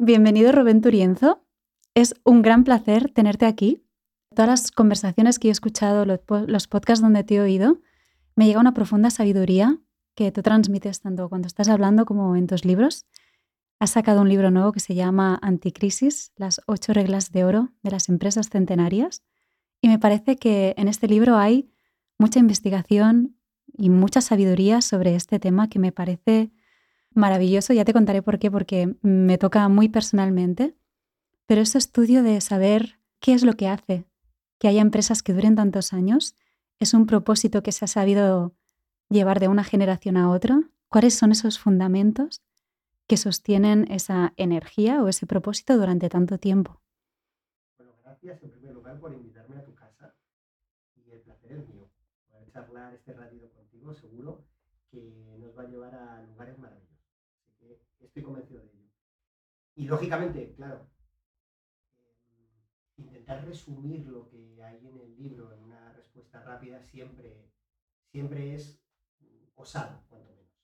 Bienvenido 0.00 0.50
Rubén 0.50 0.80
Turienzo. 0.80 1.46
Es 1.94 2.16
un 2.24 2.42
gran 2.42 2.64
placer 2.64 3.12
tenerte 3.12 3.46
aquí. 3.46 3.86
Todas 4.34 4.48
las 4.48 4.70
conversaciones 4.72 5.38
que 5.38 5.46
he 5.46 5.50
escuchado, 5.52 6.04
los 6.04 6.66
podcasts 6.66 7.00
donde 7.00 7.22
te 7.22 7.36
he 7.36 7.40
oído, 7.40 7.80
me 8.34 8.46
llega 8.46 8.58
una 8.58 8.74
profunda 8.74 9.10
sabiduría 9.10 9.78
que 10.16 10.32
tú 10.32 10.42
transmites 10.42 11.00
tanto 11.00 11.28
cuando 11.28 11.46
estás 11.46 11.68
hablando 11.68 12.06
como 12.06 12.34
en 12.34 12.48
tus 12.48 12.64
libros. 12.64 13.06
Has 13.78 13.90
sacado 13.90 14.22
un 14.22 14.28
libro 14.28 14.50
nuevo 14.50 14.72
que 14.72 14.80
se 14.80 14.96
llama 14.96 15.38
Anticrisis, 15.40 16.32
las 16.34 16.60
ocho 16.66 16.92
reglas 16.92 17.30
de 17.30 17.44
oro 17.44 17.72
de 17.84 17.92
las 17.92 18.08
empresas 18.08 18.48
centenarias. 18.50 19.22
Y 19.80 19.86
me 19.86 20.00
parece 20.00 20.38
que 20.38 20.74
en 20.76 20.88
este 20.88 21.06
libro 21.06 21.36
hay 21.36 21.70
mucha 22.18 22.40
investigación 22.40 23.36
y 23.72 23.90
mucha 23.90 24.20
sabiduría 24.20 24.80
sobre 24.80 25.14
este 25.14 25.38
tema 25.38 25.68
que 25.68 25.78
me 25.78 25.92
parece 25.92 26.50
maravilloso. 27.14 27.72
Ya 27.72 27.84
te 27.84 27.92
contaré 27.92 28.22
por 28.22 28.38
qué, 28.38 28.50
porque 28.50 28.94
me 29.02 29.38
toca 29.38 29.68
muy 29.68 29.88
personalmente. 29.88 30.74
Pero 31.46 31.60
ese 31.60 31.78
estudio 31.78 32.22
de 32.22 32.40
saber 32.40 32.98
qué 33.20 33.34
es 33.34 33.44
lo 33.44 33.54
que 33.54 33.68
hace 33.68 34.06
que 34.58 34.68
haya 34.68 34.80
empresas 34.80 35.22
que 35.22 35.34
duren 35.34 35.56
tantos 35.56 35.92
años 35.92 36.36
es 36.78 36.94
un 36.94 37.06
propósito 37.06 37.62
que 37.62 37.70
se 37.70 37.84
ha 37.84 37.88
sabido 37.88 38.54
llevar 39.10 39.38
de 39.38 39.48
una 39.48 39.62
generación 39.62 40.16
a 40.16 40.30
otra. 40.30 40.58
¿Cuáles 40.88 41.14
son 41.14 41.32
esos 41.32 41.58
fundamentos 41.58 42.42
que 43.06 43.16
sostienen 43.16 43.90
esa 43.90 44.32
energía 44.36 45.02
o 45.02 45.08
ese 45.08 45.26
propósito 45.26 45.76
durante 45.76 46.08
tanto 46.08 46.38
tiempo? 46.38 46.80
Bueno, 47.76 47.92
gracias 48.02 48.42
en 48.42 48.50
primer 48.52 48.74
lugar 48.74 48.98
por 49.00 49.12
invitarme 49.12 49.56
a 49.56 49.64
tu 49.64 49.74
casa 49.74 50.14
y 50.96 51.10
el 51.10 51.20
placer 51.20 51.52
es 51.52 51.68
mío. 51.68 51.90
Poder 52.30 52.50
charlar 52.50 52.94
este 52.94 53.12
ratito 53.12 53.50
contigo 53.50 53.92
seguro 53.94 54.44
que 54.90 55.36
nos 55.38 55.56
va 55.58 55.64
a 55.64 55.66
llevar 55.66 55.94
a 55.94 56.22
lugares 56.22 56.58
maravillosos 56.58 56.83
estoy 58.14 58.22
convencido 58.22 58.62
de 58.62 58.70
ello. 58.70 58.88
Y 59.74 59.86
lógicamente, 59.86 60.54
claro, 60.54 60.88
eh, 62.04 62.62
intentar 62.96 63.44
resumir 63.44 64.06
lo 64.06 64.28
que 64.28 64.62
hay 64.62 64.86
en 64.86 65.00
el 65.00 65.16
libro 65.16 65.52
en 65.52 65.64
una 65.64 65.92
respuesta 65.94 66.40
rápida 66.44 66.80
siempre, 66.80 67.50
siempre 68.12 68.54
es 68.54 68.80
osado, 69.56 70.04
cuanto 70.08 70.32
menos. 70.32 70.54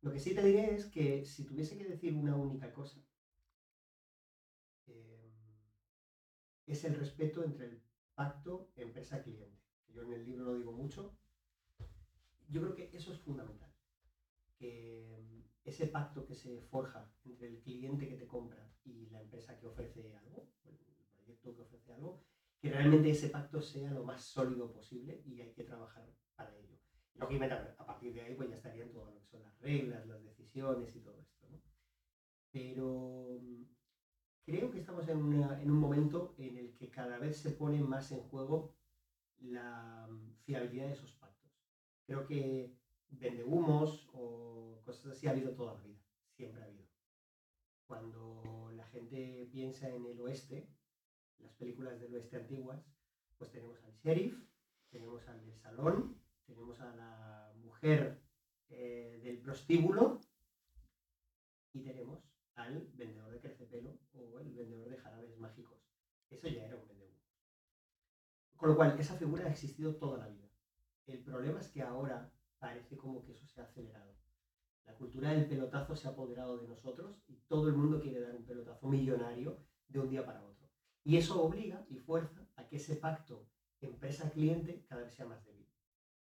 Lo 0.00 0.10
que 0.10 0.18
sí 0.18 0.34
te 0.34 0.42
diré 0.42 0.74
es 0.74 0.86
que 0.86 1.26
si 1.26 1.44
tuviese 1.44 1.76
que 1.76 1.84
decir 1.84 2.14
una 2.14 2.34
única 2.34 2.72
cosa, 2.72 3.04
eh, 4.86 5.30
es 6.64 6.84
el 6.84 6.94
respeto 6.94 7.44
entre 7.44 7.66
el 7.66 7.82
pacto 8.14 8.72
empresa-cliente. 8.76 9.60
Yo 9.88 10.04
en 10.04 10.12
el 10.14 10.24
libro 10.24 10.46
lo 10.46 10.54
digo 10.54 10.72
mucho. 10.72 11.18
Yo 12.48 12.62
creo 12.62 12.74
que 12.74 12.96
eso 12.96 13.12
es 13.12 13.20
fundamental. 13.20 13.74
Que 14.58 15.35
ese 15.66 15.88
pacto 15.88 16.24
que 16.24 16.34
se 16.34 16.60
forja 16.62 17.10
entre 17.24 17.48
el 17.48 17.60
cliente 17.60 18.08
que 18.08 18.16
te 18.16 18.26
compra 18.26 18.72
y 18.84 19.08
la 19.10 19.20
empresa 19.20 19.58
que 19.58 19.66
ofrece 19.66 20.14
algo, 20.16 20.48
el 20.64 20.78
proyecto 21.10 21.54
que 21.54 21.62
ofrece 21.62 21.92
algo, 21.92 22.24
que 22.60 22.70
realmente 22.70 23.10
ese 23.10 23.28
pacto 23.28 23.60
sea 23.60 23.90
lo 23.90 24.04
más 24.04 24.22
sólido 24.22 24.72
posible 24.72 25.22
y 25.26 25.40
hay 25.40 25.52
que 25.52 25.64
trabajar 25.64 26.08
para 26.36 26.56
ello. 26.56 26.78
Lógicamente 27.14 27.54
a 27.54 27.84
partir 27.84 28.14
de 28.14 28.20
ahí 28.22 28.34
pues 28.34 28.48
ya 28.48 28.56
estarían 28.56 28.92
todo 28.92 29.10
lo 29.10 29.18
que 29.18 29.26
son 29.26 29.42
las 29.42 29.58
reglas, 29.60 30.06
las 30.06 30.22
decisiones 30.22 30.94
y 30.94 31.00
todo 31.00 31.18
esto. 31.18 31.48
¿no? 31.48 31.60
Pero 32.52 33.40
creo 34.44 34.70
que 34.70 34.78
estamos 34.78 35.08
en, 35.08 35.18
en 35.18 35.70
un 35.70 35.78
momento 35.78 36.34
en 36.38 36.56
el 36.58 36.76
que 36.76 36.90
cada 36.90 37.18
vez 37.18 37.38
se 37.38 37.50
pone 37.50 37.80
más 37.80 38.12
en 38.12 38.20
juego 38.20 38.76
la 39.40 40.08
fiabilidad 40.44 40.86
de 40.86 40.92
esos 40.92 41.12
pactos. 41.12 41.50
Creo 42.06 42.24
que 42.24 42.76
vende 43.10 43.44
humos 43.44 44.08
o 44.12 44.80
cosas 44.84 45.12
así 45.12 45.26
ha 45.26 45.30
habido 45.30 45.54
toda 45.54 45.74
la 45.74 45.80
vida, 45.82 46.00
siempre 46.36 46.62
ha 46.62 46.66
habido. 46.66 46.86
Cuando 47.86 48.72
la 48.74 48.84
gente 48.88 49.48
piensa 49.52 49.88
en 49.88 50.06
el 50.06 50.20
oeste, 50.20 50.68
las 51.38 51.54
películas 51.54 52.00
del 52.00 52.14
oeste 52.14 52.36
antiguas, 52.36 52.84
pues 53.38 53.50
tenemos 53.50 53.82
al 53.84 53.92
sheriff, 53.92 54.34
tenemos 54.90 55.26
al 55.28 55.44
del 55.44 55.56
salón, 55.58 56.20
tenemos 56.46 56.80
a 56.80 56.94
la 56.94 57.52
mujer 57.56 58.22
eh, 58.68 59.20
del 59.22 59.40
prostíbulo 59.40 60.20
y 61.72 61.82
tenemos 61.82 62.24
al 62.54 62.88
vendedor 62.94 63.30
de 63.32 63.40
crecepelo 63.40 63.98
o 64.14 64.40
el 64.40 64.52
vendedor 64.54 64.88
de 64.88 64.96
jarabes 64.96 65.36
mágicos. 65.38 65.78
Eso 66.30 66.48
ya 66.48 66.64
era 66.64 66.76
un 66.76 66.88
vendedor. 66.88 67.14
Con 68.56 68.70
lo 68.70 68.76
cual, 68.76 68.98
esa 68.98 69.16
figura 69.16 69.44
ha 69.44 69.50
existido 69.50 69.96
toda 69.96 70.18
la 70.18 70.28
vida. 70.28 70.48
El 71.06 71.22
problema 71.22 71.60
es 71.60 71.68
que 71.68 71.82
ahora 71.82 72.32
parece 72.66 72.96
como 72.96 73.24
que 73.24 73.32
eso 73.32 73.46
se 73.46 73.60
ha 73.60 73.64
acelerado. 73.64 74.12
La 74.86 74.94
cultura 74.94 75.30
del 75.30 75.46
pelotazo 75.46 75.94
se 75.94 76.08
ha 76.08 76.10
apoderado 76.10 76.58
de 76.58 76.66
nosotros 76.66 77.22
y 77.28 77.36
todo 77.46 77.68
el 77.68 77.76
mundo 77.76 78.00
quiere 78.00 78.20
dar 78.20 78.34
un 78.34 78.44
pelotazo 78.44 78.88
millonario 78.88 79.64
de 79.86 80.00
un 80.00 80.10
día 80.10 80.26
para 80.26 80.44
otro. 80.44 80.68
Y 81.04 81.16
eso 81.16 81.40
obliga 81.40 81.86
y 81.88 81.98
fuerza 81.98 82.44
a 82.56 82.66
que 82.66 82.76
ese 82.76 82.96
pacto 82.96 83.46
empresa-cliente 83.80 84.84
cada 84.88 85.02
vez 85.02 85.14
sea 85.14 85.26
más 85.26 85.44
débil. 85.44 85.68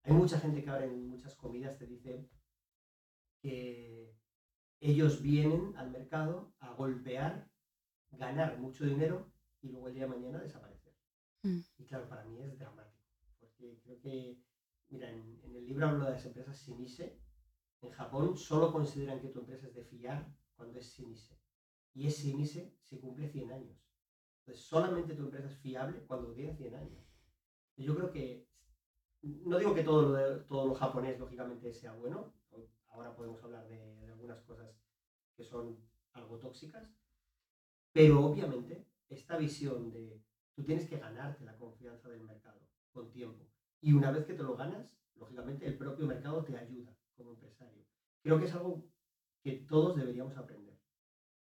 Hay 0.04 0.12
mucha 0.12 0.38
gente 0.38 0.62
que 0.62 0.70
ahora 0.70 0.86
en 0.86 1.08
muchas 1.08 1.34
comidas 1.36 1.78
te 1.78 1.88
dice 1.88 2.30
que 3.40 4.14
ellos 4.82 5.22
vienen 5.22 5.74
al 5.78 5.92
mercado 5.92 6.54
a 6.60 6.74
golpear, 6.74 7.50
ganar 8.12 8.60
mucho 8.60 8.84
dinero 8.84 9.32
y 9.62 9.70
luego 9.70 9.88
el 9.88 9.94
día 9.94 10.04
de 10.04 10.10
mañana 10.10 10.42
desaparecer. 10.42 10.94
Mm. 11.44 11.60
Y 11.78 11.86
claro, 11.86 12.10
para 12.10 12.26
mí 12.26 12.42
es 12.42 12.60
dramático, 12.60 13.08
porque 13.40 13.80
creo 13.82 14.02
que 14.02 14.44
Mira, 14.94 15.10
en, 15.10 15.42
el 15.56 15.66
libro 15.66 15.88
hablo 15.88 16.06
de 16.06 16.12
las 16.12 16.26
empresas 16.28 16.56
Simise. 16.56 17.20
En 17.82 17.90
Japón 17.90 18.38
solo 18.38 18.72
consideran 18.72 19.20
que 19.20 19.30
tu 19.30 19.40
empresa 19.40 19.66
es 19.66 19.74
de 19.74 19.84
fiar 19.84 20.32
cuando 20.56 20.78
es 20.78 20.86
Simise. 20.86 21.36
Y 21.96 22.06
es 22.06 22.16
Simise 22.16 22.78
si 22.84 23.00
cumple 23.00 23.28
100 23.28 23.52
años. 23.52 23.76
Entonces, 24.42 24.64
solamente 24.64 25.16
tu 25.16 25.24
empresa 25.24 25.48
es 25.48 25.58
fiable 25.58 26.06
cuando 26.06 26.32
tiene 26.34 26.56
100 26.56 26.76
años. 26.76 27.04
Yo 27.76 27.96
creo 27.96 28.12
que, 28.12 28.48
no 29.24 29.58
digo 29.58 29.74
que 29.74 29.84
todo 29.84 30.10
lo, 30.10 30.46
todo 30.46 30.68
lo 30.68 30.76
japonés, 30.76 31.20
lógicamente, 31.20 31.74
sea 31.74 31.94
bueno. 31.94 32.36
Ahora 32.90 33.16
podemos 33.16 33.44
hablar 33.44 33.68
de, 33.68 33.96
de 33.96 34.12
algunas 34.12 34.44
cosas 34.44 34.70
que 35.36 35.44
son 35.44 35.84
algo 36.12 36.38
tóxicas. 36.38 36.88
Pero 37.92 38.24
obviamente, 38.24 38.86
esta 39.10 39.38
visión 39.38 39.92
de 39.92 40.22
tú 40.54 40.64
tienes 40.64 40.88
que 40.88 41.00
ganarte 41.00 41.44
la 41.46 41.58
confianza 41.58 42.10
del 42.10 42.22
mercado 42.22 42.62
con 42.92 43.10
tiempo 43.10 43.53
y 43.84 43.92
una 43.92 44.12
vez 44.12 44.26
que 44.26 44.34
te 44.34 44.44
lo 44.44 44.56
ganas, 44.56 44.98
lógicamente 45.16 45.68
el 45.68 45.78
propio 45.78 46.08
mercado 46.08 46.42
te 46.46 46.58
ayuda 46.58 46.96
como 47.18 47.32
empresario. 47.32 47.84
Creo 48.24 48.40
que 48.40 48.46
es 48.46 48.54
algo 48.54 48.86
que 49.44 49.52
todos 49.68 49.98
deberíamos 49.98 50.38
aprender 50.38 50.80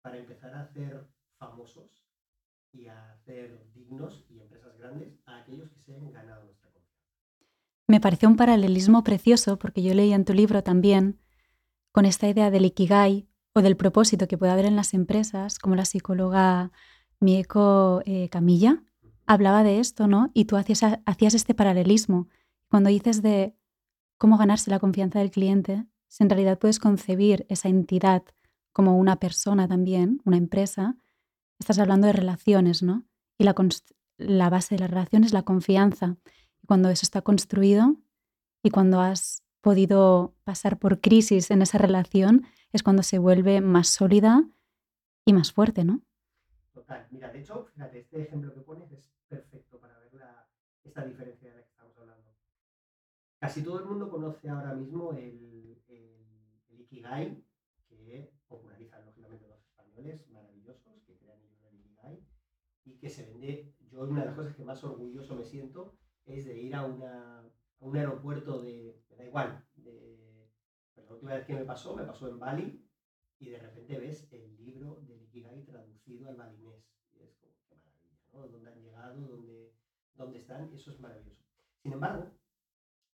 para 0.03 0.17
empezar 0.17 0.53
a 0.53 0.61
hacer 0.61 1.07
famosos 1.39 2.05
y 2.71 2.85
a 2.85 3.13
hacer 3.13 3.67
dignos 3.73 4.25
y 4.29 4.39
empresas 4.39 4.77
grandes 4.77 5.17
a 5.25 5.39
aquellos 5.39 5.71
que 5.71 5.81
se 5.81 5.95
han 5.95 6.11
ganado 6.11 6.43
nuestra 6.43 6.69
confianza. 6.69 7.03
Me 7.87 7.99
pareció 7.99 8.29
un 8.29 8.37
paralelismo 8.37 9.03
precioso 9.03 9.57
porque 9.57 9.81
yo 9.81 9.95
leí 9.95 10.13
en 10.13 10.23
tu 10.23 10.33
libro 10.33 10.61
también 10.61 11.19
con 11.91 12.05
esta 12.05 12.29
idea 12.29 12.51
del 12.51 12.65
ikigai 12.65 13.27
o 13.55 13.63
del 13.63 13.75
propósito 13.75 14.27
que 14.27 14.37
puede 14.37 14.51
haber 14.51 14.65
en 14.65 14.75
las 14.75 14.93
empresas, 14.93 15.57
como 15.57 15.75
la 15.75 15.85
psicóloga 15.85 16.71
Mieko 17.19 18.03
eh, 18.05 18.29
Camilla, 18.29 18.83
hablaba 19.29 19.63
de 19.63 19.79
esto, 19.79 20.07
¿no? 20.07 20.31
Y 20.33 20.45
tú 20.45 20.57
hacías, 20.57 20.81
hacías 21.05 21.35
este 21.35 21.53
paralelismo. 21.53 22.27
Cuando 22.67 22.89
dices 22.89 23.21
de 23.21 23.55
cómo 24.17 24.37
ganarse 24.37 24.71
la 24.71 24.79
confianza 24.79 25.19
del 25.19 25.29
cliente, 25.29 25.85
si 26.07 26.23
en 26.23 26.31
realidad 26.31 26.57
puedes 26.57 26.79
concebir 26.79 27.45
esa 27.47 27.69
entidad 27.69 28.23
como 28.73 28.97
una 28.97 29.17
persona 29.17 29.67
también, 29.67 30.19
una 30.25 30.37
empresa, 30.37 30.97
estás 31.59 31.77
hablando 31.77 32.07
de 32.07 32.13
relaciones, 32.13 32.81
¿no? 32.81 33.05
Y 33.37 33.43
la, 33.43 33.53
la 34.17 34.49
base 34.49 34.75
de 34.75 34.79
la 34.79 34.87
relación 34.87 35.23
es 35.23 35.31
la 35.31 35.43
confianza. 35.43 36.17
Cuando 36.65 36.89
eso 36.89 37.03
está 37.03 37.21
construido 37.21 37.97
y 38.63 38.71
cuando 38.71 38.99
has 38.99 39.43
podido 39.61 40.33
pasar 40.43 40.79
por 40.79 41.01
crisis 41.01 41.51
en 41.51 41.61
esa 41.61 41.77
relación, 41.77 42.47
es 42.71 42.81
cuando 42.81 43.03
se 43.03 43.19
vuelve 43.19 43.61
más 43.61 43.89
sólida 43.89 44.43
y 45.23 45.33
más 45.33 45.51
fuerte, 45.51 45.83
¿no? 45.83 46.01
Total. 46.73 47.05
Mira, 47.11 47.31
de 47.31 47.41
hecho, 47.41 47.67
fíjate, 47.75 47.99
este 47.99 48.23
ejemplo 48.23 48.51
que 48.55 48.61
pones 48.61 48.91
es 48.91 49.11
esta 50.89 51.05
diferencia 51.05 51.49
de 51.49 51.55
la 51.55 51.63
que 51.63 51.69
estamos 51.69 51.97
hablando. 51.97 52.35
Casi 53.39 53.63
todo 53.63 53.79
el 53.79 53.85
mundo 53.85 54.09
conoce 54.09 54.49
ahora 54.49 54.73
mismo 54.73 55.13
el, 55.13 55.81
el, 55.87 56.81
Ikigai, 56.81 57.43
que 57.87 58.33
popularizan 58.47 59.05
lógicamente 59.05 59.47
los 59.47 59.63
españoles 59.63 60.27
maravillosos, 60.29 61.03
que 61.05 61.17
crean 61.17 61.39
el 61.41 61.49
libro 61.49 61.69
Ikigai, 61.71 62.25
y 62.85 62.97
que 62.97 63.09
se 63.09 63.25
vende, 63.25 63.75
yo 63.91 64.01
una 64.01 64.21
de 64.21 64.25
las 64.27 64.35
cosas 64.35 64.55
que 64.55 64.63
más 64.63 64.83
orgulloso 64.83 65.35
me 65.35 65.45
siento 65.45 65.97
es 66.25 66.45
de 66.45 66.57
ir 66.57 66.75
a, 66.75 66.85
una, 66.85 67.39
a 67.39 67.51
un 67.79 67.95
aeropuerto 67.95 68.61
de, 68.61 69.01
me 69.09 69.15
da 69.15 69.25
igual, 69.25 69.65
de, 69.75 70.49
la 70.95 71.13
última 71.13 71.33
vez 71.33 71.45
que 71.45 71.53
me 71.53 71.65
pasó, 71.65 71.95
me 71.95 72.03
pasó 72.03 72.29
en 72.29 72.39
Bali, 72.39 72.85
y 73.39 73.49
de 73.49 73.59
repente 73.59 73.99
ves 73.99 74.31
el 74.31 74.57
libro 74.57 75.01
del 75.07 75.21
Ikigai 75.23 75.63
traducido 75.65 76.29
al 76.29 76.35
balinés 76.35 76.89
dónde 78.47 78.71
han 78.71 78.81
llegado, 78.81 79.21
dónde, 79.27 79.73
dónde 80.19 80.39
están, 80.39 80.71
eso 80.73 80.91
es 80.91 80.99
maravilloso. 80.99 81.43
Sin 81.81 81.93
embargo, 81.93 82.31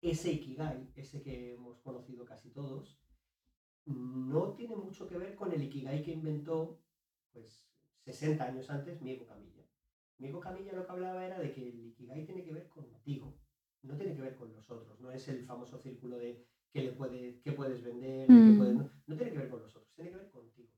ese 0.00 0.32
Ikigai, 0.32 0.90
ese 0.96 1.22
que 1.22 1.54
hemos 1.54 1.81
conocido 1.81 2.25
casi 2.25 2.50
todos, 2.50 2.99
no 3.84 4.52
tiene 4.54 4.76
mucho 4.76 5.08
que 5.08 5.19
ver 5.19 5.34
con 5.34 5.52
el 5.52 5.62
Ikigai 5.64 6.02
que 6.02 6.12
inventó 6.12 6.81
pues 7.32 7.69
60 8.04 8.44
años 8.44 8.70
antes, 8.70 9.02
Miego 9.02 9.26
Camilla. 9.26 9.62
Miego 10.19 10.40
Camilla 10.40 10.72
lo 10.72 10.87
que 10.87 10.93
hablaba 10.93 11.26
era 11.26 11.38
de 11.38 11.52
que 11.52 11.69
el 11.69 11.87
Ikigai 11.87 12.25
tiene 12.25 12.44
que 12.44 12.52
ver 12.52 12.69
contigo, 12.69 13.37
no 13.82 13.96
tiene 13.96 14.14
que 14.14 14.22
ver 14.22 14.37
con 14.37 14.52
los 14.52 14.70
otros, 14.70 15.00
no 15.00 15.10
es 15.10 15.26
el 15.28 15.44
famoso 15.44 15.78
círculo 15.78 16.19
de 16.19 16.46
qué, 16.70 16.82
le 16.82 16.93
puede, 16.93 17.40
qué 17.40 17.52
puedes 17.52 17.82
vender, 17.82 18.31
mm. 18.31 18.78
no, 19.06 19.16
tiene 19.16 19.32
que 19.32 19.38
ver 19.38 19.50
con 19.50 19.62
los 19.62 19.75
otros, 19.75 19.93
tiene 19.94 20.10
que 20.10 20.16
ver 20.16 20.31
contigo. 20.31 20.72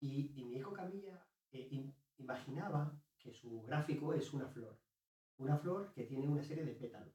Y, 0.00 0.32
y 0.34 0.44
Miego 0.44 0.72
Camilla 0.72 1.26
eh, 1.52 1.90
imaginaba 2.18 3.00
que 3.18 3.32
su 3.32 3.62
gráfico 3.62 4.12
es 4.12 4.32
una 4.34 4.48
flor, 4.48 4.81
una 5.42 5.56
flor 5.58 5.92
que 5.92 6.04
tiene 6.04 6.28
una 6.28 6.42
serie 6.42 6.64
de 6.64 6.74
pétalos. 6.74 7.14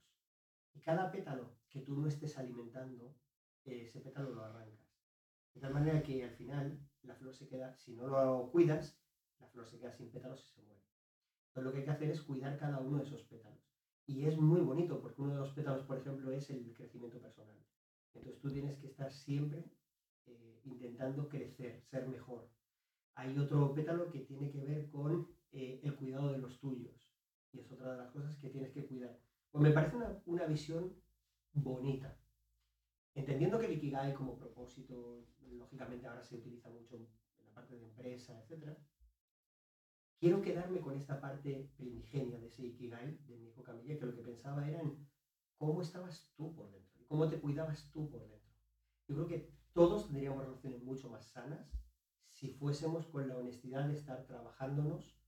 Y 0.74 0.82
cada 0.82 1.12
pétalo 1.12 1.56
que 1.70 1.82
tú 1.82 1.96
no 1.98 2.08
estés 2.08 2.38
alimentando, 2.38 3.16
eh, 3.64 3.86
ese 3.86 4.02
pétalo 4.02 4.32
lo 4.32 4.44
arrancas. 4.44 4.86
De 5.54 5.62
tal 5.62 5.74
manera 5.74 6.04
que 6.04 6.24
al 6.24 6.36
final 6.36 6.80
la 7.04 7.16
flor 7.16 7.34
se 7.34 7.48
queda, 7.48 7.76
si 7.78 7.96
no 7.96 8.08
lo 8.08 8.52
cuidas, 8.52 9.00
la 9.40 9.48
flor 9.48 9.66
se 9.66 9.80
queda 9.80 9.94
sin 9.94 10.12
pétalos 10.12 10.44
y 10.44 10.54
se 10.54 10.62
muere. 10.62 10.84
Entonces 11.48 11.64
lo 11.64 11.72
que 11.72 11.80
hay 11.80 11.86
que 11.86 11.92
hacer 11.92 12.10
es 12.12 12.22
cuidar 12.22 12.58
cada 12.58 12.80
uno 12.80 12.98
de 12.98 13.06
esos 13.06 13.24
pétalos. 13.24 13.66
Y 14.06 14.26
es 14.26 14.38
muy 14.38 14.62
bonito 14.62 15.02
porque 15.02 15.22
uno 15.22 15.34
de 15.34 15.40
los 15.40 15.54
pétalos, 15.54 15.86
por 15.86 15.98
ejemplo, 15.98 16.32
es 16.32 16.50
el 16.50 16.74
crecimiento 16.74 17.20
personal. 17.20 17.58
Entonces 18.14 18.40
tú 18.42 18.52
tienes 18.52 18.78
que 18.78 18.88
estar 18.88 19.12
siempre 19.12 19.64
eh, 20.26 20.62
intentando 20.66 21.30
crecer, 21.30 21.82
ser 21.82 22.08
mejor. 22.08 22.50
Hay 23.16 23.38
otro 23.38 23.74
pétalo 23.74 24.12
que 24.12 24.20
tiene 24.20 24.52
que 24.52 24.64
ver 24.64 24.90
con 24.90 25.28
eh, 25.52 25.80
el 25.82 25.96
cuidado 25.96 26.32
de 26.32 26.40
los 26.40 26.60
tuyos. 26.60 27.07
Y 27.54 27.60
es 27.60 27.72
otra 27.72 27.92
de 27.92 27.98
las 27.98 28.12
cosas 28.12 28.38
que 28.38 28.50
tienes 28.50 28.72
que 28.72 28.86
cuidar. 28.86 29.18
Pues 29.52 29.64
me 29.64 29.72
parece 29.72 29.96
una, 29.96 30.22
una 30.26 30.46
visión 30.46 30.94
bonita. 31.54 32.18
Entendiendo 33.16 33.60
que 33.60 33.66
el 33.66 33.74
Ikigai 33.74 34.14
como 34.14 34.38
propósito, 34.38 35.26
lógicamente 35.52 36.08
ahora 36.08 36.24
se 36.24 36.36
utiliza 36.36 36.70
mucho 36.70 36.96
en 36.96 37.08
la 37.46 37.54
parte 37.54 37.76
de 37.76 37.84
empresa, 37.84 38.40
etc. 38.44 38.78
Quiero 40.20 40.42
quedarme 40.42 40.82
con 40.82 40.96
esta 40.96 41.20
parte 41.20 41.72
primigenia 41.78 42.40
de 42.40 42.48
ese 42.48 42.66
Ikigai 42.66 43.18
de 43.26 43.38
Nico 43.38 43.64
Camilla, 43.64 43.98
que 43.98 44.06
lo 44.06 44.16
que 44.16 44.22
pensaba 44.22 44.68
era 44.68 44.82
en 44.82 45.08
cómo 45.58 45.82
estabas 45.82 46.32
tú 46.36 46.54
por 46.56 46.72
dentro, 46.72 47.06
cómo 47.08 47.28
te 47.30 47.40
cuidabas 47.40 47.90
tú 47.92 48.10
por 48.10 48.28
dentro. 48.28 48.54
Yo 49.08 49.16
creo 49.16 49.28
que 49.28 49.52
todos 49.74 50.08
tendríamos 50.08 50.44
relaciones 50.44 50.84
mucho 50.84 51.10
más 51.10 51.26
sanas 51.28 51.72
si 52.32 52.50
fuésemos 52.50 53.08
con 53.08 53.28
la 53.28 53.38
honestidad 53.38 53.88
de 53.88 53.96
estar 53.96 54.26
trabajándonos 54.28 55.20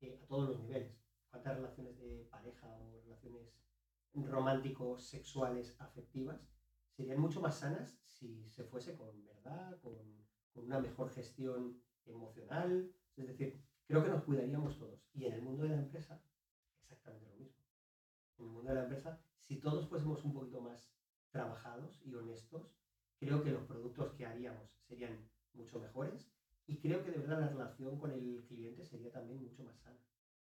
eh, 0.00 0.18
a 0.22 0.26
todos 0.26 0.48
los 0.48 0.60
niveles. 0.60 1.07
¿Cuántas 1.30 1.56
relaciones 1.56 1.98
de 1.98 2.26
pareja 2.30 2.66
o 2.78 3.00
relaciones 3.04 3.58
románticos, 4.14 5.08
sexuales, 5.08 5.76
afectivas, 5.78 6.40
serían 6.90 7.20
mucho 7.20 7.40
más 7.40 7.58
sanas 7.58 8.00
si 8.04 8.48
se 8.50 8.64
fuese 8.64 8.96
con 8.96 9.24
verdad, 9.24 9.78
con, 9.80 9.96
una 10.54 10.80
mejor 10.80 11.08
gestión 11.10 11.80
emocional. 12.04 12.90
Es 13.16 13.28
decir, 13.28 13.62
creo 13.86 14.02
que 14.02 14.10
nos 14.10 14.24
cuidaríamos 14.24 14.76
todos. 14.76 15.08
Y 15.14 15.26
en 15.26 15.34
el 15.34 15.42
mundo 15.42 15.62
de 15.62 15.68
la 15.68 15.76
empresa, 15.76 16.20
exactamente 16.82 17.28
lo 17.28 17.36
mismo. 17.36 17.62
En 18.38 18.46
el 18.46 18.50
mundo 18.50 18.70
de 18.70 18.74
la 18.74 18.82
empresa, 18.82 19.20
si 19.38 19.60
todos 19.60 19.88
fuésemos 19.88 20.24
un 20.24 20.32
poquito 20.32 20.60
más 20.60 20.92
trabajados 21.30 22.02
y 22.04 22.12
honestos, 22.14 22.74
creo 23.20 23.44
que 23.44 23.52
los 23.52 23.62
productos 23.66 24.14
que 24.14 24.26
haríamos 24.26 24.68
serían 24.88 25.30
mucho 25.54 25.78
mejores 25.78 26.28
y 26.66 26.80
creo 26.80 27.04
que 27.04 27.12
de 27.12 27.18
verdad 27.18 27.40
la 27.40 27.48
relación 27.48 27.98
con 27.98 28.10
el 28.10 28.44
cliente 28.48 28.84
sería 28.84 29.12
también 29.12 29.40
mucho 29.40 29.62
más 29.62 29.78
sana. 29.78 30.07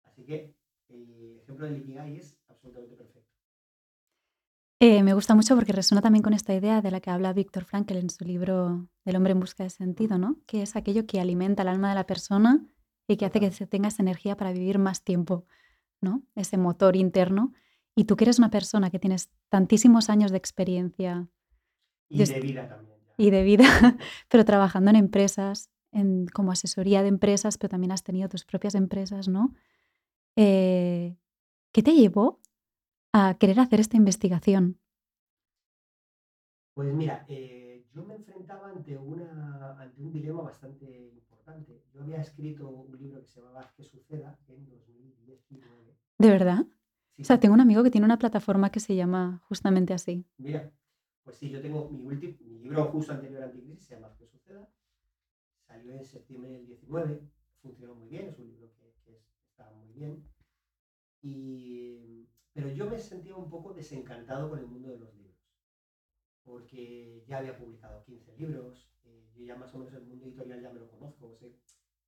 Así 0.04 0.24
que 0.24 0.54
el 0.88 1.40
ejemplo 1.42 1.66
del 1.66 1.78
Ikigai 1.78 2.16
es 2.16 2.36
absolutamente 2.48 2.96
perfecto. 2.96 3.28
Eh, 4.80 5.02
me 5.02 5.12
gusta 5.12 5.34
mucho 5.34 5.56
porque 5.56 5.72
resuena 5.72 6.02
también 6.02 6.22
con 6.22 6.32
esta 6.32 6.54
idea 6.54 6.80
de 6.80 6.92
la 6.92 7.00
que 7.00 7.10
habla 7.10 7.32
Víctor 7.32 7.64
Frankl 7.64 7.96
en 7.96 8.10
su 8.10 8.24
libro 8.24 8.88
Del 9.04 9.16
hombre 9.16 9.32
en 9.32 9.40
busca 9.40 9.64
de 9.64 9.70
sentido, 9.70 10.18
¿no? 10.18 10.36
Que 10.46 10.62
es 10.62 10.76
aquello 10.76 11.04
que 11.04 11.20
alimenta 11.20 11.62
el 11.62 11.68
alma 11.68 11.88
de 11.88 11.96
la 11.96 12.06
persona 12.06 12.64
y 13.08 13.16
que 13.16 13.24
hace 13.24 13.40
que 13.40 13.50
se 13.50 13.66
tenga 13.66 13.88
esa 13.88 14.02
energía 14.02 14.36
para 14.36 14.52
vivir 14.52 14.78
más 14.78 15.02
tiempo, 15.02 15.46
¿no? 16.00 16.22
Ese 16.36 16.58
motor 16.58 16.94
interno. 16.94 17.52
Y 17.96 18.04
tú 18.04 18.14
que 18.14 18.24
eres 18.24 18.38
una 18.38 18.50
persona 18.50 18.90
que 18.90 19.00
tienes 19.00 19.30
tantísimos 19.48 20.10
años 20.10 20.30
de 20.30 20.36
experiencia. 20.36 21.28
Y 22.08 22.24
de 22.24 22.40
vida 22.40 22.68
también. 22.68 22.98
Y 23.16 23.30
de 23.30 23.42
vida, 23.42 23.64
pero 24.28 24.44
trabajando 24.44 24.90
en 24.90 24.96
empresas, 24.96 25.70
en, 25.90 26.26
como 26.28 26.52
asesoría 26.52 27.02
de 27.02 27.08
empresas, 27.08 27.58
pero 27.58 27.70
también 27.70 27.90
has 27.90 28.04
tenido 28.04 28.28
tus 28.28 28.44
propias 28.44 28.76
empresas, 28.76 29.26
¿no? 29.26 29.54
Eh, 30.40 31.16
¿Qué 31.72 31.82
te 31.82 31.94
llevó 31.96 32.40
a 33.12 33.38
querer 33.40 33.58
hacer 33.58 33.80
esta 33.80 33.96
investigación? 33.96 34.78
Pues 36.74 36.94
mira, 36.94 37.26
eh, 37.28 37.84
yo 37.92 38.04
me 38.04 38.14
enfrentaba 38.14 38.70
ante, 38.70 38.96
una, 38.96 39.80
ante 39.80 40.00
un 40.00 40.12
dilema 40.12 40.42
bastante 40.42 41.10
importante. 41.12 41.82
Yo 41.92 42.02
había 42.04 42.20
escrito 42.20 42.68
un 42.68 42.96
libro 42.96 43.20
que 43.20 43.26
se 43.26 43.40
llamaba 43.40 43.72
¿Qué 43.76 43.82
suceda? 43.82 44.38
en 44.46 44.70
2019. 44.70 45.96
¿De 46.18 46.30
verdad? 46.30 46.66
O 47.20 47.24
sea, 47.24 47.40
tengo 47.40 47.54
un 47.54 47.60
amigo 47.60 47.82
que 47.82 47.90
tiene 47.90 48.04
una 48.04 48.20
plataforma 48.20 48.70
que 48.70 48.78
se 48.78 48.94
llama 48.94 49.42
justamente 49.48 49.92
así. 49.92 50.24
Mira, 50.36 50.70
pues 51.24 51.36
sí, 51.38 51.50
yo 51.50 51.60
tengo 51.60 51.90
mi, 51.90 52.04
último, 52.04 52.36
mi 52.44 52.60
libro 52.60 52.84
justo 52.92 53.12
anterior 53.12 53.42
a 53.42 53.46
Anticrisis, 53.46 53.86
se 53.88 53.96
llama 53.96 54.14
¿Qué 54.16 54.24
suceda? 54.28 54.68
Salió 55.66 55.94
en 55.94 56.04
septiembre 56.04 56.52
del 56.52 56.66
19, 56.66 57.22
funcionó 57.60 57.96
muy 57.96 58.06
bien, 58.06 58.28
es 58.28 58.38
un 58.38 58.46
libro 58.46 58.70
que, 58.70 58.87
que 58.87 58.87
está 59.58 59.70
muy 59.72 59.92
bien. 59.92 60.24
Y 61.20 62.28
pero 62.52 62.70
yo 62.70 62.90
me 62.90 62.98
sentía 62.98 63.36
un 63.36 63.48
poco 63.48 63.72
desencantado 63.72 64.50
con 64.50 64.58
el 64.58 64.66
mundo 64.66 64.88
de 64.88 64.98
los 64.98 65.14
libros, 65.14 65.38
porque 66.42 67.24
ya 67.28 67.38
había 67.38 67.56
publicado 67.56 68.02
15 68.02 68.36
libros, 68.36 68.90
eh, 69.04 69.30
yo 69.36 69.44
ya 69.44 69.54
más 69.54 69.72
o 69.74 69.78
menos 69.78 69.94
el 69.94 70.04
mundo 70.04 70.24
editorial 70.24 70.60
ya 70.60 70.72
me 70.72 70.80
lo 70.80 70.90
conozco, 70.90 71.36
sé 71.36 71.54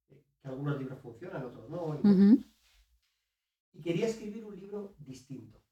eh, 0.09 0.25
que 0.43 0.49
algunos 0.49 0.77
libros 0.79 0.99
funcionan, 0.99 1.45
otros 1.45 1.71
no. 1.71 2.01
Y, 3.73 3.81
quería 3.81 4.07
escribir 4.07 4.45
un 4.45 4.59
libro 4.59 4.97
distinto. 4.99 5.63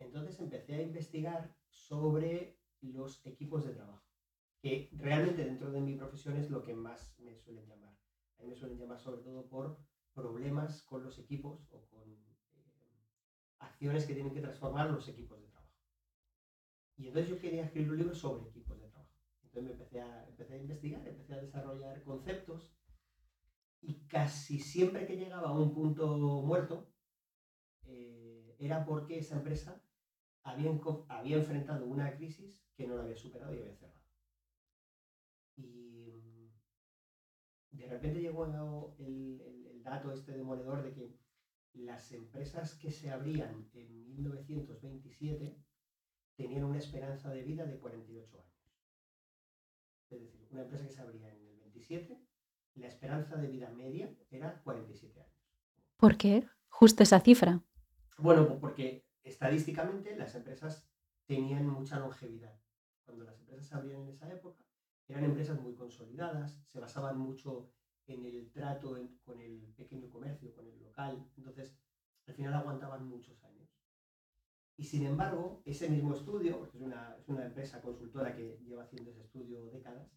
Entonces 0.00 0.40
empecé 0.40 0.74
a 0.74 0.82
investigar 0.82 1.54
sobre 1.68 2.58
los 2.80 3.24
equipos 3.24 3.64
de 3.64 3.74
trabajo, 3.74 4.04
que 4.60 4.90
realmente 4.94 5.44
dentro 5.44 5.70
de 5.70 5.80
mi 5.80 5.94
profesión 5.94 6.36
es 6.36 6.50
lo 6.50 6.64
que 6.64 6.74
más 6.74 7.16
me 7.20 7.36
suelen 7.36 7.68
llamar. 7.68 7.96
A 8.38 8.42
mí 8.42 8.48
me 8.48 8.56
suelen 8.56 8.78
llamar 8.78 8.98
sobre 8.98 9.22
todo 9.22 9.48
por 9.48 9.78
problemas 10.16 10.82
con 10.82 11.04
los 11.04 11.18
equipos 11.18 11.68
o 11.70 11.86
con 11.90 12.16
acciones 13.58 14.06
que 14.06 14.14
tienen 14.14 14.32
que 14.32 14.40
transformar 14.40 14.90
los 14.90 15.06
equipos 15.08 15.38
de 15.38 15.48
trabajo. 15.48 15.74
Y 16.96 17.08
entonces 17.08 17.30
yo 17.30 17.40
quería 17.40 17.64
escribir 17.64 17.90
un 17.90 17.98
libro 17.98 18.14
sobre 18.14 18.48
equipos 18.48 18.80
de 18.80 18.88
trabajo. 18.88 19.12
Entonces 19.42 19.62
me 19.62 19.70
empecé 19.72 20.00
a, 20.00 20.26
empecé 20.26 20.54
a 20.54 20.58
investigar, 20.58 21.06
empecé 21.06 21.34
a 21.34 21.42
desarrollar 21.42 22.02
conceptos 22.02 22.74
y 23.82 24.06
casi 24.06 24.58
siempre 24.58 25.06
que 25.06 25.16
llegaba 25.16 25.50
a 25.50 25.58
un 25.58 25.74
punto 25.74 26.16
muerto 26.42 26.90
eh, 27.82 28.56
era 28.58 28.86
porque 28.86 29.18
esa 29.18 29.36
empresa 29.36 29.82
había, 30.42 30.70
enfrentado 31.36 31.86
una 31.86 32.16
crisis 32.16 32.64
que 32.74 32.86
no 32.86 32.96
la 32.96 33.02
había 33.02 33.16
superado 33.16 33.54
y 33.54 33.58
había 33.58 33.74
cerrado. 33.74 34.00
Y 35.56 36.10
mm, 36.10 37.76
de 37.76 37.86
repente 37.86 38.20
llegó 38.20 38.46
el 38.98 39.55
dato 39.86 40.12
este 40.12 40.32
demoledor 40.32 40.82
de 40.82 40.92
que 40.92 41.16
las 41.74 42.10
empresas 42.12 42.74
que 42.74 42.90
se 42.90 43.10
abrían 43.10 43.70
en 43.72 44.08
1927 44.08 45.56
tenían 46.34 46.64
una 46.64 46.78
esperanza 46.78 47.30
de 47.30 47.42
vida 47.42 47.64
de 47.64 47.78
48 47.78 48.36
años. 48.36 48.46
Es 50.10 50.20
decir, 50.20 50.48
una 50.50 50.62
empresa 50.62 50.86
que 50.86 50.92
se 50.92 51.00
abría 51.00 51.32
en 51.32 51.46
el 51.46 51.58
27, 51.60 52.20
la 52.74 52.88
esperanza 52.88 53.36
de 53.36 53.46
vida 53.46 53.70
media 53.70 54.12
era 54.30 54.60
47 54.62 55.20
años. 55.20 55.32
¿Por 55.96 56.16
qué? 56.16 56.46
Justo 56.68 57.02
esa 57.02 57.20
cifra. 57.20 57.62
Bueno, 58.18 58.46
pues 58.46 58.58
porque 58.58 59.06
estadísticamente 59.22 60.16
las 60.16 60.34
empresas 60.34 60.90
tenían 61.26 61.66
mucha 61.68 61.98
longevidad. 61.98 62.58
Cuando 63.04 63.24
las 63.24 63.38
empresas 63.38 63.66
se 63.66 63.74
abrían 63.74 64.02
en 64.02 64.08
esa 64.08 64.30
época, 64.32 64.64
eran 65.06 65.24
empresas 65.24 65.60
muy 65.60 65.74
consolidadas, 65.74 66.60
se 66.66 66.80
basaban 66.80 67.18
mucho 67.18 67.72
en 68.08 68.24
el 68.24 68.50
trato 68.52 68.98
con 69.24 69.40
el 69.40 69.74
pequeño 69.76 70.10
comercio, 70.10 70.54
con 70.54 70.66
el 70.66 70.78
local. 70.78 71.26
Entonces, 71.36 71.76
al 72.26 72.34
final 72.34 72.54
aguantaban 72.54 73.08
muchos 73.08 73.42
años. 73.44 73.68
Y 74.76 74.84
sin 74.84 75.06
embargo, 75.06 75.62
ese 75.64 75.88
mismo 75.88 76.14
estudio, 76.14 76.58
porque 76.58 76.76
es 76.76 76.82
una, 76.82 77.16
es 77.18 77.28
una 77.28 77.46
empresa 77.46 77.80
consultora 77.80 78.36
que 78.36 78.58
lleva 78.66 78.82
haciendo 78.82 79.10
ese 79.10 79.22
estudio 79.22 79.64
décadas, 79.66 80.10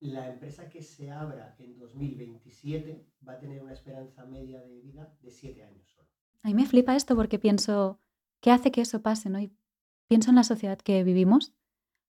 la 0.00 0.30
empresa 0.30 0.70
que 0.70 0.82
se 0.82 1.10
abra 1.10 1.54
en 1.58 1.78
2027 1.78 3.06
va 3.26 3.34
a 3.34 3.38
tener 3.38 3.62
una 3.62 3.74
esperanza 3.74 4.24
media 4.24 4.62
de 4.62 4.80
vida 4.80 5.14
de 5.20 5.30
7 5.30 5.62
años 5.62 5.86
solo. 5.90 6.08
A 6.42 6.48
mí 6.48 6.54
me 6.54 6.66
flipa 6.66 6.96
esto 6.96 7.14
porque 7.14 7.38
pienso, 7.38 8.00
¿qué 8.40 8.50
hace 8.50 8.70
que 8.70 8.80
eso 8.80 9.02
pase? 9.02 9.28
¿no? 9.28 9.40
Y 9.40 9.52
pienso 10.08 10.30
en 10.30 10.36
la 10.36 10.44
sociedad 10.44 10.78
que 10.78 11.04
vivimos, 11.04 11.52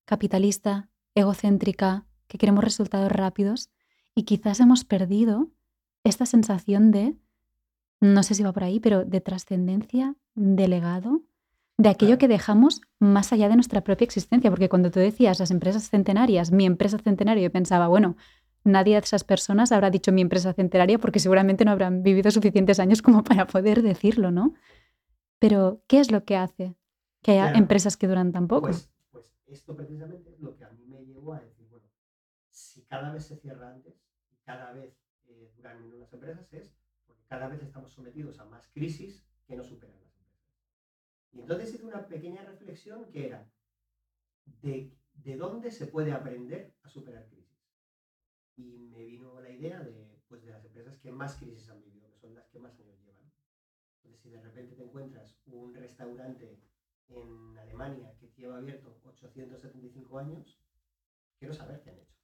capitalista, 0.05 0.89
egocéntrica, 1.15 2.07
que 2.27 2.38
queremos 2.38 2.63
resultados 2.63 3.11
rápidos 3.11 3.69
y 4.15 4.24
quizás 4.24 4.60
hemos 4.60 4.84
perdido 4.84 5.50
esta 6.03 6.25
sensación 6.25 6.91
de, 6.91 7.15
no 8.00 8.24
sé 8.24 8.36
si 8.36 8.44
va 8.44 8.53
por 8.53 8.63
ahí, 8.63 8.80
pero 8.80 9.06
de 9.06 9.22
trascendencia, 9.22 10.15
de 10.36 10.68
legado, 10.68 11.22
de 11.77 11.89
aquello 11.89 12.18
que 12.18 12.27
dejamos 12.27 12.82
más 13.00 13.34
allá 13.34 13.50
de 13.50 13.56
nuestra 13.56 13.82
propia 13.84 14.06
existencia. 14.06 14.50
Porque 14.50 14.70
cuando 14.70 14.91
tú 14.91 15.00
decías 15.00 15.39
las 15.39 15.51
empresas 15.51 15.89
centenarias, 15.89 16.51
mi 16.51 16.65
empresa 16.65 16.98
centenaria, 16.98 17.44
yo 17.44 17.51
pensaba, 17.51 17.88
bueno, 17.88 18.15
nadie 18.63 18.96
de 18.96 19.01
esas 19.01 19.24
personas 19.24 19.72
habrá 19.72 19.89
dicho 19.89 20.12
mi 20.12 20.22
empresa 20.22 20.53
centenaria 20.53 21.00
porque 21.00 21.20
seguramente 21.20 21.65
no 21.65 21.72
habrán 21.72 22.03
vivido 22.03 22.30
suficientes 22.32 22.80
años 22.80 23.01
como 23.01 23.24
para 23.24 23.48
poder 23.48 23.82
decirlo, 23.82 24.32
¿no? 24.32 24.53
Pero, 25.39 25.82
¿qué 25.88 26.00
es 26.00 26.12
lo 26.12 26.24
que 26.24 26.36
hace 26.38 26.75
que 27.24 27.32
haya 27.32 27.53
empresas 27.53 27.98
que 27.98 28.08
duran 28.08 28.32
tan 28.32 28.48
poco? 28.48 28.68
Pues, 28.68 28.89
pues, 29.12 29.34
esto 29.48 29.75
precisamente 29.75 30.30
es 30.30 30.39
lo 30.39 30.56
que 30.56 30.63
a 30.63 30.70
mí 30.70 30.86
me 30.86 31.03
llevó 31.03 31.34
a 31.34 31.39
decir, 31.39 31.68
bueno, 31.70 31.88
si 32.50 32.84
cada 32.84 33.12
vez 33.12 33.25
se 33.25 33.38
cierra 33.38 33.72
antes 33.72 34.00
cada 34.43 34.71
vez 34.71 34.95
eh, 35.25 35.51
duran 35.55 35.81
menos 35.81 36.00
las 36.00 36.13
empresas 36.13 36.51
es 36.53 36.74
porque 37.05 37.24
cada 37.25 37.48
vez 37.48 37.62
estamos 37.62 37.91
sometidos 37.93 38.39
a 38.39 38.45
más 38.45 38.67
crisis 38.69 39.25
que 39.45 39.55
no 39.55 39.63
superan 39.63 40.00
las 40.01 40.15
empresas. 40.15 40.50
Y 41.31 41.41
entonces 41.41 41.74
hice 41.74 41.86
una 41.86 42.07
pequeña 42.07 42.43
reflexión 42.43 43.10
que 43.12 43.27
era 43.27 43.50
de, 44.45 44.93
de 45.13 45.36
dónde 45.38 45.71
se 45.71 45.88
puede 45.88 46.12
aprender 46.12 46.74
a 46.83 46.89
superar 46.89 47.27
crisis 47.27 47.41
y 48.57 48.89
me 48.89 49.03
vino 49.05 49.39
la 49.41 49.50
idea 49.50 49.79
de, 49.81 50.21
pues, 50.27 50.43
de 50.43 50.51
las 50.51 50.63
empresas 50.65 50.98
que 51.00 51.12
más 51.12 51.36
crisis 51.36 51.69
han 51.69 51.81
vivido, 51.81 52.10
que 52.12 52.17
son 52.17 52.36
las 52.36 52.48
que 52.50 52.60
más 52.60 52.77
años 52.79 53.00
llevan. 53.01 53.31
Entonces, 53.98 54.21
si 54.21 54.29
de 54.29 54.41
repente 54.41 54.75
te 54.75 54.83
encuentras 54.83 55.38
un 55.45 55.74
restaurante 55.74 56.60
en 57.10 57.57
Alemania 57.57 58.13
que 58.19 58.31
lleva 58.36 58.57
abierto 58.57 59.00
875 59.03 60.17
años, 60.19 60.60
quiero 61.38 61.53
saber 61.53 61.81
qué 61.81 61.91
han 61.91 62.00
hecho. 62.00 62.20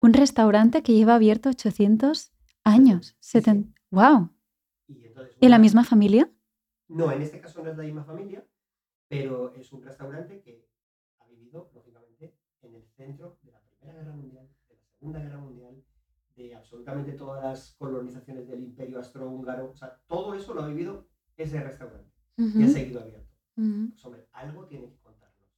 Un 0.00 0.12
restaurante 0.12 0.82
que 0.82 0.94
lleva 0.94 1.14
abierto 1.16 1.48
800 1.48 2.32
años. 2.64 3.16
¡Wow! 3.90 4.30
¿Y, 4.86 4.96
¿Y 5.40 5.48
la 5.48 5.58
misma 5.58 5.84
familia? 5.84 6.30
No, 6.88 7.10
en 7.12 7.22
este 7.22 7.40
caso 7.40 7.62
no 7.62 7.70
es 7.70 7.76
la 7.76 7.84
misma 7.84 8.04
familia, 8.04 8.46
pero 9.08 9.54
es 9.54 9.72
un 9.72 9.82
restaurante 9.82 10.40
que 10.40 10.66
ha 11.18 11.26
vivido, 11.26 11.70
lógicamente, 11.74 12.36
en 12.62 12.74
el 12.74 12.84
centro 12.96 13.38
de 13.42 13.52
la 13.52 13.60
Primera 13.60 13.98
Guerra 13.98 14.14
Mundial 14.14 14.48
Segunda 14.98 15.20
Guerra 15.20 15.38
Mundial, 15.38 15.84
de 16.34 16.54
absolutamente 16.54 17.12
todas 17.12 17.42
las 17.42 17.74
colonizaciones 17.78 18.48
del 18.48 18.62
imperio 18.64 18.98
austrohúngaro, 18.98 19.70
o 19.70 19.76
sea, 19.76 20.00
todo 20.08 20.34
eso 20.34 20.54
lo 20.54 20.62
ha 20.62 20.68
vivido 20.68 21.08
ese 21.36 21.60
restaurante 21.60 22.12
y 22.36 22.62
ha 22.64 22.68
seguido 22.68 23.00
abierto. 23.00 23.32
Pues 23.90 24.04
hombre, 24.04 24.28
algo 24.32 24.66
tiene 24.66 24.90
que 24.90 24.98
contarnos. 24.98 25.48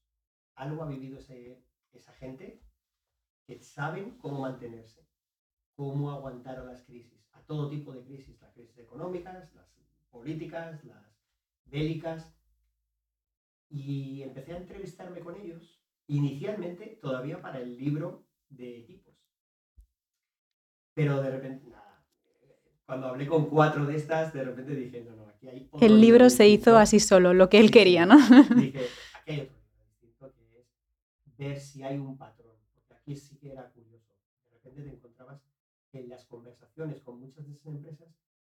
Algo 0.56 0.82
ha 0.82 0.88
vivido 0.88 1.18
ese, 1.18 1.62
esa 1.92 2.12
gente 2.12 2.62
que 3.50 3.64
saben 3.64 4.16
cómo 4.18 4.42
mantenerse, 4.42 5.04
cómo 5.74 6.12
aguantar 6.12 6.60
a 6.60 6.64
las 6.64 6.82
crisis, 6.84 7.28
a 7.32 7.40
todo 7.42 7.68
tipo 7.68 7.92
de 7.92 8.04
crisis, 8.04 8.40
las 8.40 8.52
crisis 8.52 8.78
económicas, 8.78 9.52
las 9.54 9.68
políticas, 10.08 10.84
las 10.84 11.04
bélicas. 11.64 12.32
Y 13.68 14.22
empecé 14.22 14.52
a 14.52 14.58
entrevistarme 14.58 15.18
con 15.18 15.34
ellos, 15.34 15.82
inicialmente 16.06 17.00
todavía 17.02 17.42
para 17.42 17.58
el 17.58 17.76
libro 17.76 18.24
de 18.50 18.78
equipos. 18.78 19.16
Pero 20.94 21.20
de 21.20 21.30
repente, 21.30 21.66
nada. 21.70 22.06
Cuando 22.86 23.08
hablé 23.08 23.26
con 23.26 23.46
cuatro 23.46 23.84
de 23.84 23.96
estas, 23.96 24.32
de 24.32 24.44
repente 24.44 24.76
dije, 24.76 25.02
no, 25.02 25.16
no, 25.16 25.26
aquí 25.26 25.48
hay 25.48 25.68
otro 25.72 25.84
El 25.84 26.00
libro 26.00 26.30
se 26.30 26.48
hizo 26.48 26.76
así 26.76 27.00
solo, 27.00 27.34
lo 27.34 27.48
que 27.48 27.58
él 27.58 27.72
quería, 27.72 28.06
¿no? 28.06 28.16
Dije, 28.54 28.86
aquí 29.14 29.32
hay 29.32 29.40
otro 29.40 30.28
libro 30.28 30.28
distinto 30.28 30.32
que 30.32 30.60
es 30.60 31.36
ver 31.36 31.60
si 31.60 31.82
hay 31.82 31.98
un 31.98 32.16
patrón. 32.16 32.39
Aquí 33.10 33.18
sí 33.18 33.36
que 33.38 33.50
era 33.50 33.68
curioso. 33.72 34.14
De 34.48 34.54
repente 34.54 34.82
te 34.82 34.94
encontrabas 34.94 35.42
que 35.90 35.98
en 35.98 36.08
las 36.08 36.24
conversaciones 36.26 37.02
con 37.02 37.18
muchas 37.18 37.44
de 37.44 37.54
esas 37.54 37.66
empresas 37.66 38.08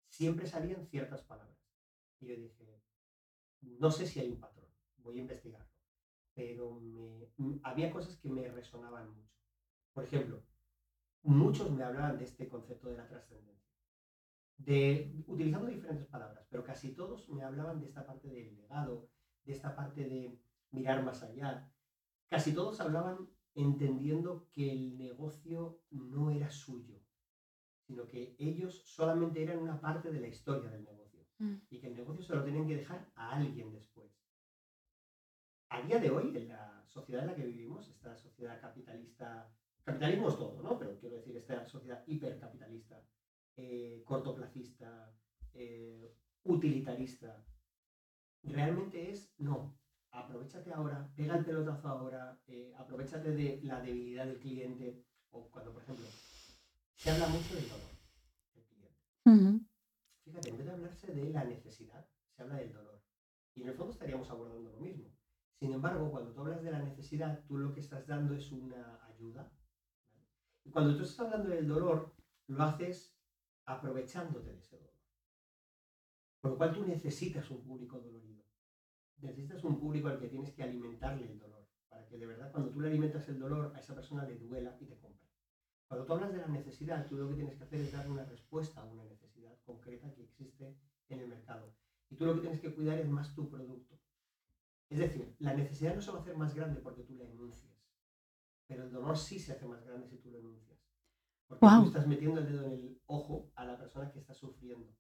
siempre 0.08 0.48
salían 0.48 0.88
ciertas 0.88 1.24
palabras. 1.24 1.60
Y 2.22 2.28
yo 2.28 2.38
dije, 2.38 2.82
no 3.60 3.92
sé 3.92 4.08
si 4.08 4.22
hay 4.22 4.30
un 4.30 4.40
patrón, 4.40 4.70
voy 5.00 5.18
a 5.18 5.24
investigarlo. 5.24 5.70
Pero 6.34 6.82
había 7.64 7.92
cosas 7.92 8.16
que 8.16 8.30
me 8.30 8.48
resonaban 8.48 9.14
mucho. 9.14 9.36
Por 9.92 10.06
ejemplo, 10.06 10.42
muchos 11.24 11.70
me 11.70 11.84
hablaban 11.84 12.18
de 12.18 12.24
este 12.24 12.48
concepto 12.48 12.88
de 12.88 12.96
la 12.96 13.10
trascendencia, 13.10 13.76
de, 14.58 15.22
utilizando 15.28 15.68
diferentes 15.68 16.08
palabras, 16.08 16.48
pero 16.50 16.64
casi 16.64 16.94
todos 16.94 17.28
me 17.28 17.44
hablaban 17.44 17.82
de 17.82 17.88
esta 17.88 18.06
parte 18.06 18.30
del 18.30 18.56
legado, 18.56 19.10
de 19.44 19.52
esta 19.52 19.76
parte 19.76 20.06
de 20.06 20.40
mirar 20.72 21.04
más 21.04 21.24
allá. 21.24 21.70
Casi 22.30 22.54
todos 22.54 22.80
hablaban 22.80 23.35
entendiendo 23.56 24.48
que 24.52 24.72
el 24.72 24.98
negocio 24.98 25.82
no 25.90 26.30
era 26.30 26.50
suyo, 26.50 27.02
sino 27.88 28.08
que 28.08 28.36
ellos 28.38 28.84
solamente 28.86 29.42
eran 29.42 29.60
una 29.60 29.80
parte 29.80 30.12
de 30.12 30.20
la 30.20 30.28
historia 30.28 30.70
del 30.70 30.84
negocio 30.84 31.26
mm. 31.40 31.56
y 31.70 31.80
que 31.80 31.88
el 31.88 31.96
negocio 31.96 32.24
se 32.24 32.36
lo 32.36 32.44
tenían 32.44 32.68
que 32.68 32.78
dejar 32.78 33.10
a 33.16 33.36
alguien 33.36 33.72
después. 33.72 34.12
A 35.70 35.82
día 35.82 36.00
de 36.00 36.12
hoy, 36.12 36.36
en 36.36 36.50
la 36.50 36.86
sociedad 36.88 37.24
en 37.24 37.30
la 37.30 37.36
que 37.36 37.46
vivimos, 37.46 37.90
esta 37.90 38.16
sociedad 38.16 38.62
capitalista 38.62 39.52
capitalismo 39.86 40.30
es 40.30 40.38
todo, 40.38 40.62
¿no? 40.62 40.78
Pero 40.80 40.98
quiero 41.00 41.16
decir, 41.16 41.38
esta 41.38 41.64
sociedad 41.66 42.04
hipercapitalista, 42.08 43.02
eh, 43.56 44.02
cortoplacista, 44.04 45.16
eh, 45.54 46.12
utilitarista, 46.44 47.46
realmente 48.44 49.12
es 49.12 49.34
no. 49.38 49.78
Aprovechate 50.16 50.72
ahora, 50.72 51.12
pega 51.16 51.36
el 51.36 51.46
pelotazo 51.46 51.90
ahora, 51.90 52.40
eh, 52.48 52.74
aprovechate 52.78 53.32
de 53.32 53.60
la 53.64 53.82
debilidad 53.82 54.26
del 54.26 54.40
cliente, 54.40 55.06
o 55.32 55.50
cuando, 55.52 55.74
por 55.74 55.84
ejemplo, 55.84 56.06
se 56.96 57.12
habla 57.12 57.28
mucho 57.28 57.54
del 57.54 57.68
dolor 57.68 57.92
del 58.54 58.64
cliente. 58.66 59.00
Fíjate, 60.24 60.50
en 60.50 60.58
vez 60.58 60.66
de 60.66 60.72
hablarse 60.72 61.14
de 61.14 61.30
la 61.32 61.44
necesidad, 61.44 62.08
se 62.32 62.44
habla 62.44 62.56
del 62.56 62.72
dolor. 62.72 63.04
Y 63.54 63.64
en 63.64 63.70
el 63.70 63.76
fondo 63.76 63.92
estaríamos 63.92 64.30
abordando 64.30 64.72
lo 64.72 64.80
mismo. 64.80 65.12
Sin 65.60 65.74
embargo, 65.74 66.10
cuando 66.10 66.32
tú 66.32 66.42
hablas 66.42 66.64
de 66.64 66.72
la 66.72 66.80
necesidad, 66.80 67.44
tú 67.46 67.58
lo 67.58 67.74
que 67.74 67.82
estás 67.82 68.08
dando 68.08 68.34
es 68.34 68.52
una 68.52 69.06
ayuda, 69.08 69.52
y 70.66 70.72
cuando 70.72 70.98
tú 70.98 71.04
estás 71.04 71.28
hablando 71.28 71.50
del 71.50 71.68
dolor, 71.68 72.16
lo 72.48 72.64
haces 72.64 73.16
aprovechándote 73.66 74.52
de 74.52 74.60
ese 74.60 74.78
dolor. 74.78 74.96
Por 76.42 76.52
lo 76.52 76.58
cual 76.58 76.74
tú 76.74 76.86
necesitas 76.86 77.50
un 77.52 77.64
público 77.64 78.00
dolorido. 78.00 78.35
Necesitas 79.20 79.64
un 79.64 79.80
público 79.80 80.08
al 80.08 80.20
que 80.20 80.28
tienes 80.28 80.54
que 80.54 80.64
alimentarle 80.64 81.32
el 81.32 81.40
dolor, 81.40 81.68
para 81.90 82.06
que 82.08 82.18
de 82.18 82.26
verdad 82.26 82.52
cuando 82.52 82.72
tú 82.72 82.82
le 82.82 82.90
alimentas 82.90 83.28
el 83.30 83.40
dolor 83.40 83.74
a 83.76 83.80
esa 83.80 83.96
persona 83.96 84.26
le 84.26 84.38
duela 84.38 84.78
y 84.80 84.86
te 84.86 84.98
compre. 84.98 85.28
Cuando 85.88 86.06
tú 86.06 86.14
hablas 86.14 86.34
de 86.34 86.40
la 86.40 86.48
necesidad, 86.48 87.08
tú 87.08 87.18
lo 87.18 87.30
que 87.30 87.36
tienes 87.36 87.56
que 87.56 87.64
hacer 87.64 87.82
es 87.82 87.92
dar 87.92 88.10
una 88.10 88.26
respuesta 88.26 88.82
a 88.82 88.86
una 88.86 89.04
necesidad 89.04 89.58
concreta 89.64 90.14
que 90.14 90.24
existe 90.24 90.76
en 91.10 91.20
el 91.20 91.28
mercado. 91.28 91.76
Y 92.10 92.16
tú 92.16 92.26
lo 92.26 92.36
que 92.36 92.42
tienes 92.42 92.60
que 92.60 92.74
cuidar 92.74 93.00
es 93.00 93.08
más 93.08 93.34
tu 93.34 93.50
producto. 93.50 94.00
Es 94.90 95.00
decir, 95.00 95.36
la 95.40 95.54
necesidad 95.54 95.96
no 95.96 96.02
se 96.02 96.12
va 96.12 96.20
a 96.20 96.22
hacer 96.22 96.38
más 96.38 96.54
grande 96.54 96.82
porque 96.82 97.04
tú 97.04 97.16
la 97.16 97.26
enuncias 97.26 97.76
pero 98.68 98.84
el 98.84 98.92
dolor 98.92 99.18
sí 99.18 99.40
se 99.40 99.54
hace 99.54 99.68
más 99.68 99.84
grande 99.84 100.08
si 100.08 100.18
tú 100.18 100.32
lo 100.32 100.40
enuncias. 100.40 100.80
Porque 101.48 101.66
tú 101.66 101.88
estás 101.88 102.08
metiendo 102.08 102.40
el 102.40 102.48
dedo 102.48 102.66
en 102.66 102.72
el 102.72 103.02
ojo 103.06 103.52
a 103.56 103.66
la 103.66 103.78
persona 103.78 104.12
que 104.12 104.20
está 104.20 104.34
sufriendo. 104.34 104.96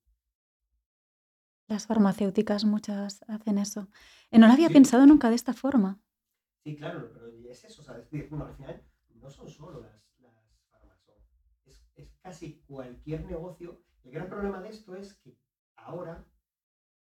Las 1.68 1.88
farmacéuticas 1.88 2.66
muchas 2.66 3.24
hacen 3.28 3.58
eso. 3.58 3.90
Eh, 4.32 4.40
no 4.40 4.48
lo 4.48 4.54
había 4.54 4.70
pensado 4.70 5.06
nunca 5.06 5.30
de 5.30 5.36
esta 5.36 5.54
forma. 5.54 6.00
Sí, 6.64 6.76
claro, 6.76 7.12
pero 7.14 7.28
es 7.50 7.64
eso, 7.64 7.84
decir, 7.94 8.28
bueno, 8.30 8.46
al 8.46 8.56
final 8.56 8.84
no 9.16 9.30
son 9.30 9.48
solo 9.48 9.82
las, 9.82 10.04
las 10.20 10.34
farmacéuticas, 10.70 11.50
es, 11.66 11.88
es 11.96 12.12
casi 12.22 12.62
cualquier 12.68 13.26
negocio. 13.26 13.84
El 14.04 14.12
gran 14.12 14.30
problema 14.30 14.62
de 14.62 14.70
esto 14.70 14.96
es 14.96 15.16
que 15.16 15.38
ahora 15.76 16.26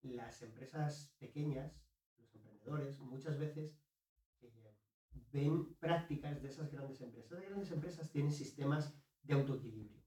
las 0.02 0.42
empresas 0.42 1.14
pequeñas, 1.19 1.73
los 2.16 2.35
emprendedores, 2.35 2.99
muchas 2.99 3.38
veces 3.38 3.80
ven 5.33 5.75
prácticas 5.76 6.42
de 6.42 6.49
esas 6.49 6.71
grandes 6.71 7.00
empresas. 7.00 7.30
Las 7.30 7.49
grandes 7.49 7.71
empresas 7.71 8.11
tienen 8.11 8.33
sistemas 8.33 8.95
de 9.23 9.35
autoequilibrio. 9.35 10.02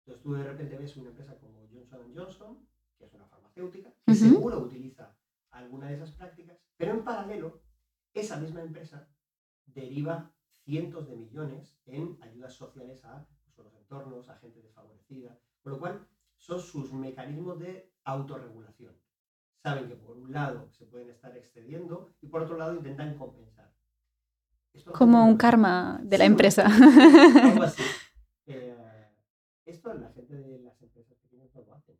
Entonces 0.00 0.22
tú 0.22 0.34
de 0.34 0.44
repente 0.44 0.76
ves 0.76 0.96
una 0.96 1.10
empresa 1.10 1.38
como 1.38 1.66
Johnson 1.72 2.12
Johnson, 2.14 2.68
que 2.98 3.04
es 3.04 3.14
una 3.14 3.26
farmacéutica, 3.26 3.92
que 4.06 4.14
seguro 4.14 4.60
utiliza 4.60 5.16
alguna 5.50 5.88
de 5.88 5.94
esas 5.94 6.12
prácticas, 6.12 6.58
pero 6.76 6.92
en 6.92 7.04
paralelo, 7.04 7.62
esa 8.12 8.36
misma 8.38 8.62
empresa 8.62 9.08
deriva 9.66 10.32
cientos 10.64 11.06
de 11.08 11.16
millones 11.16 11.78
en 11.86 12.18
ayudas 12.22 12.54
sociales 12.54 13.04
a 13.04 13.26
pues, 13.54 13.66
los 13.66 13.74
entornos, 13.74 14.28
a 14.28 14.36
gente 14.38 14.60
desfavorecida, 14.60 15.38
con 15.62 15.72
lo 15.72 15.78
cual 15.78 16.08
son 16.36 16.60
sus 16.60 16.92
mecanismos 16.92 17.58
de 17.58 17.92
autorregulación. 18.04 18.96
Saben 19.62 19.88
que 19.88 19.96
por 19.96 20.16
un 20.16 20.32
lado 20.32 20.68
se 20.72 20.84
pueden 20.86 21.10
estar 21.10 21.36
excediendo 21.36 22.14
y 22.20 22.26
por 22.26 22.42
otro 22.42 22.56
lado 22.56 22.74
intentan 22.74 23.16
compensar. 23.16 23.72
Como 24.92 25.24
un 25.24 25.36
karma 25.36 26.00
de 26.02 26.18
la 26.18 26.24
empresa. 26.24 26.66
Algo 26.66 27.62
así. 27.62 27.82
Eh, 28.46 28.76
esto 29.64 29.94
la 29.94 30.10
gente 30.10 30.34
de 30.34 30.58
las 30.58 30.78
empresas 30.82 31.16
pequeñas 31.16 31.48
no 31.54 31.62
lo 31.62 31.72
hacen. 31.72 31.98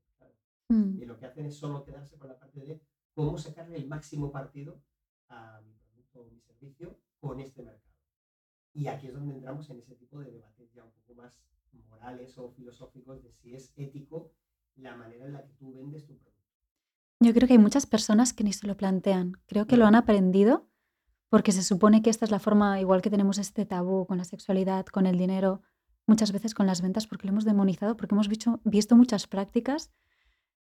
Mm. 0.68 1.02
Y 1.02 1.04
lo 1.04 1.18
que 1.18 1.26
hacen 1.26 1.46
es 1.46 1.56
solo 1.56 1.84
quedarse 1.84 2.16
con 2.18 2.28
la 2.28 2.38
parte 2.38 2.60
de 2.60 2.80
cómo 3.12 3.38
sacarle 3.38 3.76
el 3.76 3.86
máximo 3.86 4.30
partido 4.32 4.82
a 5.28 5.60
mi 5.62 5.74
producto 5.74 6.20
o 6.20 6.24
mi 6.30 6.40
servicio 6.40 6.98
con 7.20 7.40
este 7.40 7.62
mercado. 7.62 7.94
Y 8.72 8.88
aquí 8.88 9.06
es 9.06 9.14
donde 9.14 9.34
entramos 9.34 9.70
en 9.70 9.78
ese 9.78 9.94
tipo 9.94 10.18
de 10.20 10.32
debates 10.32 10.72
ya 10.72 10.84
un 10.84 10.92
poco 10.92 11.14
más 11.14 11.40
morales 11.88 12.36
o 12.38 12.50
filosóficos 12.50 13.22
de 13.22 13.32
si 13.32 13.54
es 13.54 13.72
ético 13.76 14.32
la 14.76 14.96
manera 14.96 15.26
en 15.26 15.32
la 15.32 15.44
que 15.44 15.52
tú 15.54 15.72
vendes 15.72 16.06
tu 16.06 16.16
producto. 16.16 16.34
Yo 17.20 17.32
creo 17.32 17.46
que 17.46 17.54
hay 17.54 17.58
muchas 17.58 17.86
personas 17.86 18.32
que 18.32 18.44
ni 18.44 18.52
se 18.52 18.66
lo 18.66 18.76
plantean. 18.76 19.40
Creo 19.46 19.66
que 19.66 19.76
lo 19.76 19.86
han 19.86 19.94
aprendido 19.94 20.68
porque 21.28 21.52
se 21.52 21.62
supone 21.62 22.02
que 22.02 22.10
esta 22.10 22.24
es 22.24 22.30
la 22.30 22.38
forma, 22.38 22.80
igual 22.80 23.02
que 23.02 23.10
tenemos 23.10 23.38
este 23.38 23.64
tabú 23.66 24.06
con 24.06 24.18
la 24.18 24.24
sexualidad, 24.24 24.86
con 24.86 25.06
el 25.06 25.18
dinero, 25.18 25.62
muchas 26.06 26.32
veces 26.32 26.54
con 26.54 26.66
las 26.66 26.82
ventas 26.82 27.06
porque 27.06 27.26
lo 27.26 27.32
hemos 27.32 27.44
demonizado, 27.44 27.96
porque 27.96 28.14
hemos 28.14 28.28
visto, 28.28 28.60
visto 28.64 28.94
muchas 28.96 29.26
prácticas 29.26 29.90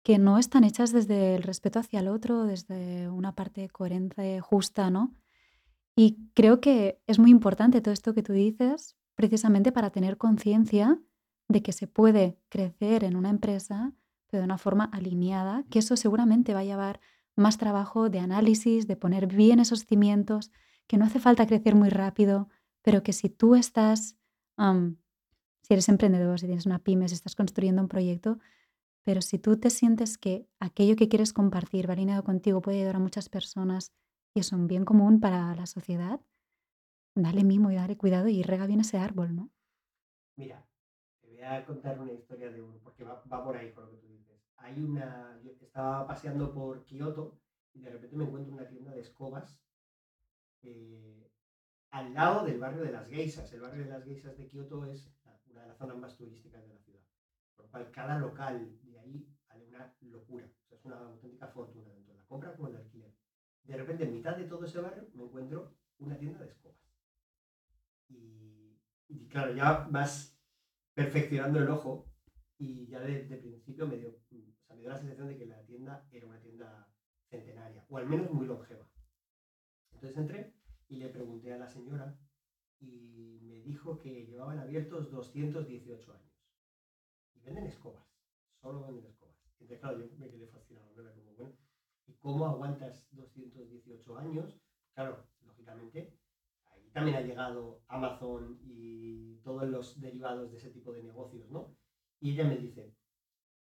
que 0.03 0.17
no 0.17 0.37
están 0.37 0.63
hechas 0.63 0.91
desde 0.91 1.35
el 1.35 1.43
respeto 1.43 1.79
hacia 1.79 1.99
el 1.99 2.07
otro, 2.07 2.45
desde 2.45 3.09
una 3.09 3.35
parte 3.35 3.69
coherente, 3.69 4.39
justa, 4.41 4.89
¿no? 4.89 5.13
Y 5.95 6.17
creo 6.33 6.61
que 6.61 7.01
es 7.05 7.19
muy 7.19 7.31
importante 7.31 7.81
todo 7.81 7.93
esto 7.93 8.13
que 8.13 8.23
tú 8.23 8.33
dices, 8.33 8.95
precisamente 9.15 9.71
para 9.71 9.91
tener 9.91 10.17
conciencia 10.17 10.99
de 11.47 11.61
que 11.61 11.73
se 11.73 11.87
puede 11.87 12.39
crecer 12.49 13.03
en 13.03 13.15
una 13.15 13.29
empresa, 13.29 13.93
pero 14.27 14.41
de 14.41 14.45
una 14.45 14.57
forma 14.57 14.85
alineada, 14.85 15.65
que 15.69 15.79
eso 15.79 15.97
seguramente 15.97 16.53
va 16.53 16.61
a 16.61 16.63
llevar 16.63 17.01
más 17.35 17.57
trabajo 17.57 18.09
de 18.09 18.19
análisis, 18.19 18.87
de 18.87 18.95
poner 18.95 19.27
bien 19.27 19.59
esos 19.59 19.85
cimientos, 19.85 20.51
que 20.87 20.97
no 20.97 21.05
hace 21.05 21.19
falta 21.19 21.45
crecer 21.45 21.75
muy 21.75 21.89
rápido, 21.89 22.49
pero 22.81 23.03
que 23.03 23.13
si 23.13 23.29
tú 23.29 23.55
estás, 23.55 24.17
si 24.57 25.73
eres 25.73 25.89
emprendedor, 25.89 26.39
si 26.39 26.47
tienes 26.47 26.65
una 26.65 26.79
pyme, 26.79 27.07
si 27.07 27.15
estás 27.15 27.35
construyendo 27.35 27.81
un 27.81 27.87
proyecto, 27.87 28.39
pero 29.03 29.21
si 29.21 29.39
tú 29.39 29.57
te 29.57 29.69
sientes 29.69 30.17
que 30.17 30.47
aquello 30.59 30.95
que 30.95 31.09
quieres 31.09 31.33
compartir 31.33 31.89
va 31.89 31.93
alineado 31.93 32.23
contigo, 32.23 32.61
puede 32.61 32.79
ayudar 32.79 32.97
a 32.97 32.99
muchas 32.99 33.29
personas 33.29 33.93
y 34.33 34.39
es 34.39 34.51
un 34.51 34.67
bien 34.67 34.85
común 34.85 35.19
para 35.19 35.55
la 35.55 35.65
sociedad, 35.65 36.21
dale 37.15 37.43
mimo 37.43 37.71
y 37.71 37.75
dale 37.75 37.97
cuidado 37.97 38.27
y 38.27 38.43
rega 38.43 38.67
bien 38.67 38.81
ese 38.81 38.97
árbol, 38.97 39.35
¿no? 39.35 39.49
Mira, 40.37 40.65
te 41.21 41.27
voy 41.27 41.41
a 41.41 41.65
contar 41.65 41.99
una 41.99 42.13
historia 42.13 42.51
de 42.51 42.61
uno, 42.61 42.79
porque 42.83 43.03
va, 43.03 43.43
por 43.43 43.57
ahí 43.57 43.71
con 43.71 43.85
lo 43.85 43.91
que 43.91 43.97
tú 43.97 44.07
dices. 44.07 44.41
Hay 44.57 44.79
una, 44.81 45.39
yo 45.43 45.51
estaba 45.51 46.07
paseando 46.07 46.53
por 46.53 46.85
Kioto 46.85 47.39
y 47.73 47.81
de 47.81 47.89
repente 47.89 48.15
me 48.15 48.25
encuentro 48.25 48.53
una 48.53 48.67
tienda 48.67 48.91
de 48.91 49.01
escobas 49.01 49.59
eh, 50.61 51.29
al 51.89 52.13
lado 52.13 52.45
del 52.45 52.59
barrio 52.59 52.83
de 52.83 52.91
las 52.91 53.07
Geisas. 53.07 53.51
El 53.51 53.61
barrio 53.61 53.83
de 53.83 53.89
las 53.89 54.03
Geisas 54.03 54.37
de 54.37 54.47
Kioto 54.47 54.85
es 54.85 55.11
una 55.49 55.61
de 55.61 55.67
las 55.67 55.77
zonas 55.77 55.97
más 55.97 56.15
turísticas 56.15 56.61
de 56.61 56.69
la 56.69 56.77
ciudad. 56.77 56.90
Por 57.69 57.81
lo 57.81 57.91
cada 57.91 58.17
local 58.17 58.79
de 58.83 58.99
ahí 58.99 59.27
vale 59.47 59.67
una 59.67 59.95
locura. 60.01 60.49
es 60.69 60.85
una 60.85 60.97
auténtica 60.97 61.47
fortuna, 61.47 61.91
tanto 61.91 62.13
la 62.13 62.25
compra 62.25 62.55
como 62.55 62.69
el 62.69 62.77
alquiler. 62.77 63.13
De 63.63 63.77
repente, 63.77 64.03
en 64.03 64.13
mitad 64.13 64.35
de 64.35 64.45
todo 64.45 64.65
ese 64.65 64.79
barrio, 64.79 65.07
me 65.13 65.23
encuentro 65.23 65.75
una 65.99 66.17
tienda 66.17 66.39
de 66.39 66.49
escobas. 66.49 66.77
Y, 68.09 69.27
claro, 69.29 69.53
ya 69.53 69.87
vas 69.89 70.37
perfeccionando 70.93 71.59
el 71.59 71.69
ojo 71.69 72.11
y 72.57 72.87
ya 72.87 72.99
de, 72.99 73.23
principio 73.37 73.87
me 73.87 73.97
dio, 73.97 74.19
me 74.29 74.77
dio 74.77 74.89
la 74.89 74.97
sensación 74.97 75.27
de 75.27 75.37
que 75.37 75.45
la 75.45 75.63
tienda 75.65 76.07
era 76.11 76.27
una 76.27 76.39
tienda 76.39 76.87
centenaria, 77.29 77.85
o 77.89 77.97
al 77.97 78.07
menos 78.07 78.31
muy 78.31 78.45
longeva. 78.45 78.87
Entonces 79.93 80.17
entré 80.17 80.53
y 80.89 80.97
le 80.97 81.09
pregunté 81.09 81.53
a 81.53 81.57
la 81.57 81.67
señora 81.67 82.17
y 82.79 83.39
me 83.43 83.61
dijo 83.61 83.99
que 83.99 84.25
llevaban 84.25 84.59
abiertos 84.59 85.11
218 85.11 86.13
años. 86.13 86.30
Y 87.41 87.45
venden 87.45 87.65
escobas, 87.65 88.05
solo 88.61 88.81
venden 88.81 89.05
escobas. 89.05 89.35
Entonces, 89.53 89.79
claro, 89.79 89.99
yo 89.99 90.17
me 90.17 90.29
quedé 90.29 90.47
fascinado, 90.47 90.91
Era 90.99 91.13
como, 91.13 91.33
bueno, 91.33 91.57
¿y 92.05 92.13
cómo 92.13 92.45
aguantas 92.45 93.07
218 93.11 94.17
años? 94.17 94.59
Claro, 94.93 95.27
lógicamente, 95.41 96.17
ahí 96.67 96.89
también 96.91 97.17
ha 97.17 97.21
llegado 97.21 97.83
Amazon 97.87 98.59
y 98.63 99.37
todos 99.43 99.67
los 99.67 99.99
derivados 99.99 100.51
de 100.51 100.57
ese 100.57 100.69
tipo 100.69 100.93
de 100.93 101.03
negocios, 101.03 101.49
¿no? 101.49 101.75
Y 102.19 102.31
ella 102.31 102.45
me 102.45 102.57
dice, 102.57 102.95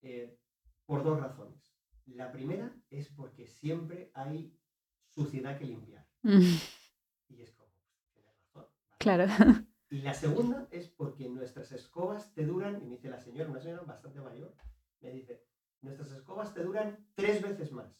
eh, 0.02 0.38
por 0.86 1.02
dos 1.04 1.20
razones. 1.20 1.74
La 2.06 2.30
primera 2.30 2.74
es 2.90 3.10
porque 3.10 3.46
siempre 3.46 4.10
hay 4.14 4.56
suciedad 5.08 5.58
que 5.58 5.66
limpiar. 5.66 6.06
Y 6.22 7.42
es 7.42 7.52
como, 7.52 7.72
tienes 8.12 8.36
razón. 8.38 8.66
Claro. 8.98 9.26
Y 9.96 10.02
la 10.02 10.12
segunda 10.12 10.68
es 10.72 10.90
porque 10.90 11.26
nuestras 11.26 11.72
escobas 11.72 12.34
te 12.34 12.44
duran, 12.44 12.82
y 12.82 12.84
me 12.84 12.96
dice 12.96 13.08
la 13.08 13.18
señora, 13.18 13.48
una 13.48 13.60
señora 13.60 13.80
bastante 13.80 14.20
mayor, 14.20 14.54
me 15.00 15.10
dice, 15.10 15.42
nuestras 15.80 16.10
escobas 16.10 16.52
te 16.52 16.62
duran 16.62 17.08
tres 17.14 17.40
veces 17.40 17.72
más. 17.72 17.98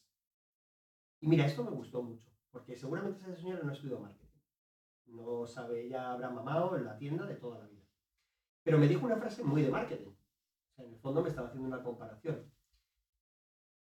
Y 1.21 1.27
mira, 1.27 1.47
esto 1.47 1.65
me 1.65 1.71
gustó 1.71 2.03
mucho, 2.03 2.31
porque 2.51 2.77
seguramente 2.77 3.21
esa 3.21 3.35
señora 3.35 3.63
no 3.63 3.73
estudió 3.73 3.99
marketing. 3.99 4.39
No 5.07 5.47
sabe, 5.47 5.87
ella 5.87 6.13
habrá 6.13 6.29
mamado 6.29 6.77
en 6.77 6.85
la 6.85 6.99
tienda 6.99 7.25
de 7.25 7.37
toda 7.37 7.61
la 7.61 7.67
vida. 7.67 7.89
Pero 8.63 8.77
me 8.77 8.89
dijo 8.89 9.07
una 9.07 9.17
frase 9.17 9.43
muy 9.43 9.63
de 9.63 9.71
marketing. 9.71 10.13
En 10.77 10.93
el 10.93 10.99
fondo 10.99 11.23
me 11.23 11.31
estaba 11.31 11.49
haciendo 11.49 11.67
una 11.67 11.83
comparación. 11.83 12.53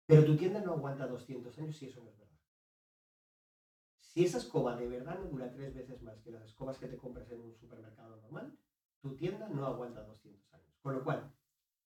Pero 0.05 0.27
tu 0.27 0.37
tienda 0.37 0.61
no 0.61 0.75
aguanta 0.75 1.07
200 1.07 1.59
años 1.61 1.79
si 1.79 1.87
eso 1.87 2.03
no 2.03 2.11
es 2.11 2.19
verdad. 2.19 2.22
Si 4.13 4.23
esa 4.23 4.37
escoba 4.37 4.77
de 4.77 4.87
verdad 4.89 5.19
no 5.19 5.25
dura 5.25 5.51
tres 5.51 5.73
veces 5.73 6.03
más 6.03 6.21
que 6.21 6.31
las 6.31 6.45
escobas 6.45 6.77
que 6.77 6.87
te 6.87 6.99
compras 6.99 7.31
en 7.31 7.41
un 7.41 7.57
supermercado 7.57 8.21
normal, 8.21 8.55
tu 9.01 9.17
tienda 9.17 9.49
no 9.49 9.65
aguanta 9.65 10.03
200 10.03 10.53
años. 10.53 10.77
Con 10.83 10.97
lo 10.97 11.03
cual, 11.03 11.33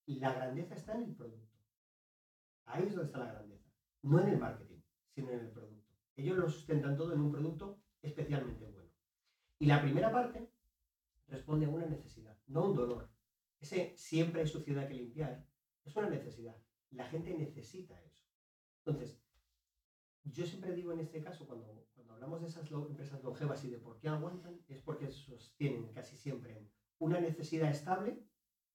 la 0.06 0.34
grandeza 0.34 0.74
está 0.74 0.96
en 0.96 1.04
el 1.04 1.14
producto. 1.14 1.56
Ahí 2.64 2.82
es 2.82 2.96
donde 2.96 3.06
está 3.06 3.20
la 3.20 3.32
grandeza. 3.32 3.70
No 4.02 4.18
en 4.18 4.30
el 4.30 4.40
marketing, 4.40 4.80
sino 5.14 5.30
en 5.30 5.38
el 5.38 5.50
producto. 5.52 5.94
Ellos 6.16 6.36
lo 6.36 6.50
sustentan 6.50 6.96
todo 6.96 7.12
en 7.12 7.20
un 7.20 7.30
producto 7.30 7.80
especialmente 8.02 8.66
bueno. 8.66 8.90
Y 9.60 9.66
la 9.66 9.80
primera 9.80 10.10
parte 10.10 10.50
responde 11.28 11.66
a 11.66 11.68
una 11.68 11.86
necesidad, 11.86 12.36
no 12.48 12.62
a 12.62 12.68
un 12.70 12.74
dolor. 12.74 13.08
Ese 13.60 13.96
siempre 13.96 14.40
hay 14.40 14.48
suciedad 14.48 14.88
que 14.88 14.94
limpiar 14.94 15.46
es 15.84 15.94
una 15.94 16.10
necesidad. 16.10 16.56
La 16.90 17.04
gente 17.04 17.38
necesita 17.38 18.02
eso. 18.02 18.24
Entonces, 18.84 19.22
yo 20.32 20.46
siempre 20.46 20.74
digo 20.74 20.92
en 20.92 21.00
este 21.00 21.22
caso, 21.22 21.46
cuando, 21.46 21.88
cuando 21.94 22.14
hablamos 22.14 22.40
de 22.40 22.48
esas 22.48 22.70
empresas 22.70 23.22
longevas 23.22 23.64
y 23.64 23.70
de 23.70 23.78
por 23.78 23.98
qué 23.98 24.08
aguantan, 24.08 24.60
es 24.68 24.80
porque 24.82 25.10
sostienen 25.10 25.92
casi 25.92 26.16
siempre 26.16 26.68
una 26.98 27.20
necesidad 27.20 27.70
estable 27.70 28.24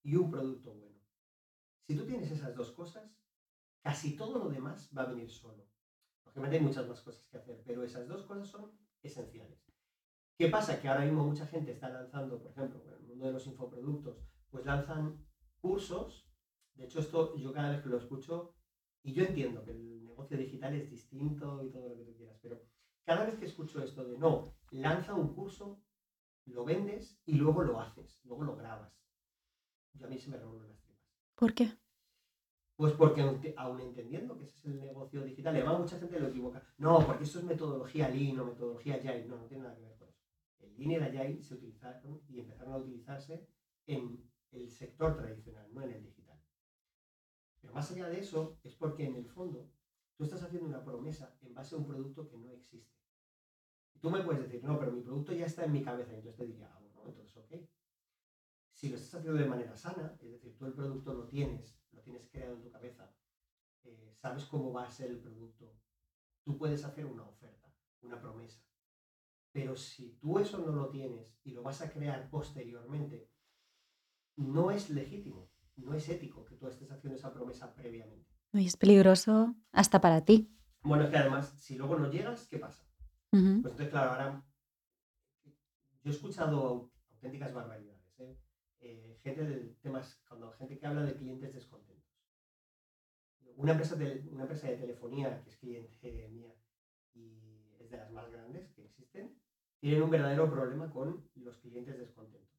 y 0.04 0.16
un 0.16 0.30
producto 0.30 0.74
bueno. 0.74 1.00
Si 1.88 1.96
tú 1.96 2.06
tienes 2.06 2.32
esas 2.32 2.56
dos 2.56 2.72
cosas, 2.72 3.18
casi 3.82 4.16
todo 4.16 4.40
lo 4.40 4.50
demás 4.50 4.92
va 4.98 5.04
a 5.04 5.08
venir 5.08 5.30
solo. 5.30 5.68
Lógicamente 6.26 6.58
hay 6.58 6.64
muchas 6.64 6.88
más 6.88 7.02
cosas 7.02 7.28
que 7.28 7.38
hacer, 7.38 7.62
pero 7.66 7.84
esas 7.84 8.08
dos 8.08 8.26
cosas 8.26 8.48
son 8.48 8.72
esenciales. 9.02 9.60
¿Qué 10.38 10.48
pasa? 10.48 10.82
Que 10.82 10.88
ahora 10.88 11.06
mismo 11.06 11.26
mucha 11.26 11.46
gente 11.48 11.72
está 11.72 11.90
lanzando, 11.90 12.42
por 12.42 12.52
ejemplo, 12.52 12.82
en 12.84 12.94
el 12.94 13.08
mundo 13.08 13.26
de 13.26 13.34
los 13.34 13.46
infoproductos, 13.48 14.18
pues 14.50 14.66
lanzan 14.66 15.28
cursos. 15.60 16.28
De 16.76 16.86
hecho, 16.86 17.00
esto 17.00 17.36
yo 17.36 17.52
cada 17.52 17.72
vez 17.72 17.82
que 17.84 17.90
lo 17.90 17.98
escucho, 17.98 18.56
y 19.04 19.14
yo 19.14 19.26
entiendo 19.26 19.64
que 19.64 19.72
el 19.72 20.01
negocio 20.22 20.38
digital 20.38 20.76
es 20.76 20.90
distinto 20.90 21.64
y 21.64 21.70
todo 21.70 21.90
lo 21.90 21.98
que 21.98 22.04
tú 22.04 22.16
quieras, 22.16 22.38
pero 22.42 22.62
cada 23.04 23.26
vez 23.26 23.36
que 23.36 23.46
escucho 23.46 23.84
esto 23.84 24.06
de 24.06 24.18
no, 24.18 24.54
lanza 24.70 25.16
un 25.16 25.34
curso, 25.34 25.82
lo 26.46 26.64
vendes 26.64 27.20
y 27.26 27.34
luego 27.34 27.64
lo 27.64 27.80
haces, 27.80 28.20
luego 28.24 28.44
lo 28.44 28.56
grabas. 28.56 28.94
Yo 29.94 30.06
a 30.06 30.10
mí 30.10 30.18
se 30.18 30.30
me 30.30 30.38
revuelven 30.38 30.70
las 30.70 30.82
tripas. 30.82 31.08
¿Por 31.36 31.54
qué? 31.54 31.72
Pues 32.76 32.94
porque 32.94 33.54
aún 33.58 33.80
entendiendo 33.80 34.38
que 34.38 34.46
ese 34.46 34.58
es 34.58 34.66
el 34.66 34.80
negocio 34.80 35.24
digital, 35.24 35.56
y 35.56 35.60
además 35.60 35.80
mucha 35.80 36.00
gente 36.00 36.20
lo 36.20 36.28
equivoca. 36.28 36.64
No, 36.78 37.06
porque 37.06 37.24
eso 37.24 37.40
es 37.40 37.46
metodología 37.46 38.10
Lean 38.10 38.40
o 38.40 38.46
metodología 38.46 38.96
Agile. 38.96 39.26
No, 39.26 39.38
no 39.38 39.46
tiene 39.46 39.64
nada 39.64 39.76
que 39.76 39.82
ver 39.82 39.98
con 39.98 40.10
eso. 40.10 40.24
El 40.60 40.78
Lean 40.78 40.92
y 40.92 40.96
el 40.96 41.04
Agile 41.04 41.44
se 41.44 41.56
utilizaron 41.56 42.22
y 42.28 42.40
empezaron 42.40 42.74
a 42.74 42.78
utilizarse 42.78 43.48
en 43.88 44.24
el 44.52 44.70
sector 44.70 45.16
tradicional, 45.16 45.68
no 45.74 45.84
en 45.84 45.92
el 45.92 46.04
digital. 46.04 46.40
Pero 47.60 47.74
más 47.74 47.92
allá 47.92 48.10
de 48.10 48.20
eso, 48.20 48.58
es 48.64 48.76
porque 48.76 49.06
en 49.06 49.16
el 49.16 49.28
fondo 49.28 49.70
Tú 50.22 50.26
estás 50.26 50.44
haciendo 50.44 50.70
una 50.70 50.84
promesa 50.84 51.36
en 51.42 51.56
base 51.56 51.74
a 51.74 51.80
un 51.80 51.88
producto 51.88 52.30
que 52.30 52.38
no 52.38 52.52
existe. 52.52 52.96
Tú 54.00 54.12
me 54.12 54.24
puedes 54.24 54.44
decir, 54.44 54.64
no, 54.64 54.78
pero 54.78 54.92
mi 54.92 55.02
producto 55.02 55.34
ya 55.34 55.48
está 55.48 55.66
en 55.66 55.72
mi 55.72 55.82
cabeza. 55.82 56.14
Y 56.14 56.18
entonces 56.18 56.38
te 56.38 56.46
diría, 56.46 56.72
ah, 56.72 56.80
bueno, 56.94 57.10
entonces 57.10 57.36
ok. 57.38 57.68
Si 58.72 58.90
lo 58.90 58.98
estás 58.98 59.16
haciendo 59.16 59.42
de 59.42 59.50
manera 59.50 59.76
sana, 59.76 60.16
es 60.22 60.30
decir, 60.30 60.56
tú 60.56 60.68
el 60.68 60.74
producto 60.74 61.16
lo 61.16 61.28
tienes, 61.28 61.76
lo 61.92 62.04
tienes 62.04 62.30
creado 62.30 62.54
en 62.54 62.62
tu 62.62 62.70
cabeza, 62.70 63.12
eh, 63.84 64.14
sabes 64.14 64.46
cómo 64.46 64.72
va 64.72 64.86
a 64.86 64.92
ser 64.92 65.10
el 65.10 65.20
producto, 65.20 65.76
tú 66.44 66.56
puedes 66.56 66.86
hacer 66.86 67.08
una 67.08 67.24
oferta, 67.24 67.74
una 68.02 68.22
promesa. 68.22 68.64
Pero 69.52 69.76
si 69.76 70.20
tú 70.20 70.38
eso 70.38 70.60
no 70.60 70.72
lo 70.72 70.90
tienes 70.92 71.36
y 71.44 71.54
lo 71.54 71.64
vas 71.64 71.82
a 71.82 71.90
crear 71.90 72.30
posteriormente, 72.30 73.32
no 74.36 74.70
es 74.70 74.92
legítimo, 74.92 75.50
no 75.78 75.96
es 75.96 76.08
ético 76.10 76.46
que 76.46 76.58
tú 76.58 76.68
estés 76.68 76.92
haciendo 76.92 77.18
esa 77.18 77.34
promesa 77.34 77.74
previamente. 77.74 78.31
Y 78.54 78.66
es 78.66 78.78
peligroso 78.78 79.56
hasta 79.72 80.02
para 80.02 80.26
ti. 80.26 80.50
Bueno, 80.84 81.04
es 81.04 81.10
que 81.10 81.18
además, 81.18 81.54
si 81.58 81.76
luego 81.76 81.98
no 81.98 82.10
llegas, 82.12 82.48
¿qué 82.48 82.58
pasa? 82.60 82.84
Pues 83.30 83.44
entonces, 83.44 83.90
claro, 83.90 84.12
ahora 84.12 84.44
yo 86.04 86.12
he 86.12 86.14
escuchado 86.14 86.92
auténticas 87.14 87.54
barbaridades. 87.54 88.20
¿eh? 88.20 88.38
Eh, 88.80 89.20
gente 89.24 89.46
de 89.46 89.76
temas, 89.82 90.22
cuando 90.28 90.52
gente 90.54 90.78
que 90.78 90.86
habla 90.86 91.04
de 91.04 91.16
clientes 91.16 91.54
descontentos. 91.54 92.12
Una 93.56 93.74
empresa 93.74 93.96
de, 93.96 94.28
una 94.32 94.44
empresa 94.44 94.68
de 94.68 94.78
telefonía, 94.78 95.42
que 95.44 95.50
es 95.50 95.58
cliente 95.58 96.28
mía 96.30 96.54
y 97.14 97.76
es 97.80 97.90
de 97.90 97.98
las 97.98 98.12
más 98.12 98.30
grandes 98.32 98.72
que 98.72 98.84
existen, 98.84 99.40
tienen 99.80 100.04
un 100.04 100.10
verdadero 100.10 100.50
problema 100.50 100.92
con 100.92 101.30
los 101.36 101.58
clientes 101.60 101.98
descontentos. 101.98 102.50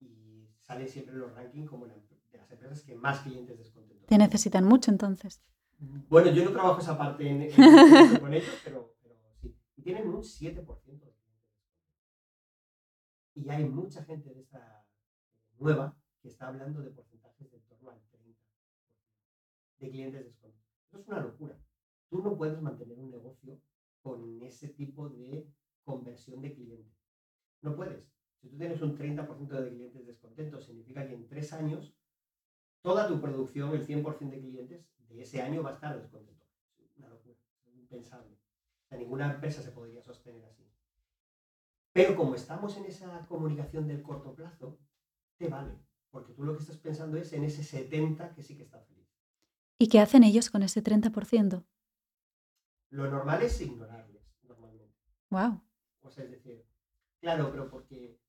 Y 0.00 0.48
salen 0.60 0.88
siempre 0.88 1.14
en 1.14 1.20
los 1.20 1.34
rankings 1.34 1.68
como 1.68 1.86
de 1.86 1.94
las 2.50 2.60
empresas 2.60 2.84
que 2.84 2.94
más 2.94 3.20
clientes 3.20 3.58
descontentos 3.58 4.06
te 4.10 4.18
necesitan 4.18 4.64
mucho 4.64 4.90
entonces. 4.90 5.40
Bueno, 6.08 6.32
yo 6.32 6.44
no 6.44 6.50
trabajo 6.50 6.80
esa 6.80 6.98
parte 6.98 7.24
con 8.20 8.34
ellos, 8.34 8.60
pero, 8.64 8.92
sí. 9.40 9.56
Y 9.76 9.82
tienen 9.82 10.08
un 10.08 10.22
7% 10.22 10.66
de 10.84 11.14
Y 13.34 13.48
hay 13.48 13.64
mucha 13.64 14.04
gente 14.04 14.34
de 14.34 14.40
esta, 14.40 14.84
nueva 15.58 15.96
que 16.20 16.28
está 16.28 16.48
hablando 16.48 16.82
de 16.82 16.90
porcentajes 16.90 17.50
de 17.50 17.56
en 17.56 17.62
torno 17.62 17.90
al 17.90 18.00
30% 18.10 18.36
de 19.78 19.90
clientes 19.90 20.24
descontentos. 20.24 20.68
Eso 20.88 20.98
es 20.98 21.06
una 21.06 21.20
locura. 21.20 21.56
Tú 22.08 22.20
no 22.20 22.36
puedes 22.36 22.60
mantener 22.60 22.98
un 22.98 23.10
negocio 23.10 23.60
con 24.02 24.42
ese 24.42 24.68
tipo 24.68 25.08
de 25.08 25.46
conversión 25.84 26.42
de 26.42 26.52
clientes. 26.52 26.98
No 27.62 27.76
puedes. 27.76 28.12
Si 28.40 28.48
tú 28.48 28.58
tienes 28.58 28.82
un 28.82 28.98
30% 28.98 29.48
de 29.48 29.70
clientes 29.70 30.06
descontentos, 30.06 30.64
significa 30.64 31.06
que 31.06 31.14
en 31.14 31.28
tres 31.28 31.52
años 31.52 31.94
toda 32.82 33.08
tu 33.08 33.20
producción, 33.20 33.74
el 33.74 33.86
100% 33.86 34.30
de 34.30 34.40
clientes 34.40 34.86
de 35.08 35.22
ese 35.22 35.42
año 35.42 35.62
va 35.62 35.70
a 35.70 35.74
estar 35.74 35.96
descontento. 35.96 36.44
Una 36.96 37.08
locura, 37.08 37.36
impensable. 37.74 38.38
O 38.90 38.96
ninguna 38.96 39.34
empresa 39.34 39.62
se 39.62 39.72
podría 39.72 40.02
sostener 40.02 40.44
así. 40.44 40.68
Pero 41.92 42.16
como 42.16 42.34
estamos 42.34 42.76
en 42.76 42.84
esa 42.84 43.26
comunicación 43.26 43.86
del 43.88 44.02
corto 44.02 44.34
plazo, 44.34 44.78
te 45.36 45.48
vale, 45.48 45.76
porque 46.10 46.32
tú 46.32 46.44
lo 46.44 46.54
que 46.54 46.62
estás 46.62 46.78
pensando 46.78 47.16
es 47.16 47.32
en 47.32 47.44
ese 47.44 47.64
70 47.64 48.34
que 48.34 48.42
sí 48.42 48.56
que 48.56 48.62
está 48.62 48.80
feliz. 48.80 49.08
¿Y 49.78 49.88
qué 49.88 50.00
hacen 50.00 50.22
ellos 50.22 50.50
con 50.50 50.62
ese 50.62 50.82
30%? 50.82 51.64
Lo 52.90 53.10
normal 53.10 53.42
es 53.42 53.60
ignorarles, 53.60 54.22
normalmente. 54.42 54.94
Wow. 55.30 55.62
O 56.02 56.10
sea, 56.10 56.24
es 56.24 56.30
decir, 56.30 56.64
claro, 57.20 57.50
pero 57.50 57.70
porque 57.70 58.20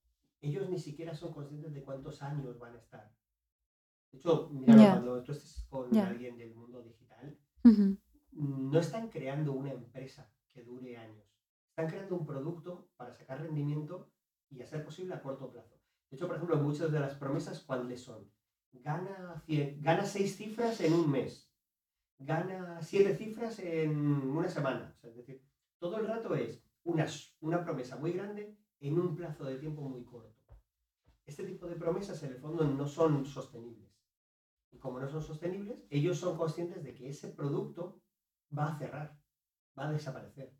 ellos 0.42 0.70
ni 0.70 0.80
siquiera 0.80 1.14
son 1.14 1.34
conscientes 1.34 1.74
de 1.74 1.84
cuántos 1.84 2.22
años 2.22 2.58
van 2.58 2.76
a 2.76 2.80
estar. 2.80 3.14
De 4.12 4.17
hecho, 4.17 4.50
mira, 4.52 4.91
cuando 4.91 5.24
tú 5.24 5.32
estés 5.32 5.65
con 5.69 5.95
alguien 5.97 6.38
del 6.38 6.54
mundo 6.54 6.82
digital, 6.82 7.38
no 8.34 8.80
están 8.80 9.10
creando 9.10 9.54
una 9.54 9.71
empresa 9.71 10.30
que 10.52 10.63
dure 10.63 10.97
años. 10.97 11.26
Están 11.69 11.88
creando 11.88 12.15
un 12.15 12.26
producto 12.26 12.89
para 12.97 13.13
sacar 13.13 13.41
rendimiento 13.41 14.12
y 14.50 14.62
hacer 14.62 14.84
posible 14.84 15.13
a 15.13 15.21
corto 15.21 15.50
plazo. 15.50 15.80
De 16.10 16.17
hecho, 16.17 16.28
por 16.28 16.36
ejemplo, 16.36 16.58
muchas 16.58 16.91
de 16.91 17.00
las 17.00 17.15
promesas, 17.15 17.62
¿cuáles 17.62 18.02
son? 18.02 18.30
Gana, 18.74 19.43
gana 19.47 20.06
seis 20.06 20.36
cifras 20.36 20.82
en 20.82 20.93
un 20.93 21.10
mes. 21.10 21.50
Gana 22.19 22.82
siete 22.82 23.15
cifras 23.15 23.60
en 23.60 23.97
una 23.97 24.50
semana. 24.50 24.95
es 25.04 25.15
decir, 25.15 25.41
todo 25.80 25.97
el 25.97 26.08
rato 26.08 26.36
es 26.36 26.62
una, 26.84 27.08
una 27.39 27.63
promesa 27.63 27.97
muy 27.97 28.12
grande 28.12 28.56
en 28.80 29.00
un 29.00 29.15
plazo 29.15 29.45
de 29.45 29.58
tiempo 29.58 29.82
muy 29.82 30.04
corto. 30.04 30.36
Este 31.26 31.43
tipo 31.45 31.67
de 31.67 31.76
promesas 31.76 32.21
en 32.24 32.34
el 32.34 32.39
fondo 32.39 32.65
no 32.65 32.86
son 32.88 33.26
sostenibles. 33.26 33.90
Y 34.71 34.79
como 34.79 34.99
no 34.99 35.07
son 35.10 35.21
sostenibles, 35.21 35.86
ellos 35.89 36.17
son 36.17 36.38
conscientes 36.38 36.84
de 36.84 36.93
que 36.93 37.10
ese 37.10 37.29
producto 37.29 38.01
va 38.57 38.73
a 38.73 38.77
cerrar, 38.77 39.19
va 39.77 39.89
a 39.89 39.91
desaparecer. 39.91 40.55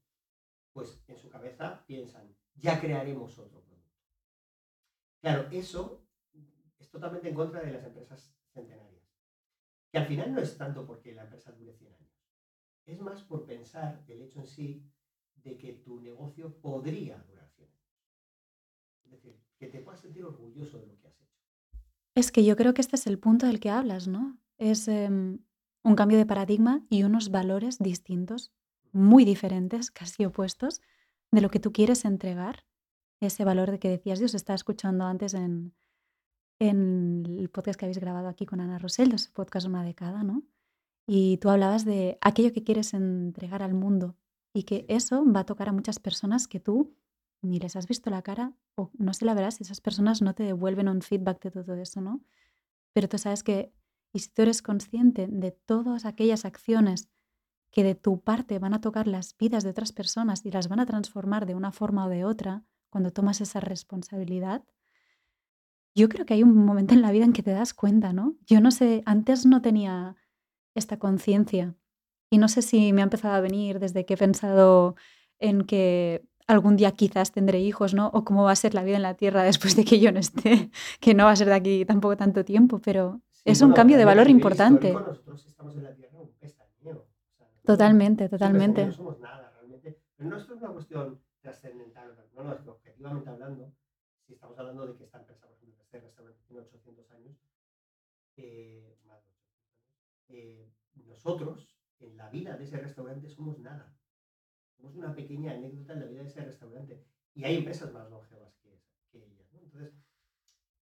Pues 0.74 1.04
en 1.08 1.17
su 1.17 1.30
cabeza 1.30 1.86
piensan, 1.86 2.36
ya 2.56 2.80
crearemos 2.80 3.38
otro 3.39 3.62
producto. 3.62 3.71
Claro, 5.21 5.47
eso 5.52 6.06
es 6.80 6.89
totalmente 6.89 7.30
en 7.30 7.36
contra 7.36 7.62
de 7.62 7.71
las 7.71 7.84
empresas 7.84 8.36
centenarias. 8.54 8.91
Que 9.91 9.97
al 9.97 10.08
final 10.08 10.34
no 10.34 10.41
es 10.41 10.58
tanto 10.58 10.86
porque 10.86 11.13
la 11.13 11.24
empresa 11.24 11.52
dure 11.52 11.74
100 11.74 11.93
años. 11.93 12.12
Es 12.86 13.00
más 13.00 13.21
por 13.24 13.45
pensar 13.45 14.04
el 14.08 14.21
hecho 14.21 14.39
en 14.39 14.47
sí 14.47 14.91
de 15.36 15.58
que 15.58 15.74
tu 15.74 16.00
negocio 16.02 16.60
podría 16.60 17.17
durar 17.17 17.50
100 17.50 17.69
años. 17.69 17.82
Es 19.04 19.12
decir, 19.12 19.41
que 19.58 19.67
te 19.67 19.82
puedas 19.82 20.02
sentir 20.02 20.24
orgulloso 20.24 20.80
de 20.80 20.88
lo 20.88 20.97
que 21.00 21.08
has 21.08 21.21
hecho. 21.21 21.41
Es 22.22 22.32
que 22.32 22.44
yo 22.44 22.56
creo 22.56 22.76
que 22.76 22.82
este 22.82 22.98
es 22.98 23.08
el 23.08 23.18
punto 23.18 23.48
del 23.48 23.60
que 23.60 23.72
hablas, 23.72 24.08
¿no? 24.08 24.38
Es 24.60 24.88
em, 24.88 25.40
un 25.84 25.96
cambio 25.96 26.20
de 26.20 26.28
paradigma 26.28 26.86
y 26.88 27.02
unos 27.02 27.32
valores 27.32 27.80
distintos, 27.80 28.52
muy 28.92 29.26
diferentes, 29.26 29.90
casi 30.00 30.24
opuestos, 30.24 30.82
de 31.32 31.42
lo 31.42 31.50
que 31.50 31.60
tú 31.60 31.74
quieres 31.74 32.06
entregar. 32.06 32.64
Ese 33.22 33.44
valor 33.44 33.72
de 33.72 33.80
que 33.80 33.90
decías, 33.90 34.20
Dios 34.20 34.36
está 34.36 34.54
escuchando 34.54 35.06
antes 35.06 35.34
en, 35.34 35.74
en 36.60 37.26
el 37.26 37.50
podcast 37.50 37.80
que 37.80 37.86
habéis 37.86 37.98
grabado 37.98 38.28
aquí 38.28 38.46
con 38.46 38.62
Ana 38.62 38.78
Rosell, 38.78 39.16
ese 39.16 39.32
podcast 39.32 39.66
Una 39.66 39.84
década, 39.84 40.22
¿no? 40.22 40.44
Y 41.08 41.38
tú 41.38 41.50
hablabas 41.50 41.86
de 41.86 42.20
aquello 42.22 42.54
que 42.54 42.64
quieres 42.64 42.94
entregar 42.94 43.64
al 43.64 43.74
mundo 43.74 44.16
y 44.54 44.62
que 44.62 44.86
eso 44.90 45.26
va 45.26 45.40
a 45.40 45.46
tocar 45.48 45.70
a 45.70 45.74
muchas 45.74 45.98
personas 45.98 46.48
que 46.48 46.60
tú 46.60 46.94
ni 47.42 47.60
les 47.60 47.76
has 47.76 47.88
visto 47.88 48.10
la 48.10 48.22
cara 48.22 48.54
o 48.76 48.92
no 48.98 49.14
sé 49.14 49.26
la 49.26 49.34
verdad 49.34 49.52
si 49.52 49.64
esas 49.64 49.82
personas 49.82 50.22
no 50.22 50.34
te 50.34 50.44
devuelven 50.44 50.88
un 50.88 51.02
feedback 51.02 51.42
de 51.44 51.52
todo 51.52 51.76
eso, 51.76 52.02
¿no? 52.02 52.22
Pero 52.94 53.10
tú 53.10 53.18
sabes 53.18 53.44
que, 53.44 53.74
y 54.14 54.20
si 54.20 54.30
tú 54.30 54.42
eres 54.44 54.62
consciente 54.62 55.28
de 55.28 55.52
todas 55.52 56.06
aquellas 56.06 56.46
acciones 56.46 57.10
que 57.72 57.84
de 57.84 57.96
tu 57.96 58.22
parte 58.22 58.60
van 58.60 58.74
a 58.74 58.82
tocar 58.82 59.08
las 59.08 59.36
vidas 59.38 59.64
de 59.64 59.70
otras 59.70 59.94
personas 59.94 60.46
y 60.46 60.52
las 60.52 60.68
van 60.68 60.80
a 60.80 60.86
transformar 60.86 61.46
de 61.46 61.56
una 61.56 61.72
forma 61.72 62.06
o 62.06 62.10
de 62.10 62.26
otra, 62.26 62.64
cuando 62.90 63.12
tomas 63.12 63.40
esa 63.40 63.62
responsabilidad, 63.62 64.64
yo 65.96 66.10
creo 66.10 66.26
que 66.26 66.34
hay 66.34 66.44
un 66.44 66.56
momento 66.66 66.94
en 66.94 67.02
la 67.02 67.12
vida 67.12 67.26
en 67.26 67.34
que 67.34 67.44
te 67.44 67.52
das 67.52 67.74
cuenta, 67.74 68.14
¿no? 68.14 68.36
Yo 68.46 68.62
no 68.62 68.72
sé, 68.72 69.04
antes 69.06 69.46
no 69.46 69.62
tenía 69.62 70.16
esta 70.76 71.00
conciencia 71.00 71.76
y 72.30 72.38
no 72.38 72.48
sé 72.48 72.62
si 72.62 72.94
me 72.94 73.02
ha 73.02 73.04
empezado 73.04 73.36
a 73.36 73.42
venir 73.42 73.80
desde 73.80 74.06
que 74.06 74.14
he 74.14 74.18
pensado 74.18 74.96
en 75.40 75.64
que 75.64 76.26
algún 76.52 76.76
día 76.76 76.92
quizás 76.92 77.32
tendré 77.32 77.60
hijos, 77.60 77.94
¿no? 77.94 78.10
O 78.14 78.24
cómo 78.24 78.44
va 78.44 78.52
a 78.52 78.56
ser 78.56 78.74
la 78.74 78.84
vida 78.84 78.98
en 78.98 79.02
la 79.02 79.16
Tierra 79.16 79.44
después 79.44 79.76
de 79.76 79.86
que 79.86 80.00
yo 80.00 80.12
no 80.12 80.20
esté, 80.20 80.70
que 81.00 81.14
no 81.14 81.26
va 81.26 81.32
a 81.32 81.36
ser 81.36 81.48
de 81.48 81.56
aquí 81.56 81.86
tampoco 81.86 82.18
tanto 82.18 82.46
tiempo, 82.46 82.80
pero 82.80 83.22
es 83.46 83.62
un 83.62 83.74
cambio 83.74 83.98
de 83.98 84.06
valor 84.06 84.30
importante. 84.30 84.94
Nosotros 84.94 85.46
estamos 85.46 85.76
en 85.76 85.84
la 85.84 85.96
Tierra 85.96 86.20
un 86.20 86.32
pestañeo. 86.40 87.08
totalmente, 87.66 88.30
totalmente. 88.30 88.86
No 88.86 88.92
somos 88.92 89.20
nada 89.20 89.52
realmente. 89.56 90.00
Pero 90.16 90.30
no 90.30 90.38
es 90.38 90.50
una 90.50 90.68
cuestión 90.70 91.22
trascendental, 91.42 92.16
no, 92.36 92.44
no, 92.44 92.54
es 92.54 92.62
que 92.62 92.70
objetivamente 92.70 93.30
hablando, 93.30 93.74
si 94.28 94.34
estamos 94.34 94.58
hablando 94.60 94.86
de 94.86 94.96
que 94.96 95.06
esta 95.06 95.18
empresa, 95.18 95.48
por 95.48 95.56
ejemplo, 95.58 95.84
restaurante 95.92 96.40
tiene 96.48 96.62
800 96.62 97.12
años, 97.12 97.38
eh, 98.38 98.96
más 99.06 99.24
de 99.26 99.32
800 99.32 99.66
años, 99.66 99.92
eh, 100.30 100.72
nosotros 101.08 101.76
en 102.00 102.18
la 102.18 102.30
vida 102.30 102.58
de 102.58 102.64
ese 102.64 102.78
restaurante 102.78 103.28
somos 103.30 103.58
nada 103.60 103.92
somos 104.82 104.96
una 104.96 105.13
pequeña 105.13 105.52
anécdota 105.52 105.94
en 105.94 106.00
la 106.00 106.06
vida 106.08 106.24
de 106.24 106.28
ese 106.28 106.44
restaurante. 106.44 107.06
Y 107.34 107.44
hay 107.44 107.58
empresas 107.58 107.94
más 107.94 108.10
longevas 108.10 108.58
que, 108.58 108.82
que 109.12 109.24
ellas. 109.24 109.54
Entonces, 109.54 109.94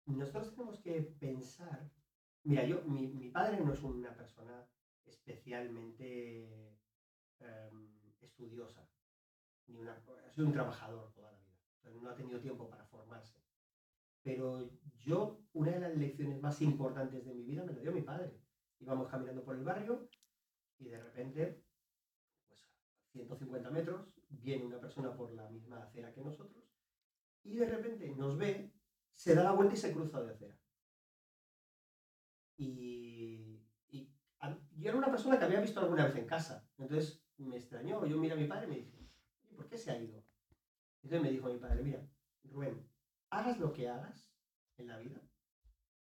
nosotros 0.06 0.54
tenemos 0.54 0.80
que 0.80 1.02
pensar, 1.20 1.90
mira, 2.44 2.64
yo, 2.64 2.82
mi, 2.82 3.06
mi 3.08 3.30
padre 3.30 3.60
no 3.60 3.72
es 3.72 3.82
una 3.82 4.14
persona 4.14 4.66
especialmente 5.04 6.78
em, 7.38 8.14
estudiosa, 8.20 8.88
ni 9.66 9.78
una, 9.78 9.92
ha 10.26 10.30
sido 10.30 10.46
un 10.46 10.52
trabajador 10.52 11.12
toda 11.12 11.32
la 11.32 11.38
vida, 11.38 12.00
no 12.00 12.10
ha 12.10 12.16
tenido 12.16 12.40
tiempo 12.40 12.68
para 12.68 12.84
formarse. 12.86 13.38
Pero 14.22 14.70
yo, 14.98 15.40
una 15.52 15.72
de 15.72 15.80
las 15.80 15.96
lecciones 15.96 16.40
más 16.40 16.60
importantes 16.62 17.24
de 17.24 17.34
mi 17.34 17.44
vida 17.44 17.64
me 17.64 17.72
la 17.72 17.80
dio 17.80 17.92
mi 17.92 18.02
padre. 18.02 18.40
Íbamos 18.78 19.08
caminando 19.08 19.44
por 19.44 19.56
el 19.56 19.64
barrio 19.64 20.08
y 20.78 20.88
de 20.88 21.00
repente 21.00 21.61
150 23.12 23.70
metros, 23.70 24.14
viene 24.28 24.64
una 24.64 24.80
persona 24.80 25.14
por 25.14 25.32
la 25.32 25.48
misma 25.50 25.82
acera 25.82 26.12
que 26.12 26.22
nosotros 26.22 26.64
y 27.44 27.56
de 27.56 27.66
repente 27.66 28.08
nos 28.16 28.36
ve, 28.38 28.72
se 29.12 29.34
da 29.34 29.44
la 29.44 29.52
vuelta 29.52 29.74
y 29.74 29.78
se 29.78 29.92
cruza 29.92 30.22
de 30.22 30.30
acera. 30.30 30.56
Y, 32.56 33.58
yo 34.74 34.88
era 34.88 34.98
una 34.98 35.10
persona 35.10 35.38
que 35.38 35.44
había 35.44 35.60
visto 35.60 35.78
alguna 35.78 36.06
vez 36.06 36.16
en 36.16 36.26
casa, 36.26 36.66
entonces 36.76 37.22
me 37.36 37.56
extrañó, 37.56 38.04
yo 38.04 38.18
miré 38.18 38.34
a 38.34 38.36
mi 38.36 38.48
padre 38.48 38.66
y 38.66 38.70
me 38.70 38.76
dije, 38.76 39.08
¿por 39.54 39.68
qué 39.68 39.78
se 39.78 39.92
ha 39.92 39.96
ido? 39.96 40.24
Entonces 41.02 41.22
me 41.22 41.30
dijo 41.30 41.52
mi 41.52 41.60
padre, 41.60 41.82
mira, 41.84 42.04
Rubén, 42.44 42.90
hagas 43.30 43.60
lo 43.60 43.72
que 43.72 43.88
hagas 43.88 44.28
en 44.78 44.88
la 44.88 44.98
vida, 44.98 45.20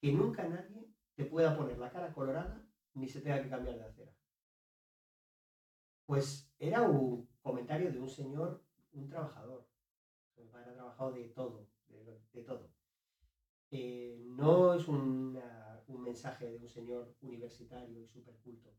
que 0.01 0.13
nunca 0.13 0.47
nadie 0.47 0.95
te 1.17 1.25
pueda 1.25 1.57
poner 1.57 1.79
la 1.79 1.91
cara 1.91 2.13
colorada 2.13 2.65
ni 2.95 3.09
se 3.09 3.21
tenga 3.21 3.43
que 3.43 3.49
cambiar 3.49 3.79
de 3.79 3.85
acera. 3.85 4.13
Pues 6.09 6.51
era 6.59 6.81
un 6.89 7.29
comentario 7.43 7.93
de 7.93 8.01
un 8.01 8.09
señor, 8.09 8.65
un 8.93 9.11
trabajador. 9.11 9.69
Mi 10.39 10.47
padre 10.47 10.71
ha 10.71 10.73
trabajado 10.73 11.13
de 11.13 11.25
todo, 11.29 11.69
de, 12.33 12.43
todo. 12.45 12.71
Eh, 13.71 14.19
no 14.25 14.73
es 14.73 14.89
un 14.89 15.39
mensaje 15.87 16.47
de 16.51 16.57
un 16.57 16.67
señor 16.67 17.15
universitario 17.21 18.01
y 18.01 18.07
súper 18.07 18.35
culto, 18.39 18.75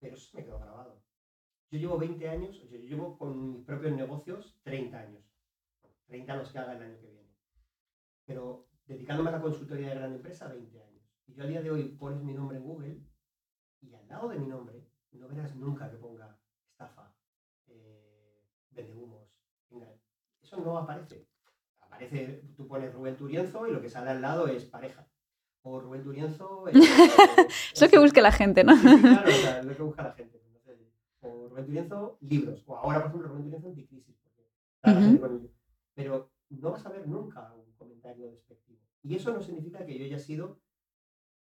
pero 0.00 0.16
eso 0.16 0.36
me 0.36 0.42
quedó 0.42 0.58
grabado. 0.58 1.00
Yo 1.70 1.78
llevo 1.78 1.98
20 1.98 2.28
años, 2.28 2.68
yo 2.68 2.78
llevo 2.78 3.16
con 3.16 3.52
mis 3.52 3.64
propios 3.64 3.92
negocios 3.92 4.58
30 4.64 4.98
años. 4.98 5.24
30 6.06 6.34
los 6.34 6.50
que 6.50 6.58
haga 6.58 6.74
el 6.74 6.82
año 6.82 7.00
que 7.00 7.10
viene. 7.12 7.30
Pero 8.24 8.66
dedicándome 8.86 9.28
a 9.28 9.34
la 9.34 9.40
consultoría 9.40 9.90
de 9.90 9.94
gran 9.94 10.14
empresa, 10.14 10.48
20 10.48 10.82
años. 10.82 11.14
Y 11.28 11.34
yo 11.34 11.44
a 11.44 11.46
día 11.46 11.62
de 11.62 11.70
hoy 11.70 11.84
pones 11.90 12.24
mi 12.24 12.34
nombre 12.34 12.56
en 12.56 12.64
Google 12.64 13.00
y 13.82 13.94
al 13.94 14.08
lado 14.08 14.30
de 14.30 14.40
mi 14.40 14.48
nombre 14.48 14.84
no 15.12 15.28
verás 15.28 15.54
nunca 15.54 15.88
que 15.88 15.96
ponga 15.96 16.39
estafa, 16.80 17.14
eh, 17.68 18.42
vende 18.70 18.94
humos. 18.94 19.28
Eso 20.42 20.56
no 20.56 20.78
aparece. 20.78 21.28
Aparece, 21.80 22.42
tú 22.56 22.66
pones 22.66 22.92
Rubén 22.94 23.16
Turienzo 23.16 23.66
y 23.66 23.72
lo 23.72 23.80
que 23.82 23.90
sale 23.90 24.10
al 24.10 24.22
lado 24.22 24.48
es 24.48 24.64
pareja. 24.64 25.06
O 25.62 25.78
Rubén 25.80 26.02
Turienzo. 26.02 26.66
Es, 26.68 26.76
es 27.74 27.82
lo 27.82 27.88
que 27.88 27.98
busca 27.98 28.22
la 28.22 28.32
gente, 28.32 28.64
¿no? 28.64 28.72
claro, 28.80 29.28
es 29.28 29.64
lo 29.64 29.76
que 29.76 29.82
busca 29.82 30.02
la 30.02 30.12
gente. 30.12 30.40
o 31.20 31.48
Rubén 31.48 31.66
Turienzo, 31.66 32.18
libros. 32.22 32.64
O 32.66 32.76
ahora, 32.76 33.00
por 33.00 33.10
ejemplo, 33.10 33.28
Rubén 33.28 33.44
Turienzo, 33.44 33.68
anticrisis. 33.68 34.16
Porque, 34.82 35.50
Pero 35.94 36.32
no 36.48 36.70
vas 36.70 36.86
a 36.86 36.88
ver 36.88 37.06
nunca 37.06 37.52
un 37.52 37.72
comentario 37.74 38.30
despectivo. 38.30 38.80
Y 39.02 39.16
eso 39.16 39.32
no 39.32 39.42
significa 39.42 39.84
que 39.84 39.98
yo 39.98 40.04
haya 40.06 40.18
sido 40.18 40.60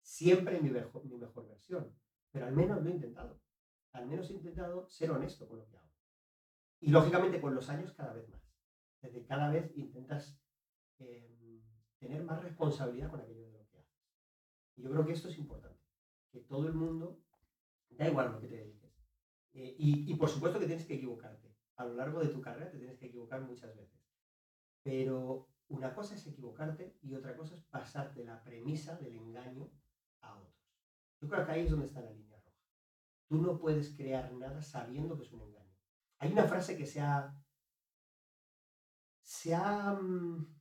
siempre 0.02 0.60
mi 0.60 0.70
mejor, 0.70 1.04
mi 1.04 1.16
mejor 1.16 1.46
versión, 1.46 1.94
pero 2.32 2.46
al 2.46 2.56
menos 2.56 2.82
lo 2.82 2.88
he 2.88 2.94
intentado. 2.94 3.38
Al 3.92 4.06
menos 4.06 4.30
he 4.30 4.34
intentado 4.34 4.88
ser 4.88 5.10
honesto 5.10 5.48
con 5.48 5.58
lo 5.58 5.68
que 5.68 5.76
hago. 5.76 5.88
Y 6.80 6.90
lógicamente 6.90 7.40
con 7.40 7.54
los 7.54 7.68
años 7.68 7.92
cada 7.92 8.12
vez 8.12 8.28
más. 8.28 8.42
Desde 9.00 9.24
cada 9.24 9.50
vez 9.50 9.72
intentas 9.76 10.40
em, 10.98 11.62
tener 11.98 12.22
más 12.24 12.42
responsabilidad 12.42 13.10
con 13.10 13.20
aquello 13.20 13.46
de 13.46 13.52
lo 13.52 13.66
que 13.68 13.78
haces. 13.78 13.98
Y 14.76 14.82
yo 14.82 14.90
creo 14.90 15.06
que 15.06 15.12
esto 15.12 15.28
es 15.28 15.38
importante. 15.38 15.82
Que 16.30 16.40
todo 16.40 16.66
el 16.66 16.74
mundo, 16.74 17.20
da 17.90 18.08
igual 18.08 18.32
lo 18.32 18.40
que 18.40 18.48
te 18.48 18.56
dediques. 18.56 18.92
Eh, 19.54 19.74
y, 19.78 20.12
y 20.12 20.14
por 20.16 20.28
supuesto 20.28 20.58
que 20.58 20.66
tienes 20.66 20.86
que 20.86 20.94
equivocarte. 20.94 21.56
A 21.76 21.84
lo 21.84 21.94
largo 21.94 22.20
de 22.20 22.28
tu 22.28 22.40
carrera 22.40 22.70
te 22.70 22.78
tienes 22.78 22.98
que 22.98 23.06
equivocar 23.06 23.40
muchas 23.40 23.74
veces. 23.76 24.00
Pero 24.82 25.48
una 25.68 25.94
cosa 25.94 26.14
es 26.14 26.26
equivocarte 26.26 26.96
y 27.02 27.14
otra 27.14 27.36
cosa 27.36 27.54
es 27.54 27.62
pasarte 27.64 28.24
la 28.24 28.42
premisa 28.42 28.96
del 28.96 29.14
engaño 29.14 29.70
a 30.20 30.38
otros. 30.38 30.54
Yo 31.20 31.28
creo 31.28 31.44
que 31.44 31.52
ahí 31.52 31.64
es 31.64 31.70
donde 31.70 31.86
está 31.86 32.00
la 32.00 32.12
línea. 32.12 32.27
Tú 33.28 33.40
no 33.40 33.58
puedes 33.58 33.94
crear 33.94 34.32
nada 34.32 34.62
sabiendo 34.62 35.16
que 35.16 35.24
es 35.24 35.32
un 35.32 35.42
engaño. 35.42 35.76
Hay 36.18 36.32
una 36.32 36.44
frase 36.44 36.76
que 36.76 36.86
se 36.86 37.00
ha, 37.00 37.36
se 39.20 39.54
ha 39.54 39.92
mm, 39.92 40.58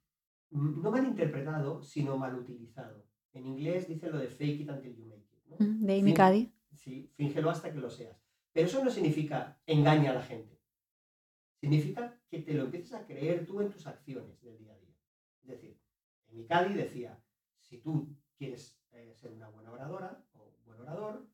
no 0.51 0.91
mal 0.91 1.05
interpretado, 1.05 1.81
sino 1.81 2.17
mal 2.17 2.37
utilizado. 2.37 3.05
En 3.33 3.45
inglés 3.45 3.87
dice 3.87 4.09
lo 4.09 4.17
de 4.17 4.27
fake 4.27 4.61
it 4.61 4.69
until 4.69 4.95
you 4.95 5.05
make 5.05 5.21
it. 5.21 5.57
De 5.59 5.99
Amy 5.99 6.13
Cuddy. 6.13 6.53
Sí, 6.75 7.11
fíngelo 7.15 7.49
hasta 7.49 7.71
que 7.71 7.79
lo 7.79 7.89
seas. 7.89 8.21
Pero 8.51 8.67
eso 8.67 8.83
no 8.83 8.89
significa 8.89 9.59
engaña 9.65 10.11
a 10.11 10.15
la 10.15 10.23
gente. 10.23 10.59
Significa 11.59 12.19
que 12.29 12.39
te 12.39 12.53
lo 12.53 12.65
empieces 12.65 12.93
a 12.93 13.05
creer 13.05 13.45
tú 13.45 13.61
en 13.61 13.71
tus 13.71 13.87
acciones 13.87 14.41
del 14.41 14.57
día 14.57 14.73
a 14.73 14.77
día. 14.77 14.95
Es 15.41 15.47
decir, 15.49 15.79
en 16.27 16.45
Cali 16.45 16.75
decía, 16.75 17.19
si 17.61 17.79
tú 17.79 18.15
quieres 18.37 18.79
eh, 18.91 19.13
ser 19.15 19.31
una 19.31 19.49
buena 19.49 19.71
oradora 19.71 20.23
o 20.33 20.55
buen 20.65 20.79
orador, 20.81 21.27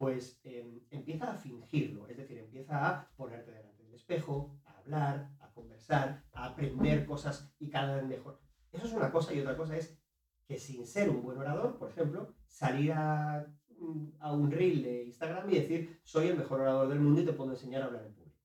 pues 0.00 0.40
em, 0.44 0.80
empieza 0.90 1.30
a 1.30 1.36
fingirlo, 1.36 2.08
es 2.08 2.16
decir, 2.16 2.38
empieza 2.38 2.88
a 2.88 3.10
ponerte 3.16 3.52
delante 3.52 3.82
del 3.82 3.92
espejo, 3.92 4.58
a 4.64 4.78
hablar, 4.78 5.30
a 5.40 5.52
conversar, 5.52 6.24
a 6.32 6.46
aprender 6.46 7.04
cosas 7.04 7.54
y 7.58 7.68
cada 7.68 7.96
vez 7.96 8.06
mejor. 8.06 8.40
Eso 8.72 8.86
es 8.86 8.94
una 8.94 9.12
cosa 9.12 9.34
y 9.34 9.40
otra 9.40 9.58
cosa 9.58 9.76
es 9.76 10.02
que 10.46 10.56
sin 10.56 10.86
ser 10.86 11.10
un 11.10 11.22
buen 11.22 11.36
orador, 11.36 11.76
por 11.78 11.90
ejemplo, 11.90 12.34
salir 12.46 12.92
a, 12.92 13.46
mm, 13.78 14.24
un 14.24 14.50
reel 14.50 14.82
de 14.82 15.04
Instagram 15.04 15.50
y 15.50 15.58
decir, 15.58 16.00
soy 16.02 16.28
el 16.28 16.38
mejor 16.38 16.62
orador 16.62 16.88
del 16.88 17.00
mundo 17.00 17.20
y 17.20 17.26
te 17.26 17.34
puedo 17.34 17.50
enseñar 17.50 17.82
a 17.82 17.84
hablar 17.84 18.06
en 18.06 18.14
público. 18.14 18.40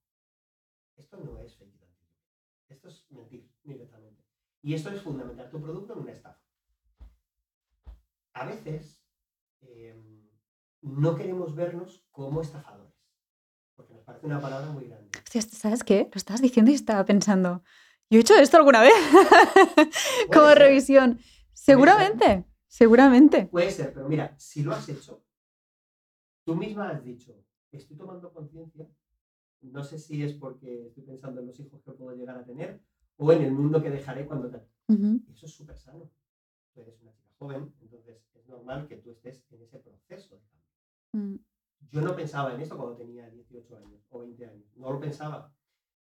Esto 0.98 1.16
no 1.24 1.40
es 1.40 1.56
fake 1.56 1.74
Esto 2.68 2.90
es 2.90 3.10
mentir 3.12 3.50
directamente. 3.64 4.26
Y 4.62 4.74
esto 4.74 4.90
es 4.90 5.02
fundamental 5.02 5.50
tu 5.50 5.62
producto 5.62 5.94
en 5.94 6.00
una 6.00 6.12
estafa. 6.12 6.44
A 8.34 8.46
veces 8.46 9.02
em, 9.62 10.15
no 10.86 11.16
queremos 11.16 11.56
vernos 11.56 12.06
como 12.12 12.42
estafadores, 12.42 12.94
porque 13.76 13.94
nos 13.94 14.04
parece 14.04 14.26
una 14.28 14.40
palabra 14.40 14.72
muy 14.72 14.86
grande. 14.86 15.10
¿Sabes 15.52 15.84
qué? 15.84 16.10
Lo 16.14 16.18
estabas 16.18 16.42
diciendo 16.42 16.72
y 16.72 16.76
estaba 16.76 17.04
pensando, 17.06 17.64
¿yo 18.10 18.20
he 18.20 18.22
hecho 18.22 18.36
esto 18.36 18.58
alguna 18.58 18.82
vez? 18.82 18.94
como 20.34 20.54
revisión. 20.54 21.20
Seguramente, 21.54 22.46
seguramente. 22.68 23.48
Puede 23.48 23.72
ser, 23.72 23.94
pero 23.94 24.08
mira, 24.08 24.36
si 24.38 24.62
lo 24.62 24.74
has 24.74 24.88
hecho, 24.88 25.26
tú 26.46 26.56
misma 26.56 26.90
has 26.92 27.04
dicho, 27.04 27.34
estoy 27.72 27.98
tomando 27.98 28.32
conciencia, 28.32 28.88
no 29.62 29.84
sé 29.84 29.98
si 29.98 30.22
es 30.22 30.34
porque 30.34 30.88
estoy 30.88 31.04
pensando 31.04 31.42
en 31.42 31.48
los 31.48 31.60
hijos 31.60 31.82
que 31.82 31.92
puedo 31.94 32.16
llegar 32.16 32.38
a 32.38 32.46
tener 32.46 32.80
o 33.18 33.32
en 33.32 33.42
el 33.42 33.52
mundo 33.52 33.82
que 33.82 33.90
dejaré 33.90 34.28
cuando 34.28 34.52
te... 34.52 34.58
Eso 35.34 35.48
es 35.48 35.52
súper 35.52 35.78
sano. 35.78 36.12
Tú 36.74 36.82
eres 36.82 37.02
una 37.02 37.12
chica 37.16 37.34
joven, 37.40 37.74
entonces 37.82 38.28
es 38.36 38.48
normal 38.48 38.88
que 38.88 38.98
tú 38.98 39.10
estés 39.10 39.44
en 39.50 39.64
ese 39.64 39.80
proceso 39.80 40.36
de 40.36 40.42
cambio. 40.42 40.65
Mm. 41.16 41.36
Yo 41.92 42.02
no 42.02 42.16
pensaba 42.16 42.54
en 42.54 42.62
esto 42.62 42.78
cuando 42.78 42.98
tenía 42.98 43.30
18 43.30 43.78
años 43.78 44.06
o 44.10 44.20
20 44.20 44.46
años, 44.46 44.76
no 44.76 44.92
lo 44.92 45.00
pensaba. 45.00 45.54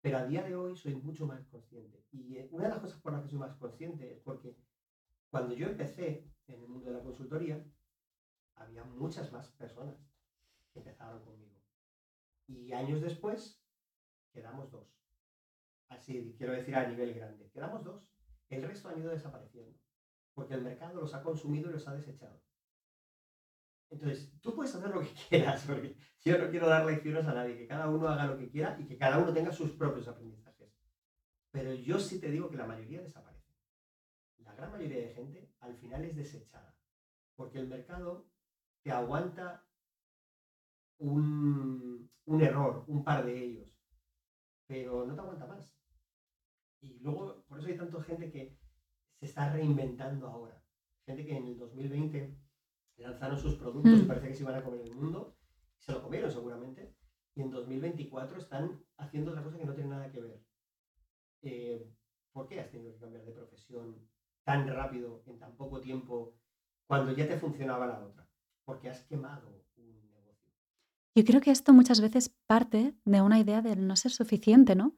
Pero 0.01 0.17
a 0.17 0.25
día 0.25 0.43
de 0.43 0.55
hoy 0.55 0.75
soy 0.75 0.95
mucho 0.95 1.25
más 1.25 1.45
consciente. 1.47 2.05
Y 2.11 2.37
eh, 2.37 2.47
una 2.51 2.65
de 2.65 2.69
las 2.71 2.79
cosas 2.79 2.99
por 3.01 3.13
las 3.13 3.23
que 3.23 3.29
soy 3.29 3.39
más 3.39 3.55
consciente 3.55 4.11
es 4.11 4.19
porque 4.19 4.57
cuando 5.29 5.55
yo 5.55 5.67
empecé 5.67 6.29
en 6.47 6.61
el 6.61 6.67
mundo 6.67 6.89
de 6.89 6.97
la 6.97 7.03
consultoría, 7.03 7.65
había 8.55 8.83
muchas 8.83 9.31
más 9.31 9.49
personas 9.51 9.95
que 10.71 10.79
empezaron 10.79 11.23
conmigo. 11.23 11.59
Y 12.47 12.73
años 12.73 13.01
después, 13.01 13.63
quedamos 14.31 14.69
dos 14.71 14.93
así 15.93 16.35
quiero 16.37 16.53
decir 16.53 16.75
a 16.75 16.87
nivel 16.87 17.13
grande, 17.13 17.49
quedamos 17.51 17.83
dos. 17.83 18.03
El 18.49 18.63
resto 18.63 18.89
han 18.89 18.99
ido 18.99 19.11
desapareciendo, 19.11 19.77
porque 20.33 20.53
el 20.53 20.61
mercado 20.61 21.01
los 21.01 21.13
ha 21.13 21.23
consumido 21.23 21.69
y 21.69 21.73
los 21.73 21.87
ha 21.87 21.95
desechado. 21.95 22.41
Entonces, 23.93 24.31
tú 24.41 24.55
puedes 24.55 24.73
hacer 24.73 24.89
lo 24.89 25.01
que 25.01 25.13
quieras, 25.29 25.63
porque 25.67 25.95
yo 26.25 26.37
no 26.39 26.49
quiero 26.49 26.67
dar 26.67 26.85
lecciones 26.85 27.25
a 27.25 27.33
nadie, 27.33 27.57
que 27.57 27.67
cada 27.67 27.89
uno 27.89 28.07
haga 28.07 28.25
lo 28.25 28.37
que 28.37 28.49
quiera 28.49 28.75
y 28.79 28.85
que 28.85 28.97
cada 28.97 29.19
uno 29.19 29.31
tenga 29.31 29.51
sus 29.51 29.71
propios 29.71 30.07
aprendizajes. 30.07 30.73
Pero 31.51 31.73
yo 31.75 31.99
sí 31.99 32.19
te 32.19 32.31
digo 32.31 32.49
que 32.49 32.57
la 32.57 32.65
mayoría 32.65 33.01
desaparece. 33.01 33.53
La 34.39 34.55
gran 34.55 34.71
mayoría 34.71 34.97
de 34.97 35.13
gente 35.13 35.53
al 35.59 35.77
final 35.77 36.03
es 36.05 36.15
desechada, 36.15 36.75
porque 37.35 37.59
el 37.59 37.67
mercado 37.67 38.27
te 38.81 38.91
aguanta 38.91 39.63
un, 40.97 42.09
un 42.25 42.41
error, 42.41 42.85
un 42.87 43.03
par 43.03 43.23
de 43.25 43.43
ellos, 43.43 43.67
pero 44.65 45.05
no 45.05 45.13
te 45.13 45.21
aguanta 45.21 45.45
más. 45.45 45.71
Y 46.81 46.97
luego, 46.99 47.45
por 47.45 47.59
eso 47.59 47.67
hay 47.67 47.77
tanta 47.77 48.01
gente 48.01 48.31
que 48.31 48.57
se 49.19 49.27
está 49.27 49.53
reinventando 49.53 50.27
ahora. 50.27 50.59
Gente 51.05 51.25
que 51.25 51.37
en 51.37 51.45
el 51.45 51.57
2020 51.59 52.42
lanzaron 52.97 53.37
sus 53.37 53.55
productos 53.55 53.99
y 53.99 54.03
mm. 54.03 54.07
parece 54.07 54.27
que 54.27 54.35
se 54.35 54.43
iban 54.43 54.55
a 54.55 54.63
comer 54.63 54.81
el 54.81 54.95
mundo. 54.95 55.35
Se 55.79 55.91
lo 55.91 56.03
comieron 56.03 56.31
seguramente. 56.31 56.95
Y 57.35 57.41
en 57.41 57.51
2024 57.51 58.37
están 58.37 58.83
haciendo 58.97 59.31
otra 59.31 59.43
cosa 59.43 59.57
que 59.57 59.65
no 59.65 59.73
tiene 59.73 59.89
nada 59.89 60.11
que 60.11 60.21
ver. 60.21 60.43
Eh, 61.41 61.91
¿Por 62.31 62.47
qué 62.47 62.59
has 62.59 62.69
tenido 62.69 62.93
que 62.93 62.99
cambiar 62.99 63.25
de 63.25 63.31
profesión 63.31 64.07
tan 64.43 64.67
rápido, 64.67 65.23
en 65.25 65.39
tan 65.39 65.55
poco 65.55 65.81
tiempo, 65.81 66.35
cuando 66.87 67.11
ya 67.13 67.27
te 67.27 67.37
funcionaba 67.37 67.87
la 67.87 67.99
otra? 67.99 68.27
Porque 68.65 68.89
has 68.89 69.03
quemado 69.05 69.63
un 69.77 70.09
negocio. 70.11 70.51
Yo 71.15 71.23
creo 71.25 71.41
que 71.41 71.51
esto 71.51 71.73
muchas 71.73 72.01
veces 72.01 72.29
parte 72.47 72.95
de 73.03 73.21
una 73.21 73.39
idea 73.39 73.61
del 73.61 73.87
no 73.87 73.95
ser 73.95 74.11
suficiente, 74.11 74.75
¿no? 74.75 74.95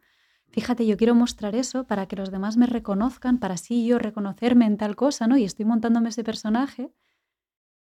fíjate, 0.56 0.88
yo 0.88 0.96
quiero 0.96 1.16
mostrar 1.16 1.54
eso 1.54 1.86
para 1.86 2.08
que 2.08 2.16
los 2.16 2.32
demás 2.32 2.56
me 2.56 2.66
reconozcan, 2.66 3.40
para 3.40 3.56
así 3.56 3.86
yo 3.86 4.00
reconocerme 4.00 4.66
en 4.66 4.78
tal 4.78 4.96
cosa, 4.96 5.28
¿no? 5.28 5.38
Y 5.38 5.44
estoy 5.44 5.66
montándome 5.66 6.10
ese 6.10 6.24
personaje. 6.24 6.94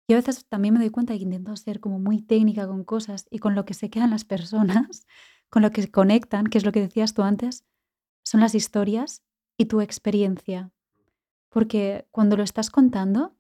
Y 0.09 0.15
a 0.15 0.17
veces 0.17 0.47
también 0.49 0.73
me 0.73 0.81
doy 0.81 0.89
cuenta 0.89 1.13
que 1.15 1.23
intento 1.23 1.55
ser 1.57 1.81
como 1.81 1.99
muy 1.99 2.23
técnica 2.23 2.67
con 2.67 2.83
cosas 2.83 3.27
y 3.31 3.39
con 3.41 3.55
lo 3.55 3.67
que 3.67 3.75
se 3.75 3.91
quedan 3.91 4.11
las 4.11 4.25
personas, 4.25 5.07
con 5.51 5.61
lo 5.61 5.71
que 5.71 5.83
se 5.83 5.91
conectan, 5.91 6.47
que 6.47 6.57
es 6.57 6.65
lo 6.65 6.73
que 6.73 6.81
decías 6.81 7.13
tú 7.13 7.23
antes, 7.23 7.67
son 8.25 8.41
las 8.41 8.55
historias 8.55 9.23
y 9.59 9.67
tu 9.67 9.83
experiencia. 9.83 10.73
Porque 11.51 12.09
cuando 12.11 12.39
lo 12.39 12.43
estás 12.43 12.71
contando, 12.71 13.37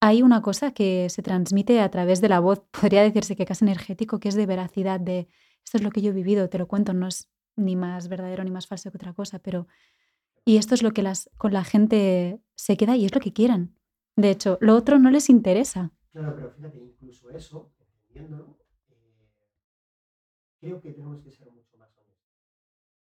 hay 0.00 0.22
una 0.22 0.40
cosa 0.40 0.72
que 0.72 1.08
se 1.10 1.22
transmite 1.22 1.80
a 1.80 1.90
través 1.90 2.22
de 2.22 2.30
la 2.30 2.40
voz, 2.40 2.60
podría 2.70 3.02
decirse 3.02 3.36
que 3.36 3.44
casi 3.44 3.66
energético, 3.66 4.18
que 4.18 4.30
es 4.30 4.34
de 4.34 4.46
veracidad, 4.46 4.98
de 4.98 5.28
esto 5.64 5.76
es 5.76 5.82
lo 5.82 5.90
que 5.90 6.00
yo 6.00 6.10
he 6.10 6.14
vivido, 6.14 6.48
te 6.48 6.58
lo 6.58 6.66
cuento, 6.66 6.94
no 6.94 7.08
es 7.08 7.28
ni 7.56 7.76
más 7.76 8.08
verdadero 8.08 8.42
ni 8.42 8.50
más 8.50 8.66
falso 8.66 8.90
que 8.90 8.96
otra 8.96 9.12
cosa, 9.12 9.38
pero... 9.38 9.66
Y 10.48 10.58
esto 10.58 10.76
es 10.76 10.82
lo 10.84 10.92
que 10.92 11.02
las, 11.02 11.28
con 11.38 11.52
la 11.52 11.64
gente 11.64 12.40
se 12.54 12.76
queda 12.76 12.94
y 12.96 13.04
es 13.04 13.12
lo 13.12 13.20
que 13.20 13.32
quieran. 13.32 13.74
De 14.14 14.30
hecho, 14.30 14.58
lo 14.60 14.76
otro 14.76 15.00
no 15.00 15.10
les 15.10 15.28
interesa. 15.28 15.92
Claro, 16.16 16.34
pero 16.34 16.50
fíjate, 16.50 16.78
incluso 16.78 17.28
eso, 17.28 17.74
entendiéndolo, 17.78 18.58
eh, 18.88 19.28
creo 20.58 20.80
que 20.80 20.92
tenemos 20.92 21.20
que 21.22 21.30
ser 21.30 21.50
mucho 21.50 21.76
más 21.76 21.94
honestos. 21.98 22.40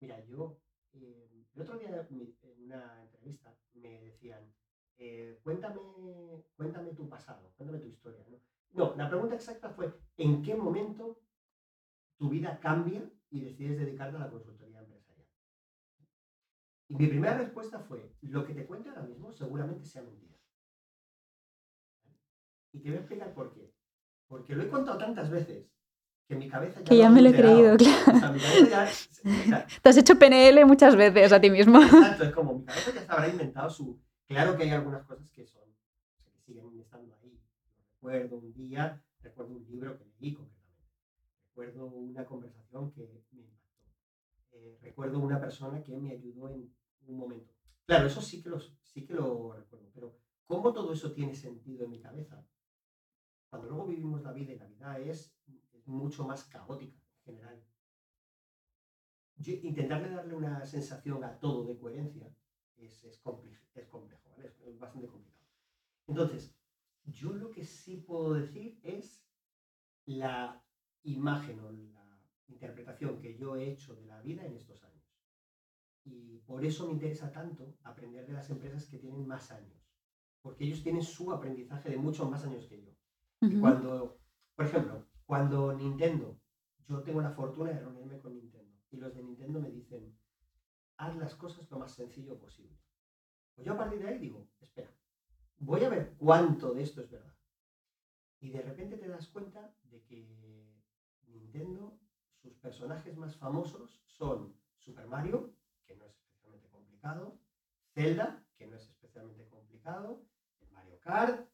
Mira, 0.00 0.18
yo, 0.20 0.58
eh, 0.94 1.46
el 1.52 1.60
otro 1.60 1.78
día 1.78 1.90
en 2.08 2.64
una 2.64 3.02
entrevista 3.02 3.54
me 3.74 4.00
decían, 4.00 4.50
eh, 4.96 5.38
cuéntame, 5.42 5.82
cuéntame 6.56 6.94
tu 6.94 7.06
pasado, 7.06 7.52
cuéntame 7.58 7.80
tu 7.80 7.88
historia. 7.88 8.24
¿no? 8.26 8.40
no, 8.70 8.96
la 8.96 9.10
pregunta 9.10 9.34
exacta 9.34 9.68
fue, 9.68 9.92
¿en 10.16 10.42
qué 10.42 10.54
momento 10.54 11.20
tu 12.16 12.30
vida 12.30 12.58
cambia 12.58 13.02
y 13.28 13.42
decides 13.42 13.80
dedicarte 13.80 14.16
a 14.16 14.20
la 14.20 14.30
consultoría 14.30 14.80
empresarial. 14.80 15.28
Y 16.88 16.96
mi 16.96 17.06
primera 17.08 17.36
respuesta 17.36 17.80
fue, 17.80 18.16
lo 18.22 18.46
que 18.46 18.54
te 18.54 18.64
cuento 18.64 18.88
ahora 18.88 19.02
mismo 19.02 19.30
seguramente 19.30 19.84
sea 19.84 20.00
mentira. 20.00 20.38
Y 22.74 22.80
te 22.80 22.88
voy 22.88 22.96
a 22.98 23.00
explicar 23.00 23.32
por 23.32 23.54
qué. 23.54 23.72
Porque 24.26 24.56
lo 24.56 24.64
he 24.64 24.68
contado 24.68 24.98
tantas 24.98 25.30
veces 25.30 25.70
que 26.26 26.34
mi 26.34 26.48
cabeza 26.48 26.80
ya... 26.80 26.84
Que 26.86 26.96
ya 26.96 27.08
me 27.08 27.22
lo 27.22 27.28
he 27.28 27.34
creído, 27.34 27.76
claro. 27.76 28.34
te 29.82 29.88
has 29.88 29.96
hecho 29.96 30.18
PNL 30.18 30.66
muchas 30.66 30.96
veces 30.96 31.32
a 31.32 31.40
ti 31.40 31.50
mismo. 31.50 31.80
Exacto, 31.80 32.24
es 32.24 32.32
como 32.32 32.58
mi 32.58 32.64
cabeza 32.64 32.92
ya 32.92 33.02
se 33.02 33.12
habrá 33.12 33.28
inventado 33.28 33.70
su... 33.70 34.00
Claro 34.26 34.56
que 34.56 34.64
hay 34.64 34.70
algunas 34.70 35.04
cosas 35.04 35.30
que 35.30 35.46
son, 35.46 35.62
que 36.24 36.40
siguen 36.40 36.80
estando 36.80 37.14
ahí. 37.14 37.40
Recuerdo 37.92 38.38
un 38.38 38.52
día, 38.52 39.00
recuerdo 39.20 39.54
un 39.54 39.64
libro 39.66 39.96
que 39.96 40.04
leí 40.18 40.34
con 40.34 40.48
recuerdo 41.46 41.86
una 41.86 42.26
conversación 42.26 42.90
que 42.90 43.22
me 43.30 43.42
impactó. 43.42 43.78
Eh, 44.50 44.78
recuerdo 44.82 45.20
una 45.20 45.40
persona 45.40 45.80
que 45.84 45.96
me 45.96 46.10
ayudó 46.10 46.48
en 46.48 46.74
un 47.06 47.16
momento. 47.16 47.54
Claro, 47.86 48.08
eso 48.08 48.20
sí 48.20 48.42
que, 48.42 48.48
los, 48.48 48.76
sí 48.82 49.06
que 49.06 49.14
lo 49.14 49.52
recuerdo, 49.52 49.88
pero 49.94 50.16
¿cómo 50.46 50.72
todo 50.72 50.92
eso 50.92 51.12
tiene 51.12 51.34
sentido 51.34 51.84
en 51.84 51.90
mi 51.92 52.00
cabeza? 52.00 52.44
Cuando 53.54 53.70
luego 53.70 53.86
vivimos 53.86 54.20
la 54.24 54.32
vida 54.32 54.52
y 54.52 54.58
la 54.58 54.66
vida 54.66 54.98
es, 54.98 55.32
mucho 55.86 56.26
más 56.26 56.42
caótica 56.44 56.98
en 57.24 57.36
general. 57.36 57.64
intentarle 59.46 60.10
darle 60.10 60.34
una 60.34 60.64
sensación 60.64 61.22
a 61.22 61.38
todo 61.38 61.64
de 61.64 61.78
coherencia 61.78 62.34
es, 62.74 63.04
es, 63.04 63.20
complejo, 63.20 63.64
es, 63.76 63.86
complejo 63.86 64.28
es 64.64 64.76
bastante 64.80 65.06
complicado. 65.06 65.46
Entonces, 66.08 66.58
yo 67.04 67.32
lo 67.32 67.52
que 67.52 67.64
sí 67.64 67.98
puedo 67.98 68.34
decir 68.34 68.80
es 68.82 69.24
la 70.06 70.60
imagen 71.04 71.60
o 71.60 71.70
la 71.70 72.20
interpretación 72.48 73.20
que 73.20 73.36
yo 73.36 73.54
he 73.54 73.70
hecho 73.70 73.94
de 73.94 74.06
la 74.06 74.20
vida 74.20 74.44
en 74.44 74.56
estos 74.56 74.82
años. 74.82 75.14
Y 76.02 76.38
por 76.38 76.64
eso 76.64 76.86
me 76.88 76.94
interesa 76.94 77.30
tanto 77.30 77.76
aprender 77.84 78.26
de 78.26 78.32
las 78.32 78.50
empresas 78.50 78.86
que 78.86 78.98
tienen 78.98 79.28
más 79.28 79.52
años, 79.52 79.86
porque 80.42 80.64
ellos 80.64 80.82
tienen 80.82 81.04
su 81.04 81.30
aprendizaje 81.30 81.90
de 81.90 81.98
muchos 81.98 82.28
más 82.28 82.44
años 82.44 82.66
que 82.66 82.82
yo. 82.82 83.03
Cuando, 83.60 84.18
por 84.54 84.66
ejemplo, 84.66 85.06
cuando 85.26 85.74
Nintendo, 85.74 86.40
yo 86.86 87.02
tengo 87.02 87.20
la 87.20 87.30
fortuna 87.30 87.70
de 87.70 87.80
reunirme 87.80 88.20
con 88.20 88.34
Nintendo, 88.34 88.78
y 88.90 88.96
los 88.96 89.14
de 89.14 89.22
Nintendo 89.22 89.60
me 89.60 89.70
dicen, 89.70 90.16
haz 90.96 91.16
las 91.16 91.34
cosas 91.34 91.70
lo 91.70 91.78
más 91.78 91.92
sencillo 91.92 92.38
posible. 92.38 92.78
Pues 93.54 93.66
yo 93.66 93.74
a 93.74 93.78
partir 93.78 94.00
de 94.00 94.08
ahí 94.08 94.18
digo, 94.18 94.48
espera, 94.60 94.90
voy 95.58 95.84
a 95.84 95.88
ver 95.88 96.14
cuánto 96.18 96.74
de 96.74 96.82
esto 96.82 97.00
es 97.00 97.10
verdad. 97.10 97.34
Y 98.40 98.50
de 98.50 98.62
repente 98.62 98.96
te 98.96 99.08
das 99.08 99.28
cuenta 99.28 99.74
de 99.84 100.02
que 100.04 100.82
Nintendo, 101.26 101.98
sus 102.42 102.54
personajes 102.58 103.16
más 103.16 103.36
famosos 103.36 104.02
son 104.06 104.54
Super 104.78 105.06
Mario, 105.06 105.54
que 105.86 105.96
no 105.96 106.04
es 106.04 106.14
especialmente 106.18 106.68
complicado, 106.68 107.38
Zelda, 107.94 108.44
que 108.56 108.66
no 108.66 108.76
es 108.76 108.88
especialmente 108.88 109.48
complicado, 109.48 110.22
Mario 110.70 111.00
Kart, 111.00 111.48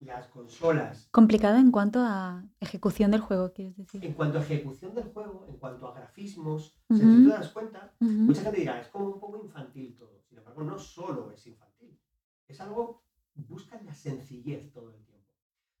las 0.00 0.28
consolas. 0.28 1.08
Complicado 1.10 1.58
en 1.58 1.70
cuanto 1.70 2.00
a 2.00 2.44
ejecución 2.58 3.10
del 3.10 3.20
juego, 3.20 3.52
quieres 3.52 3.76
decir. 3.76 4.04
En 4.04 4.14
cuanto 4.14 4.38
a 4.38 4.42
ejecución 4.42 4.94
del 4.94 5.04
juego, 5.04 5.46
en 5.48 5.56
cuanto 5.58 5.86
a 5.86 5.94
grafismos, 5.94 6.74
si 6.88 6.98
te 6.98 7.28
das 7.28 7.50
cuenta, 7.50 7.94
mucha 8.00 8.42
gente 8.42 8.60
dirá, 8.60 8.80
es 8.80 8.88
como 8.88 9.06
un 9.06 9.20
poco 9.20 9.38
infantil 9.38 9.96
todo. 9.96 10.22
Sin 10.22 10.38
embargo, 10.38 10.62
no 10.62 10.78
solo 10.78 11.30
es 11.30 11.46
infantil, 11.46 12.00
es 12.48 12.60
algo, 12.60 13.04
busca 13.34 13.80
la 13.82 13.94
sencillez 13.94 14.72
todo 14.72 14.90
el 14.90 15.04
tiempo. 15.04 15.28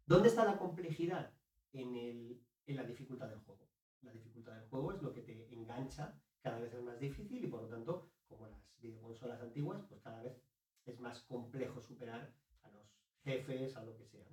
¿Dónde 0.06 0.28
está 0.28 0.44
la 0.44 0.58
complejidad? 0.58 1.32
En, 1.72 2.38
la 2.66 2.84
dificultad 2.84 3.28
del 3.28 3.40
juego. 3.40 3.68
La 4.02 4.12
dificultad 4.12 4.52
del 4.52 4.68
juego 4.68 4.92
es 4.92 5.02
lo 5.02 5.12
que 5.12 5.22
te 5.22 5.52
engancha, 5.52 6.20
cada 6.40 6.60
vez 6.60 6.72
es 6.72 6.82
más 6.82 7.00
difícil 7.00 7.44
y 7.44 7.48
por 7.48 7.62
lo 7.62 7.68
tanto, 7.68 8.12
como 8.28 8.46
las 8.46 8.60
videoconsolas 8.80 9.40
antiguas, 9.40 9.82
pues 9.88 10.00
cada 10.00 10.22
vez 10.22 10.40
es 10.86 11.00
más 11.00 11.20
complejo 11.22 11.80
superar 11.80 12.32
jefes, 13.30 13.76
a 13.76 13.84
lo 13.84 13.96
que 13.96 14.04
sea. 14.04 14.26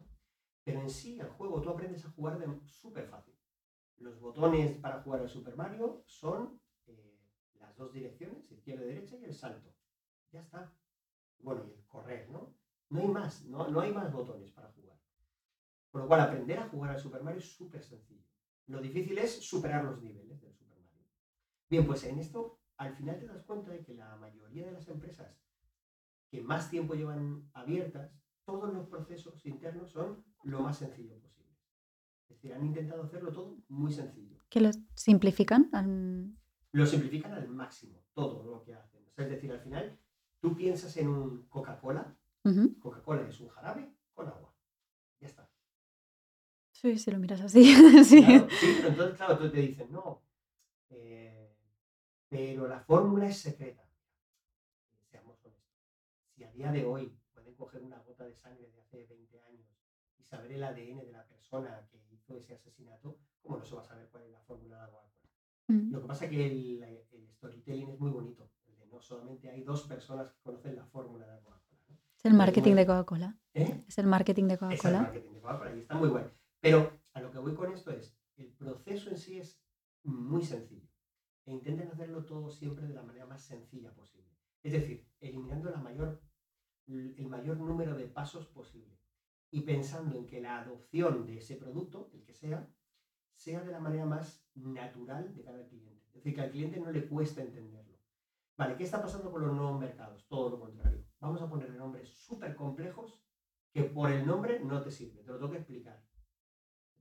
Pero 0.64 0.82
en 0.82 0.90
sí, 0.90 1.20
el 1.20 1.30
juego 1.30 1.62
tú 1.62 1.70
aprendes 1.70 2.06
a 2.06 2.12
jugar 2.12 2.38
de 2.40 2.68
súper 2.68 3.08
fácil. 3.08 3.36
Los 3.98 4.20
botones 4.20 4.78
para 4.78 5.02
jugar 5.02 5.22
al 5.22 5.30
Super 5.30 5.56
Mario 5.56 6.04
son 6.06 6.60
eh, 6.86 7.20
las 7.60 7.76
dos 7.78 7.94
direcciones, 7.94 8.52
izquierda 8.52 8.86
y 8.86 8.90
derecha, 8.90 9.16
y 9.18 9.26
el 9.26 9.34
salto. 9.34 9.74
Ya 10.32 10.42
está. 10.42 10.74
Bueno, 11.40 11.64
y 11.66 11.72
el 11.72 11.86
correr, 11.88 12.30
¿no? 12.30 12.56
No 12.90 13.02
hay 13.02 13.08
más, 13.08 13.46
no, 13.46 13.68
no 13.70 13.80
hay 13.80 13.92
más 13.94 14.12
botones 14.12 14.52
para 14.52 14.72
jugar. 14.72 15.00
Con 15.92 16.02
lo 16.02 16.08
cual, 16.08 16.22
aprender 16.22 16.60
a 16.60 16.70
jugar 16.70 16.92
al 16.92 17.00
Super 17.00 17.24
Mario 17.24 17.40
es 17.40 17.56
súper 17.56 17.84
sencillo. 17.84 18.28
Lo 18.68 18.82
difícil 18.82 19.18
es 19.18 19.40
superar 19.46 19.84
los 19.84 20.02
niveles 20.02 20.42
del 20.42 20.54
Super 20.54 20.78
Mario. 20.80 21.08
Bien, 21.70 21.86
pues 21.86 22.04
en 22.04 22.20
esto, 22.20 22.60
al 22.78 22.94
final 22.94 23.20
te 23.20 23.28
das 23.28 23.44
cuenta 23.46 23.72
de 23.72 23.84
que 23.84 23.94
la 23.94 24.16
mayoría 24.18 24.66
de 24.66 24.74
las 24.74 24.88
empresas 24.90 25.42
que 26.30 26.42
más 26.42 26.70
tiempo 26.70 26.94
llevan 26.94 27.50
abiertas, 27.54 28.12
todos 28.48 28.74
los 28.74 28.88
procesos 28.88 29.46
internos 29.46 29.92
son 29.92 30.24
lo 30.44 30.62
más 30.62 30.78
sencillo 30.78 31.20
posible. 31.20 31.52
Es 32.30 32.38
decir, 32.38 32.54
han 32.54 32.66
intentado 32.66 33.04
hacerlo 33.04 33.34
todo 33.34 33.58
muy 33.68 33.92
sencillo. 33.92 34.38
¿Que 34.50 34.62
lo 34.62 34.70
simplifican? 34.96 35.70
Lo 36.72 36.86
simplifican 36.86 37.34
al 37.34 37.50
máximo, 37.50 38.06
todo 38.14 38.50
lo 38.50 38.64
que 38.64 38.74
hacen. 38.74 39.06
es 39.18 39.30
decir, 39.30 39.52
al 39.52 39.60
final, 39.60 40.00
tú 40.40 40.56
piensas 40.56 40.96
en 40.96 41.10
un 41.10 41.46
Coca-Cola. 41.50 42.16
Coca-Cola 42.80 43.28
es 43.28 43.38
un 43.42 43.50
jarabe 43.50 43.94
con 44.14 44.30
agua. 44.30 44.56
Ya 45.20 45.28
está. 45.28 45.52
Sí, 46.72 46.98
si 46.98 47.12
lo 47.12 47.20
miras 47.20 47.42
así. 47.42 47.66
sí. 48.06 48.24
pero 48.26 48.88
entonces, 48.88 49.18
claro, 49.18 49.38
tú 49.40 49.52
te 49.52 49.58
dices, 49.58 49.90
no, 49.90 50.24
eh, 50.90 51.54
pero 52.30 52.66
la 52.66 52.80
fórmula 52.80 53.28
es 53.28 53.40
secreta. 53.40 53.84
Seamos 55.12 55.38
honestos. 55.44 55.84
Si 56.34 56.46
a 56.46 56.52
día 56.54 56.72
de 56.72 56.86
hoy 56.86 57.14
coger 57.58 57.82
una 57.84 58.00
gota 58.00 58.26
de 58.26 58.36
sangre 58.36 58.70
de 58.70 58.80
hace 58.80 59.06
20 59.06 59.41
años 59.41 59.67
y 60.17 60.24
saber 60.24 60.52
el 60.52 60.63
ADN 60.63 61.06
de 61.06 61.12
la 61.12 61.26
persona 61.26 61.88
que 61.91 62.02
hizo 62.12 62.38
ese 62.38 62.54
asesinato, 62.54 63.20
¿cómo 63.41 63.58
no 63.58 63.65
se 63.65 63.76
va 63.76 63.82
a 63.82 63.86
saber 63.86 64.08
cuál 64.10 64.24
es 64.24 64.32
la 64.32 64.41
fórmula 64.41 64.76
de 64.78 64.82
la 64.82 64.89
Coca-Cola? 64.89 65.30
Mm. 65.67 65.91
Lo 65.91 66.02
que 66.02 66.08
pasa 66.08 66.26
es 66.26 66.32
que 66.32 66.46
el, 66.46 67.30
storytelling 67.34 67.89
es 67.89 68.00
muy 68.00 68.12
bonito. 68.12 68.50
no 68.91 69.02
solamente 69.02 69.50
hay 69.50 69.63
dos 69.63 69.84
personas 69.84 70.32
que 70.32 70.41
conocen 70.41 70.76
la 70.76 70.86
fórmula 70.86 71.26
de 71.26 71.34
la 71.34 71.39
Coca-Cola. 71.41 72.00
Es 72.17 72.26
el 72.26 72.34
marketing 72.34 72.76
de 72.76 72.86
Coca-Cola. 72.86 73.38
¿Eh? 73.54 73.84
Es 73.88 73.98
el 73.98 74.08
marketing 74.08 74.46
de 74.46 74.58
Coca-Cola. 74.58 74.76
Es 74.76 74.86
el 74.86 74.93
marketing 74.93 75.34
de 75.34 75.41
Coca-Cola 75.41 75.76
y 75.76 75.80
está 75.80 75.96
muy 75.96 76.10
bueno. 76.10 76.32
Pero 76.60 76.91
a 77.13 77.22
lo 77.22 77.32
que 77.32 77.38
voy 77.39 77.54
con 77.54 77.72
esto 77.72 77.91
es, 77.91 78.15
el 78.38 78.52
proceso 78.54 79.10
en 79.10 79.17
sí 79.17 79.39
es 79.39 79.62
muy 80.04 80.43
sencillo. 80.43 80.88
E 81.46 81.52
intenten 81.52 81.89
hacerlo 81.89 82.26
todo 82.26 82.50
siempre 82.50 82.86
de 82.88 82.93
la 82.93 83.04
manera 83.04 83.26
más 83.26 83.41
sencilla 83.41 83.93
posible. 83.93 84.30
Es 84.63 84.74
decir, 84.74 85.08
eliminando 85.22 85.70
la 85.70 85.80
mayor, 85.80 86.22
el 86.88 87.28
mayor 87.28 87.58
número 87.58 87.95
de 87.95 88.08
pasos 88.08 88.47
posible. 88.47 88.97
Y 89.52 89.62
pensando 89.62 90.17
en 90.17 90.26
que 90.26 90.41
la 90.41 90.60
adopción 90.60 91.26
de 91.26 91.38
ese 91.38 91.56
producto, 91.56 92.10
el 92.13 92.23
que 92.23 92.34
sea, 92.34 92.69
sea 93.36 93.62
de 93.62 93.71
la 93.71 93.80
manera 93.80 94.06
más 94.06 94.45
natural 94.56 95.34
de 95.34 95.43
cada 95.43 95.65
cliente. 95.67 96.06
Es 96.08 96.15
decir, 96.15 96.36
que 96.36 96.41
al 96.41 96.52
cliente 96.52 96.80
no 96.80 96.91
le 96.91 97.08
cuesta 97.08 97.41
entenderlo. 97.41 97.97
Vale, 98.58 98.76
¿qué 98.76 98.84
está 98.84 99.02
pasando 99.02 99.32
con 99.32 99.43
los 99.43 99.54
nuevos 99.54 99.80
mercados? 99.80 100.28
Todo 100.28 100.50
lo 100.50 100.60
contrario. 100.60 101.06
Vamos 101.19 101.41
a 101.41 101.50
ponerle 101.50 101.78
nombres 101.78 102.10
súper 102.10 102.56
complejos 102.56 103.21
que 103.71 103.84
por 103.84 104.12
el 104.12 104.26
nombre 104.26 104.60
no 104.60 104.82
te 104.82 104.91
sirve. 104.91 105.21
Te 105.23 105.32
lo 105.32 105.38
tengo 105.38 105.52
que 105.52 105.58
explicar 105.60 106.08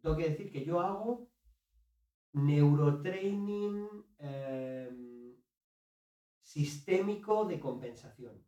tengo 0.06 0.18
que 0.18 0.30
decir 0.30 0.52
que 0.52 0.64
yo 0.64 0.80
hago 0.80 1.28
neurotraining 2.32 3.88
em, 4.18 5.34
sistémico 6.40 7.44
de 7.44 7.58
compensación. 7.58 8.40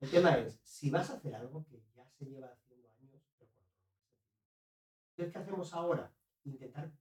El 0.00 0.10
tema 0.10 0.36
es, 0.38 0.60
si 0.62 0.90
vas 0.90 1.10
a 1.10 1.14
hacer 1.14 1.34
algo 1.34 1.64
que 1.66 1.82
ya 1.94 2.06
se 2.10 2.26
lleva 2.26 2.48
haciendo 2.48 2.88
años, 3.00 3.22
¿qué 5.16 5.32
hacemos 5.34 5.72
ahora? 5.72 6.12
Intentar 6.44 6.92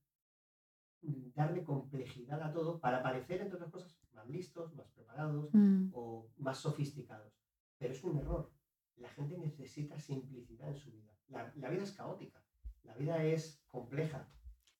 darle 1.35 1.63
complejidad 1.63 2.41
a 2.41 2.51
todo 2.51 2.79
para 2.79 3.03
parecer, 3.03 3.41
entre 3.41 3.55
otras 3.55 3.71
cosas, 3.71 3.95
más 4.13 4.27
listos, 4.27 4.73
más 4.75 4.87
preparados 4.91 5.49
mm. 5.53 5.89
o 5.93 6.29
más 6.37 6.57
sofisticados. 6.57 7.33
Pero 7.77 7.93
es 7.93 8.03
un 8.03 8.17
error. 8.17 8.51
La 8.95 9.09
gente 9.09 9.37
necesita 9.37 9.99
simplicidad 9.99 10.69
en 10.69 10.77
su 10.77 10.91
vida. 10.91 11.11
la 11.27 11.69
vida 11.69 11.83
es 11.83 11.91
caótica. 11.91 12.41
La 12.83 12.95
vida 12.95 13.23
es 13.23 13.61
compleja. 13.67 14.29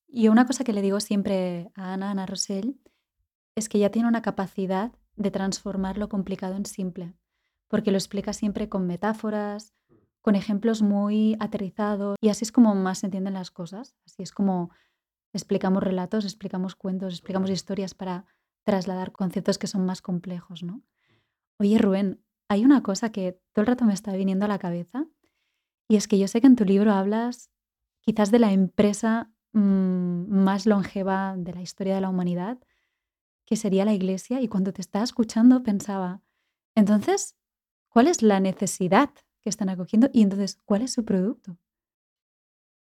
Y 0.08 0.28
una 0.28 0.46
cosa 0.46 0.64
que 0.64 0.72
le 0.72 0.82
digo 0.82 1.00
siempre 1.00 1.70
a 1.74 1.92
Ana, 1.92 2.10
Ana 2.10 2.26
Rosell, 2.26 2.80
es 3.54 3.68
que 3.68 3.78
ella 3.78 3.90
tiene 3.90 4.08
una 4.08 4.22
capacidad 4.22 4.92
de 5.16 5.30
transformar 5.30 5.98
lo 5.98 6.08
complicado 6.08 6.56
en 6.56 6.66
simple, 6.66 7.14
porque 7.68 7.90
lo 7.90 7.98
explica 7.98 8.32
siempre 8.32 8.68
con 8.68 8.86
metáforas, 8.86 9.74
mm. 9.88 9.94
con 10.22 10.34
ejemplos 10.34 10.82
muy 10.82 11.36
aterrizados, 11.40 12.16
y 12.20 12.28
así 12.28 12.44
es 12.44 12.52
como 12.52 12.74
más 12.74 12.98
se 12.98 13.06
entienden 13.06 13.34
las 13.34 13.50
cosas. 13.50 13.94
Así 14.06 14.22
es 14.22 14.32
como 14.32 14.70
explicamos 15.32 15.82
relatos, 15.82 16.24
explicamos 16.24 16.74
cuentos, 16.74 17.12
explicamos 17.12 17.50
historias 17.50 17.94
para 17.94 18.24
trasladar 18.64 19.12
conceptos 19.12 19.58
que 19.58 19.66
son 19.66 19.84
más 19.84 20.02
complejos, 20.02 20.62
¿no? 20.62 20.82
Oye, 21.58 21.78
Rubén, 21.78 22.22
hay 22.48 22.64
una 22.64 22.82
cosa 22.82 23.10
que 23.12 23.40
todo 23.52 23.62
el 23.62 23.66
rato 23.66 23.84
me 23.84 23.94
está 23.94 24.12
viniendo 24.12 24.44
a 24.44 24.48
la 24.48 24.58
cabeza, 24.58 25.06
y 25.88 25.96
es 25.96 26.08
que 26.08 26.18
yo 26.18 26.28
sé 26.28 26.40
que 26.40 26.46
en 26.46 26.56
tu 26.56 26.64
libro 26.64 26.92
hablas 26.92 27.50
quizás 28.00 28.30
de 28.30 28.38
la 28.38 28.52
empresa 28.52 29.30
mm, 29.52 30.28
más 30.28 30.66
longeva 30.66 31.34
de 31.36 31.52
la 31.52 31.62
historia 31.62 31.94
de 31.94 32.00
la 32.00 32.08
humanidad, 32.08 32.58
que 33.44 33.56
sería 33.56 33.84
la 33.84 33.94
Iglesia. 33.94 34.40
Y 34.40 34.48
cuando 34.48 34.72
te 34.72 34.80
estaba 34.80 35.04
escuchando 35.04 35.62
pensaba, 35.62 36.22
entonces, 36.74 37.36
¿cuál 37.96 38.08
es 38.08 38.20
la 38.20 38.40
necesidad 38.40 39.08
que 39.40 39.48
están 39.48 39.70
acogiendo? 39.70 40.10
Y 40.12 40.20
entonces, 40.20 40.60
¿cuál 40.66 40.82
es 40.82 40.92
su 40.92 41.02
producto? 41.02 41.56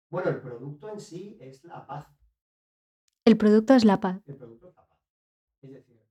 Bueno, 0.10 0.30
el 0.30 0.40
producto 0.40 0.88
en 0.88 1.02
sí 1.02 1.38
es 1.42 1.66
la 1.66 1.86
paz. 1.86 2.08
El 3.26 3.36
producto 3.36 3.74
es 3.74 3.84
la 3.84 4.00
paz. 4.00 4.22
El 4.26 4.38
producto 4.38 4.70
es 4.70 4.76
la 4.78 4.88
paz. 4.88 5.00
Es 5.64 5.72
decir, 5.74 6.02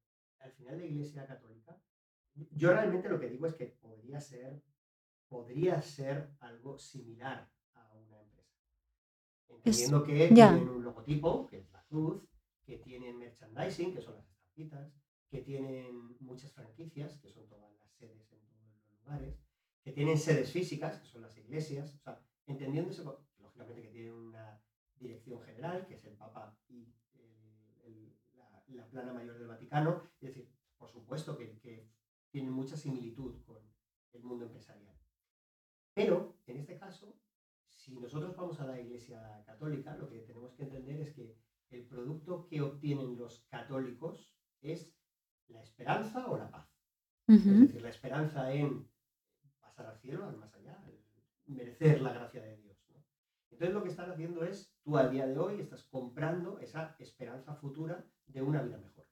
al 0.41 0.53
final 0.53 0.77
la 0.77 0.85
Iglesia 0.85 1.27
Católica, 1.27 1.81
yo 2.35 2.75
realmente 2.75 3.09
lo 3.09 3.19
que 3.19 3.31
digo 3.31 3.47
es 3.47 3.55
que 3.55 3.69
podría 3.81 4.21
ser, 4.21 4.63
podría 5.31 5.81
ser 5.81 6.35
algo 6.41 6.79
similar 6.79 7.51
Entendiendo 9.49 10.05
que 10.05 10.29
tienen 10.29 10.69
un 10.69 10.85
logotipo, 10.85 11.47
que 11.47 11.59
es 11.61 11.71
la 11.73 11.83
cruz, 11.85 12.23
que 12.67 12.77
tienen 12.79 13.19
merchandising, 13.19 13.95
que 13.95 14.03
son 14.03 14.17
las 14.17 14.27
estampitas, 14.27 14.93
que 15.31 15.41
tienen 15.41 16.17
muchas 16.21 16.53
franquicias, 16.53 17.19
que 17.19 17.31
son 17.31 17.49
todas 17.49 17.73
las 17.79 17.91
sedes 17.93 18.31
en 18.33 18.50
lugares, 19.11 19.43
que 19.83 19.93
tienen 19.93 20.19
sedes 20.19 20.53
físicas, 20.53 20.99
que 21.01 21.07
son 21.07 21.23
las 21.23 21.37
iglesias, 21.37 21.95
o 21.95 21.99
sea, 21.99 22.23
entendiéndose, 22.47 23.03
lógicamente 23.39 23.83
que 23.83 23.89
tienen 23.89 24.13
una 24.15 24.63
dirección 24.97 25.41
general, 25.41 25.87
que 25.87 25.95
es 25.95 26.05
el 26.05 26.17
Papa 26.17 26.57
y 26.69 26.93
la, 28.69 28.87
plana 28.89 29.13
mayor 29.13 29.39
del 29.39 29.47
Vaticano, 29.47 30.11
es 30.21 30.29
decir, 30.29 30.49
por 30.77 30.89
supuesto 30.91 31.37
que, 31.37 31.59
que 31.61 31.89
tienen 32.31 32.53
mucha 32.53 32.77
similitud 32.77 33.43
con 33.45 33.59
el 34.13 34.23
mundo 34.23 34.47
empresarial. 34.47 34.97
Pero, 35.95 36.39
en 36.47 36.57
este 36.57 36.77
caso, 36.79 37.17
si 37.69 37.99
nosotros 37.99 38.37
vamos 38.37 38.59
a 38.61 38.67
la 38.67 38.81
Iglesia 38.81 39.43
Católica, 39.47 39.97
lo 39.97 40.09
que 40.09 40.21
tenemos 40.21 40.55
que 40.55 40.65
entender 40.65 41.01
es 41.01 41.15
que 41.15 41.37
el 41.71 41.85
producto 41.87 42.49
que 42.49 42.63
obtienen 42.63 43.17
los 43.17 43.47
católicos 43.49 44.33
es 44.61 44.93
la 45.49 45.63
esperanza 45.63 46.29
o 46.29 46.37
la 46.37 46.51
paz. 46.51 46.69
Es 47.29 47.45
decir, 47.45 47.81
la 47.81 47.91
esperanza 47.91 48.53
en 48.53 48.90
pasar 49.71 49.87
al 49.87 49.99
cielo, 49.99 50.27
al 50.27 50.37
más 50.37 50.53
allá, 50.55 50.83
merecer 51.47 52.01
la 52.01 52.13
gracia 52.13 52.43
de 52.43 52.57
Dios. 52.57 52.71
Entonces 53.51 53.75
lo 53.75 53.83
que 53.83 53.91
están 53.91 54.11
haciendo 54.11 54.43
es, 54.43 54.75
tú 54.83 54.97
al 54.97 55.11
día 55.11 55.27
de 55.27 55.39
hoy 55.39 55.61
estás 55.61 55.85
comprando 55.85 56.59
esa 56.61 56.97
esperanza 56.99 57.55
futura 57.55 58.07
de 58.27 58.41
una 58.41 58.63
vida 58.63 58.79
mejor. 58.79 59.07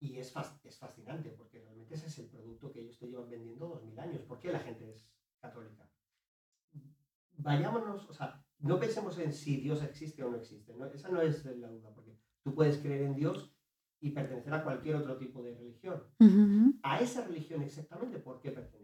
Y 0.00 0.18
es, 0.18 0.34
es 0.64 0.78
fascinante 0.78 1.30
porque 1.30 1.60
realmente 1.60 1.94
ese 1.94 2.08
es 2.08 2.18
el 2.18 2.26
producto 2.26 2.72
que 2.72 2.80
ellos 2.80 2.98
te 2.98 3.06
llevan 3.06 3.30
vendiendo 3.30 3.68
dos 3.68 3.84
mil 3.84 3.98
años. 4.00 4.22
¿Por 4.22 4.40
qué 4.40 4.50
la 4.50 4.58
gente 4.58 4.90
es 4.90 5.14
católica? 5.38 5.88
Vayámonos, 7.36 8.08
o 8.10 8.12
sea, 8.12 8.44
no 8.58 8.80
pensemos 8.80 9.16
en 9.18 9.32
si 9.32 9.58
Dios 9.58 9.82
existe 9.84 10.24
o 10.24 10.30
no 10.30 10.38
existe. 10.38 10.74
Esa 10.92 11.08
no 11.08 11.20
es 11.20 11.44
la 11.44 11.68
duda, 11.68 11.94
porque 11.94 12.18
tú 12.42 12.54
puedes 12.54 12.78
creer 12.78 13.02
en 13.02 13.14
Dios 13.14 13.54
y 14.00 14.10
pertenecer 14.10 14.52
a 14.54 14.64
cualquier 14.64 14.96
otro 14.96 15.16
tipo 15.16 15.40
de 15.40 15.54
religión. 15.54 16.02
A 16.82 17.00
esa 17.00 17.24
religión 17.24 17.62
exactamente, 17.62 18.18
¿por 18.18 18.40
qué 18.40 18.50
perteneces? 18.50 18.81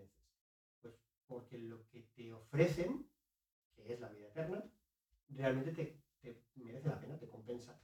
Porque 1.28 1.58
lo 1.58 1.86
que 1.88 2.00
te 2.16 2.32
ofrecen, 2.32 3.08
que 3.76 3.92
es 3.92 4.00
la 4.00 4.08
vida 4.08 4.26
eterna, 4.26 4.64
realmente 5.28 5.70
te, 5.72 6.02
te 6.20 6.42
merece 6.56 6.88
la 6.88 6.98
pena, 6.98 7.16
te 7.18 7.28
compensa, 7.28 7.80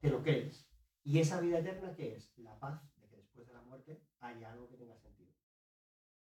te 0.00 0.08
lo 0.08 0.22
crees. 0.22 0.66
¿Y 1.04 1.18
esa 1.18 1.40
vida 1.40 1.58
eterna 1.58 1.94
qué 1.94 2.14
es? 2.14 2.32
La 2.38 2.58
paz 2.58 2.82
de 2.96 3.08
que 3.08 3.16
después 3.16 3.46
de 3.46 3.52
la 3.52 3.60
muerte 3.60 4.00
haya 4.20 4.52
algo 4.52 4.68
que 4.70 4.76
tenga 4.76 4.96
sentido. 4.96 5.34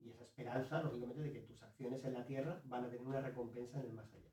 Y 0.01 0.11
esa 0.11 0.25
esperanza, 0.25 0.83
lógicamente, 0.83 1.23
de 1.23 1.33
que 1.33 1.41
tus 1.41 1.63
acciones 1.63 2.05
en 2.05 2.15
la 2.15 2.27
tierra 2.27 2.61
van 2.65 2.85
a 2.85 2.91
tener 2.91 3.07
una 3.07 3.23
recompensa 3.23 3.81
en 3.81 3.87
el 3.87 3.93
más 3.95 4.13
allá. 4.13 4.31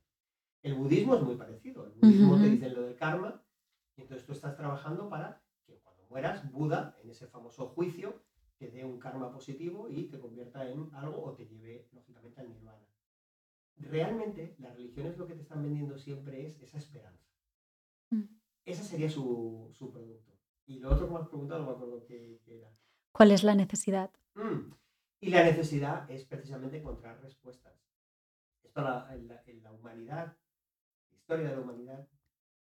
El 0.61 0.75
budismo 0.75 1.15
es 1.15 1.21
muy 1.21 1.35
parecido. 1.35 1.85
El 1.85 1.93
budismo 1.93 2.37
te 2.37 2.49
dice 2.49 2.69
lo 2.69 2.81
del 2.81 2.95
karma, 2.95 3.41
y 3.95 4.01
entonces 4.01 4.25
tú 4.25 4.33
estás 4.33 4.57
trabajando 4.57 5.09
para 5.09 5.41
mueras, 6.09 6.51
Buda, 6.51 6.95
en 7.03 7.09
ese 7.09 7.27
famoso 7.27 7.67
juicio, 7.69 8.21
te 8.57 8.69
dé 8.69 8.83
un 8.83 8.99
karma 8.99 9.31
positivo 9.31 9.87
y 9.89 10.07
te 10.07 10.19
convierta 10.19 10.69
en 10.69 10.89
algo 10.93 11.23
o 11.23 11.33
te 11.33 11.45
lleve, 11.45 11.87
lógicamente, 11.91 12.41
al 12.41 12.49
nirvana. 12.49 12.87
Realmente, 13.77 14.55
las 14.57 14.75
religiones 14.75 15.17
lo 15.17 15.27
que 15.27 15.35
te 15.35 15.41
están 15.41 15.61
vendiendo 15.61 15.97
siempre 15.97 16.45
es 16.45 16.59
esa 16.61 16.79
esperanza. 16.79 17.27
Mm. 18.09 18.23
Ese 18.65 18.83
sería 18.83 19.09
su, 19.09 19.71
producto. 19.91 20.33
Y 20.65 20.79
lo 20.79 20.91
otro 20.91 21.07
que 21.07 21.13
me 21.13 21.19
has 21.19 21.27
preguntado, 21.27 21.61
no 21.61 21.67
me 21.67 21.73
acuerdo 21.73 22.05
qué, 22.05 22.41
era. 22.47 22.71
¿Cuál 23.11 23.31
es 23.31 23.43
la 23.43 23.55
necesidad? 23.55 24.11
Mm. 24.35 24.71
Y 25.19 25.29
la 25.29 25.43
necesidad 25.43 26.09
es 26.09 26.25
precisamente 26.25 26.77
encontrar 26.77 27.21
respuestas. 27.21 27.73
Esto 28.63 28.81
en 29.07 29.63
la, 29.63 29.71
humanidad, 29.71 30.37
la 31.09 31.17
historia 31.17 31.49
de 31.49 31.55
la 31.55 31.61
humanidad, 31.61 32.07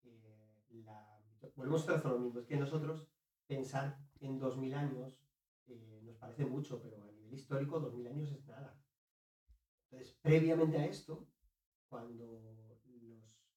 eh, 0.04 1.52
volvemos 1.56 1.88
a 1.88 1.94
hacer 1.94 2.10
lo 2.10 2.18
mismo, 2.18 2.40
es 2.40 2.46
que 2.46 2.56
nosotros 2.56 3.08
pensar 3.46 3.98
en 4.20 4.38
2000 4.38 4.74
años 4.74 5.23
eh, 5.68 6.00
nos 6.02 6.16
parece 6.16 6.44
mucho, 6.44 6.80
pero 6.82 7.02
a 7.02 7.12
nivel 7.12 7.34
histórico 7.34 7.80
2000 7.80 8.06
años 8.08 8.32
es 8.32 8.46
nada. 8.46 8.78
Entonces, 9.84 10.16
previamente 10.20 10.78
a 10.78 10.86
esto, 10.86 11.26
cuando 11.88 12.78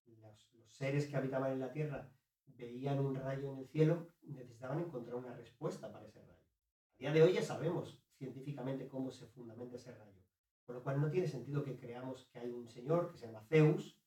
los, 0.06 0.52
los, 0.54 0.72
seres 0.72 1.08
que 1.08 1.18
habitaban 1.18 1.54
en 1.54 1.60
la 1.60 1.72
Tierra 1.72 2.12
veían 2.46 3.00
un 3.00 3.16
rayo 3.16 3.54
en 3.54 3.60
el 3.60 3.68
cielo, 3.68 4.10
necesitaban 4.22 4.80
encontrar 4.80 5.16
una 5.16 5.34
respuesta 5.34 5.92
para 5.92 6.06
ese 6.06 6.22
rayo. 6.22 6.34
A 6.34 6.98
día 7.00 7.12
de 7.12 7.24
hoy 7.24 7.34
ya 7.34 7.44
sabemos 7.44 8.04
científicamente 8.18 8.88
cómo 8.88 9.12
se 9.12 9.28
fundamenta 9.28 9.76
ese 9.76 9.94
rayo, 9.94 10.22
por 10.66 10.76
lo 10.76 10.84
cual 10.84 11.02
no 11.02 11.10
tiene 11.10 11.28
sentido 11.28 11.64
que 11.64 11.78
creamos 11.78 12.28
que 12.32 12.40
hay 12.40 12.52
un 12.52 12.68
señor 12.70 13.12
que 13.12 13.18
se 13.18 13.28
llama 13.28 13.46
Zeus, 13.48 14.00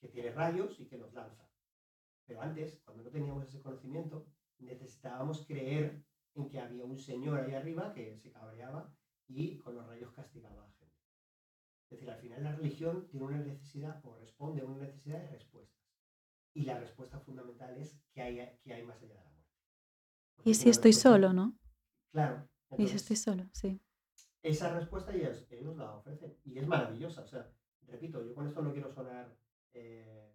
que 0.00 0.08
tiene 0.08 0.30
rayos 0.32 0.78
y 0.80 0.86
que 0.86 0.98
los 0.98 1.12
lanza. 1.14 1.48
Pero 2.26 2.40
antes, 2.42 2.80
cuando 2.84 3.04
no 3.04 3.10
teníamos 3.10 3.44
ese 3.44 3.60
conocimiento, 3.60 4.26
necesitábamos 4.58 5.46
creer 5.46 6.02
en 6.34 6.48
que 6.48 6.60
había 6.60 6.84
un 6.84 6.98
señor 6.98 7.40
ahí 7.40 7.54
arriba 7.54 7.92
que 7.92 8.16
se 8.16 8.30
cabreaba 8.30 8.92
y 9.28 9.56
con 9.58 9.74
los 9.74 9.86
rayos 9.86 10.12
castigaba 10.12 10.62
a 10.62 10.66
la 10.66 10.72
gente. 10.72 10.96
Es 11.84 11.90
decir, 11.90 12.10
al 12.10 12.20
final 12.20 12.42
la 12.42 12.52
religión 12.52 13.06
tiene 13.08 13.26
una 13.26 13.38
necesidad 13.38 14.00
o 14.04 14.16
responde 14.16 14.62
a 14.62 14.64
una 14.64 14.84
necesidad 14.84 15.20
de 15.20 15.28
respuestas. 15.28 15.84
Y 16.54 16.64
la 16.64 16.78
respuesta 16.78 17.18
fundamental 17.20 17.76
es 17.78 18.00
que 18.12 18.22
hay, 18.22 18.58
que 18.62 18.74
hay 18.74 18.82
más 18.84 19.02
allá 19.02 19.14
de 19.14 19.20
la 19.20 19.30
muerte. 19.30 19.50
y 20.44 20.54
si 20.54 20.68
estoy 20.68 20.92
solo, 20.92 21.32
¿no? 21.32 21.58
Claro. 22.10 22.48
y 22.78 22.86
si 22.86 22.96
estoy 22.96 23.16
solo, 23.16 23.44
sí. 23.52 23.80
Esa 24.42 24.78
respuesta 24.78 25.12
ellos, 25.12 25.46
ellos 25.50 25.76
la 25.76 25.96
ofrecen 25.96 26.36
y 26.44 26.58
es 26.58 26.66
maravillosa. 26.66 27.22
O 27.22 27.26
sea, 27.26 27.50
repito, 27.86 28.24
yo 28.24 28.34
con 28.34 28.46
esto 28.46 28.62
no 28.62 28.72
quiero 28.72 28.90
sonar 28.90 29.36
eh, 29.72 30.32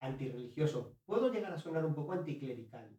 antirreligioso. 0.00 0.96
Puedo 1.04 1.32
llegar 1.32 1.52
a 1.52 1.58
sonar 1.58 1.84
un 1.84 1.94
poco 1.94 2.12
anticlerical, 2.12 2.96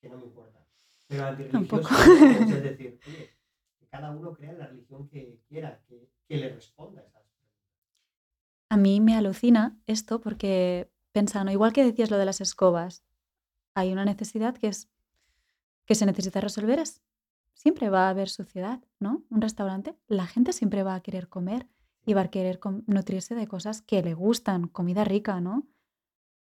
que 0.00 0.08
no 0.08 0.18
me 0.18 0.24
importa. 0.24 0.66
Pero 1.10 1.26
antirreligioso 1.26 1.88
es 1.90 2.62
decir, 2.62 3.00
oye, 3.04 3.36
que 3.80 3.86
cada 3.88 4.12
uno 4.12 4.32
crea 4.32 4.52
la 4.52 4.68
religión 4.68 5.08
que 5.08 5.40
quiera, 5.48 5.82
que, 5.88 6.08
que 6.28 6.36
le 6.36 6.54
responda 6.54 7.00
a 7.00 7.04
esas. 7.04 7.22
A 8.68 8.76
mí 8.76 9.00
me 9.00 9.16
alucina 9.16 9.76
esto 9.88 10.20
porque 10.20 10.88
pensando, 11.10 11.50
igual 11.50 11.72
que 11.72 11.84
decías 11.84 12.12
lo 12.12 12.18
de 12.18 12.26
las 12.26 12.40
escobas, 12.40 13.02
hay 13.74 13.92
una 13.92 14.04
necesidad 14.04 14.56
que 14.56 14.68
es 14.68 14.88
que 15.84 15.96
se 15.96 16.06
necesita 16.06 16.40
resolver 16.40 16.78
es 16.78 17.02
siempre 17.54 17.90
va 17.90 18.06
a 18.06 18.10
haber 18.10 18.28
suciedad, 18.28 18.80
¿no? 19.00 19.24
Un 19.28 19.40
restaurante, 19.40 19.96
la 20.06 20.26
gente 20.26 20.52
siempre 20.52 20.84
va 20.84 20.94
a 20.94 21.00
querer 21.00 21.28
comer 21.28 21.66
y 22.06 22.14
va 22.14 22.22
a 22.22 22.30
querer 22.30 22.60
nutrirse 22.86 23.34
de 23.34 23.48
cosas 23.48 23.82
que 23.82 24.00
le 24.02 24.14
gustan, 24.14 24.68
comida 24.68 25.02
rica, 25.02 25.40
¿no? 25.40 25.66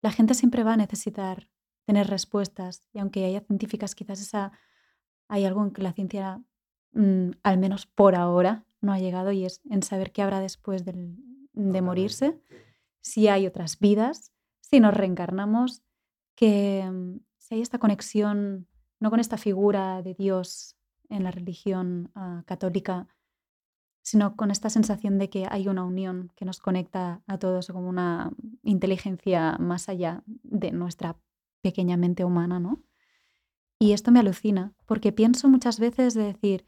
La 0.02 0.10
gente 0.10 0.34
siempre 0.34 0.64
va 0.64 0.72
a 0.72 0.76
necesitar 0.76 1.48
tener 1.88 2.06
respuestas. 2.06 2.84
Y 2.92 2.98
aunque 2.98 3.24
haya 3.24 3.40
científicas, 3.40 3.94
quizás 3.94 4.20
esa, 4.20 4.52
hay 5.26 5.46
algo 5.46 5.64
en 5.64 5.70
que 5.70 5.80
la 5.80 5.94
ciencia, 5.94 6.42
mm, 6.92 7.30
al 7.42 7.56
menos 7.56 7.86
por 7.86 8.14
ahora, 8.14 8.66
no 8.82 8.92
ha 8.92 8.98
llegado 8.98 9.32
y 9.32 9.46
es 9.46 9.62
en 9.70 9.82
saber 9.82 10.12
qué 10.12 10.20
habrá 10.20 10.40
después 10.40 10.84
de 10.84 11.80
morirse, 11.80 12.38
si 13.00 13.28
hay 13.28 13.46
otras 13.46 13.78
vidas, 13.78 14.34
si 14.60 14.80
nos 14.80 14.92
reencarnamos, 14.92 15.82
que 16.34 16.86
mm, 16.86 17.20
si 17.38 17.54
hay 17.54 17.62
esta 17.62 17.78
conexión, 17.78 18.68
no 19.00 19.08
con 19.08 19.18
esta 19.18 19.38
figura 19.38 20.02
de 20.02 20.12
Dios 20.12 20.76
en 21.08 21.24
la 21.24 21.30
religión 21.30 22.10
ah, 22.14 22.42
católica, 22.44 23.08
sino 24.02 24.36
con 24.36 24.50
esta 24.50 24.68
sensación 24.68 25.16
de 25.16 25.30
que 25.30 25.46
hay 25.50 25.68
una 25.68 25.84
unión 25.84 26.32
que 26.36 26.44
nos 26.44 26.60
conecta 26.60 27.22
a 27.26 27.38
todos 27.38 27.68
como 27.68 27.88
una 27.88 28.30
inteligencia 28.62 29.56
más 29.56 29.88
allá 29.88 30.22
de 30.26 30.70
nuestra 30.70 31.16
pequeñamente 31.68 32.24
humana, 32.24 32.58
¿no? 32.58 32.82
Y 33.78 33.92
esto 33.92 34.10
me 34.10 34.20
alucina, 34.20 34.72
porque 34.86 35.12
pienso 35.12 35.48
muchas 35.48 35.78
veces 35.78 36.14
de 36.14 36.24
decir, 36.24 36.64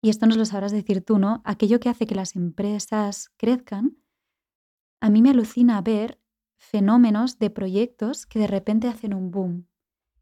y 0.00 0.08
esto 0.08 0.26
nos 0.26 0.38
lo 0.38 0.46
sabrás 0.46 0.72
decir 0.72 1.04
tú, 1.04 1.18
¿no? 1.18 1.42
Aquello 1.44 1.78
que 1.78 1.90
hace 1.90 2.06
que 2.06 2.14
las 2.14 2.36
empresas 2.36 3.30
crezcan, 3.36 3.98
a 5.00 5.10
mí 5.10 5.20
me 5.20 5.30
alucina 5.30 5.82
ver 5.82 6.18
fenómenos 6.56 7.38
de 7.38 7.50
proyectos 7.50 8.24
que 8.24 8.38
de 8.38 8.46
repente 8.46 8.88
hacen 8.88 9.12
un 9.12 9.30
boom. 9.30 9.66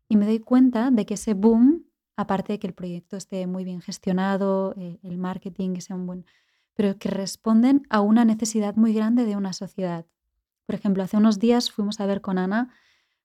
Y 0.09 0.17
me 0.17 0.27
doy 0.27 0.41
cuenta 0.41 0.91
de 0.91 1.07
que 1.07 1.15
ese 1.15 1.35
boom, 1.35 1.87
aparte 2.17 2.53
de 2.55 2.59
que 2.59 2.67
el 2.67 2.75
proyecto 2.75 3.17
esté 3.17 3.47
muy 3.47 3.65
bien 3.65 3.81
gestionado, 3.81 4.75
eh, 4.77 4.99
el 5.05 5.17
marketing 5.19 5.79
sea 5.79 5.95
un 5.95 6.07
buen... 6.07 6.27
pero 6.75 6.99
que 6.99 7.11
responden 7.11 7.83
a 7.89 8.01
una 8.01 8.25
necesidad 8.25 8.75
muy 8.75 8.93
grande 8.93 9.25
de 9.25 9.37
una 9.37 9.53
sociedad. 9.53 10.07
Por 10.67 10.75
ejemplo, 10.75 11.03
hace 11.05 11.17
unos 11.17 11.39
días 11.39 11.71
fuimos 11.71 12.01
a 12.01 12.07
ver 12.07 12.21
con 12.21 12.39
Ana 12.39 12.73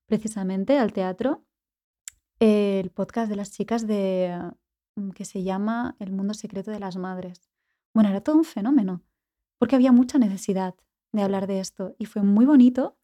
precisamente 0.08 0.80
al 0.80 0.94
teatro 0.94 1.46
el 2.40 2.92
podcast 2.92 3.30
de 3.30 3.36
las 3.36 3.52
chicas 3.52 3.86
de 3.88 4.52
mm, 4.96 5.12
que 5.12 5.26
se 5.26 5.44
llama 5.44 5.96
El 6.00 6.12
mundo 6.12 6.34
secreto 6.34 6.72
de 6.72 6.80
las 6.80 6.98
madres. 6.98 7.50
Bueno, 7.94 8.10
era 8.10 8.22
todo 8.22 8.38
un 8.38 8.44
fenómeno, 8.44 9.04
porque 9.58 9.76
había 9.76 9.92
mucha 9.92 10.18
necesidad 10.18 10.76
de 11.12 11.24
hablar 11.24 11.48
de 11.48 11.60
esto 11.60 11.96
y 11.98 12.06
fue 12.06 12.22
muy 12.22 12.46
bonito 12.46 12.98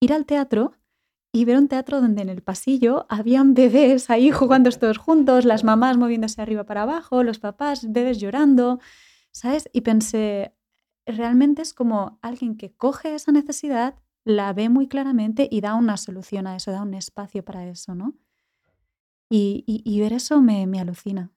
ir 0.00 0.12
al 0.12 0.26
teatro 0.26 0.72
y 1.32 1.44
ver 1.44 1.56
un 1.56 1.68
teatro 1.68 2.00
donde 2.00 2.22
en 2.22 2.28
el 2.28 2.42
pasillo 2.42 3.06
habían 3.08 3.54
bebés 3.54 4.10
ahí 4.10 4.30
jugando 4.30 4.70
todos 4.78 4.98
juntos, 4.98 5.44
las 5.44 5.64
mamás 5.64 5.96
moviéndose 5.96 6.42
arriba 6.42 6.64
para 6.64 6.82
abajo, 6.82 7.22
los 7.22 7.38
papás, 7.38 7.90
bebés 7.90 8.18
llorando, 8.18 8.80
¿sabes? 9.30 9.68
Y 9.72 9.82
pensé, 9.82 10.54
realmente 11.06 11.62
es 11.62 11.74
como 11.74 12.18
alguien 12.22 12.56
que 12.56 12.74
coge 12.74 13.14
esa 13.14 13.32
necesidad 13.32 13.96
la 14.24 14.52
ve 14.52 14.68
muy 14.68 14.88
claramente 14.88 15.48
y 15.50 15.60
da 15.60 15.74
una 15.74 15.96
solución 15.96 16.46
a 16.46 16.56
eso, 16.56 16.70
da 16.70 16.82
un 16.82 16.94
espacio 16.94 17.44
para 17.44 17.66
eso, 17.66 17.94
¿no? 17.94 18.14
Y, 19.34 19.98
ver 19.98 20.12
eso 20.12 20.42
me, 20.42 20.78
alucina. 20.78 21.32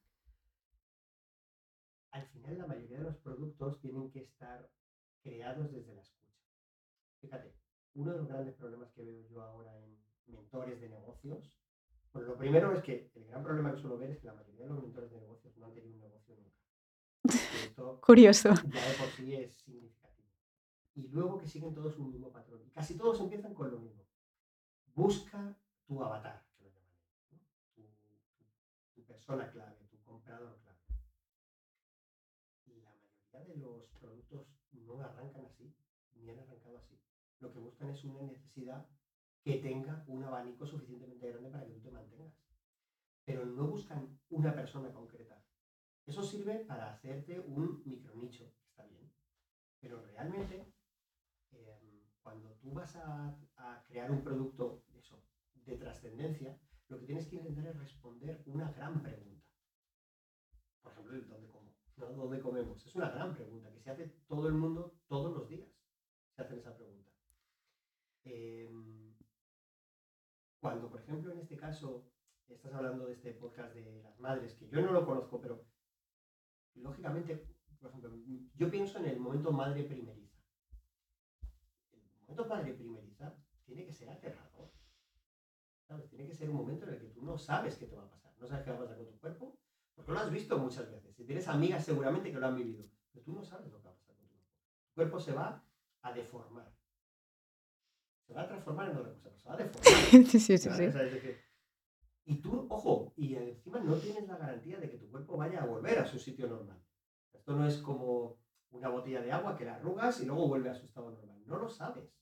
Al 2.11 2.27
final 2.27 2.57
la 2.57 2.67
mayoría 2.67 2.97
de 2.97 3.03
los 3.05 3.15
productos 3.15 3.35
productos 3.55 3.79
tienen 3.79 4.11
que 4.11 4.19
estar 4.19 4.69
creados 5.21 5.71
desde 5.71 5.93
la 5.93 6.01
escucha. 6.01 6.33
Fíjate, 7.21 7.53
uno 7.93 8.11
de 8.11 8.17
los 8.17 8.27
grandes 8.27 8.53
problemas 8.55 8.91
que 8.91 9.03
veo 9.03 9.21
yo 9.29 9.41
ahora 9.41 9.77
en 9.79 9.97
mentores 10.27 10.79
de 10.81 10.89
negocios, 10.89 11.57
bueno, 12.13 12.29
lo 12.29 12.37
primero 12.37 12.73
es 12.73 12.83
que 12.83 13.11
el 13.15 13.25
gran 13.25 13.43
problema 13.43 13.73
que 13.73 13.81
suelo 13.81 13.97
ver 13.97 14.11
es 14.11 14.19
que 14.19 14.27
la 14.27 14.33
mayoría 14.33 14.63
de 14.63 14.73
los 14.73 14.81
mentores 14.81 15.11
de 15.11 15.19
negocios 15.19 15.57
no 15.57 15.65
han 15.65 15.73
tenido 15.73 15.95
un 15.95 16.01
negocio 16.01 16.35
nunca. 16.35 16.55
Esto 17.65 18.01
Curioso. 18.01 18.49
ya 18.49 18.89
de 18.89 18.93
por 18.97 19.09
sí 19.09 19.35
es 19.35 19.53
significativo. 19.53 20.29
Y 20.95 21.07
luego 21.09 21.37
que 21.37 21.47
siguen 21.47 21.73
todos 21.73 21.97
un 21.97 22.11
mismo 22.11 22.31
patrón. 22.31 22.44
Casi 22.75 22.97
todos 22.97 23.21
empiezan 23.21 23.53
con 23.53 23.71
lo 23.71 23.77
mismo. 23.77 24.03
Busca 24.93 25.57
tu 25.85 26.03
avatar, 26.03 26.45
que 26.57 26.65
lo 26.65 26.69
llaman 26.71 26.99
tu, 28.93 29.01
persona 29.05 29.49
clave, 29.49 29.87
tu 29.89 29.97
comprador 30.03 30.59
clave. 30.59 30.79
La 32.65 32.91
mayoría 32.91 33.43
de 33.45 33.55
los 33.55 33.87
productos 33.97 34.45
no 34.73 35.01
arrancan 35.01 35.45
así, 35.45 35.73
ni 36.15 36.29
han 36.29 36.39
arrancado 36.39 36.77
así. 36.77 36.99
Lo 37.39 37.53
que 37.53 37.59
buscan 37.59 37.91
es 37.91 38.03
una 38.03 38.23
necesidad 38.23 38.85
que 39.41 39.59
tenga 39.59 40.03
un 40.07 40.25
abanico 40.25 40.65
suficientemente 40.65 41.29
grande 41.29 41.51
para 41.51 41.65
que 41.65 41.71
tú 41.71 41.79
te 41.79 41.91
mantengas. 41.91 42.33
Pero 43.23 43.45
no 43.45 43.67
buscan 43.67 44.19
una 44.29 44.53
persona 44.53 44.91
concreta. 44.91 45.41
Eso 46.05 46.21
sirve 46.21 46.65
para 46.65 46.91
hacerte 46.91 47.39
un 47.39 47.81
micronicho, 47.85 48.51
está 48.67 48.85
bien. 48.85 49.09
Pero 49.79 50.01
realmente, 50.01 50.73
em, 51.51 51.84
cuando 52.25 52.49
tú 52.55 52.73
vas 52.73 52.95
a, 52.95 53.37
crear 53.87 54.09
un 54.09 54.23
producto 54.23 54.83
de 55.65 55.77
trascendencia, 55.77 56.59
lo 56.87 56.99
que 56.99 57.05
tienes 57.05 57.27
que 57.27 57.35
intentar 57.35 57.67
es 57.67 57.77
responder 57.77 58.41
una 58.47 58.71
gran 58.71 59.03
pregunta. 59.03 59.45
Por 60.81 60.91
ejemplo, 60.91 61.21
dónde 61.27 61.49
como. 61.49 61.75
¿Dónde 61.95 62.41
comemos? 62.41 62.83
Es 62.83 62.95
una 62.95 63.11
gran 63.11 63.33
pregunta 63.35 63.71
que 63.71 63.79
se 63.79 63.91
hace 63.91 64.07
todo 64.27 64.47
el 64.47 64.55
mundo 64.55 64.97
todos 65.07 65.37
los 65.37 65.47
días. 65.47 65.69
Se 66.35 66.41
hacen 66.41 66.57
esa 66.57 66.75
pregunta. 66.75 67.11
Em, 68.23 69.15
cuando, 70.59 70.89
por 70.89 71.01
ejemplo, 71.01 71.31
en 71.31 71.39
este 71.39 71.55
caso, 71.55 72.11
estás 72.47 72.73
hablando 72.73 73.05
de 73.05 73.13
este 73.13 73.33
podcast 73.33 73.73
de 73.75 74.01
las 74.01 74.19
madres, 74.19 74.55
que 74.55 74.67
yo 74.67 74.81
no 74.81 74.91
lo 74.91 75.05
conozco, 75.05 75.39
pero 75.39 75.63
lógicamente, 76.73 77.47
por 77.79 77.91
ejemplo, 77.91 78.11
yo 78.55 78.71
pienso 78.71 78.97
en 78.97 79.05
el 79.05 79.19
momento 79.19 79.51
madre 79.51 79.83
primeriza. 79.83 80.24
El 82.27 82.35
momento 82.35 82.55
madre 82.55 82.73
primeriza 82.73 83.35
tiene 83.65 83.85
que 83.85 83.93
ser 83.93 84.09
aterrador. 84.09 84.71
¿sabes? 85.87 86.09
Tiene 86.09 86.27
que 86.27 86.33
ser 86.33 86.49
un 86.49 86.55
momento 86.55 86.87
en 86.87 86.93
el 86.93 86.99
que 86.99 87.07
tú 87.09 87.21
no 87.21 87.37
sabes 87.37 87.77
qué 87.77 87.85
te 87.85 87.95
va 87.95 88.03
a 88.03 88.09
pasar. 88.09 88.33
No 88.39 88.47
sabes 88.47 88.63
qué 88.63 88.71
va 88.71 88.77
a 88.77 88.79
pasar 88.81 88.97
con 88.97 89.07
tu 89.07 89.19
cuerpo, 89.19 89.59
porque 89.93 90.11
lo 90.11 90.19
has 90.19 90.31
visto 90.31 90.57
muchas 90.57 90.91
veces. 90.91 91.15
Si 91.15 91.23
tienes 91.23 91.47
amigas, 91.47 91.85
seguramente 91.85 92.31
que 92.31 92.39
lo 92.39 92.47
han 92.47 92.57
vivido. 92.57 92.85
Pero 93.11 93.23
tú 93.23 93.33
no 93.33 93.43
sabes 93.43 93.71
lo 93.71 93.77
que 93.79 93.87
va 93.87 93.91
a 93.91 93.95
pasar 93.95 94.15
con 94.15 94.27
tu 94.27 94.33
cuerpo. 94.33 94.55
Tu 94.87 94.93
cuerpo 94.95 95.19
se 95.19 95.33
va 95.33 95.63
a 96.01 96.13
deformar. 96.13 96.73
Se 98.25 98.33
va 98.33 98.41
a 98.41 98.47
transformar 98.47 98.89
en 98.89 98.97
otra 98.97 99.13
cosa, 99.13 99.23
pero 99.23 99.37
se 99.37 99.47
va 99.47 99.53
a 99.53 99.57
deformar. 99.57 99.93
Sí, 100.31 100.39
sí, 100.39 100.57
sí, 100.57 100.69
¿vale? 100.69 100.83
sí. 100.83 100.89
O 100.89 100.91
sea, 100.91 101.03
es 101.03 101.13
decir, 101.13 101.45
y 102.27 102.41
tú, 102.41 102.65
ojo, 102.69 103.13
y 103.15 103.35
encima 103.35 103.79
no 103.79 103.95
tienes 103.97 104.27
la 104.27 104.37
garantía 104.37 104.79
de 104.79 104.89
que 104.89 104.97
tu 104.97 105.11
cuerpo 105.11 105.37
vaya 105.37 105.61
a 105.61 105.67
volver 105.67 105.99
a 105.99 106.07
su 106.07 106.17
sitio 106.17 106.47
normal. 106.47 106.83
Esto 107.31 107.55
no 107.55 107.67
es 107.67 107.77
como 107.77 108.39
una 108.71 108.89
botella 108.89 109.21
de 109.21 109.31
agua 109.31 109.57
que 109.57 109.65
la 109.65 109.75
arrugas 109.75 110.19
y 110.21 110.25
luego 110.25 110.47
vuelve 110.47 110.69
a 110.69 110.75
su 110.75 110.85
estado 110.85 111.11
normal. 111.11 111.41
No 111.45 111.57
lo 111.57 111.69
sabes. 111.69 112.15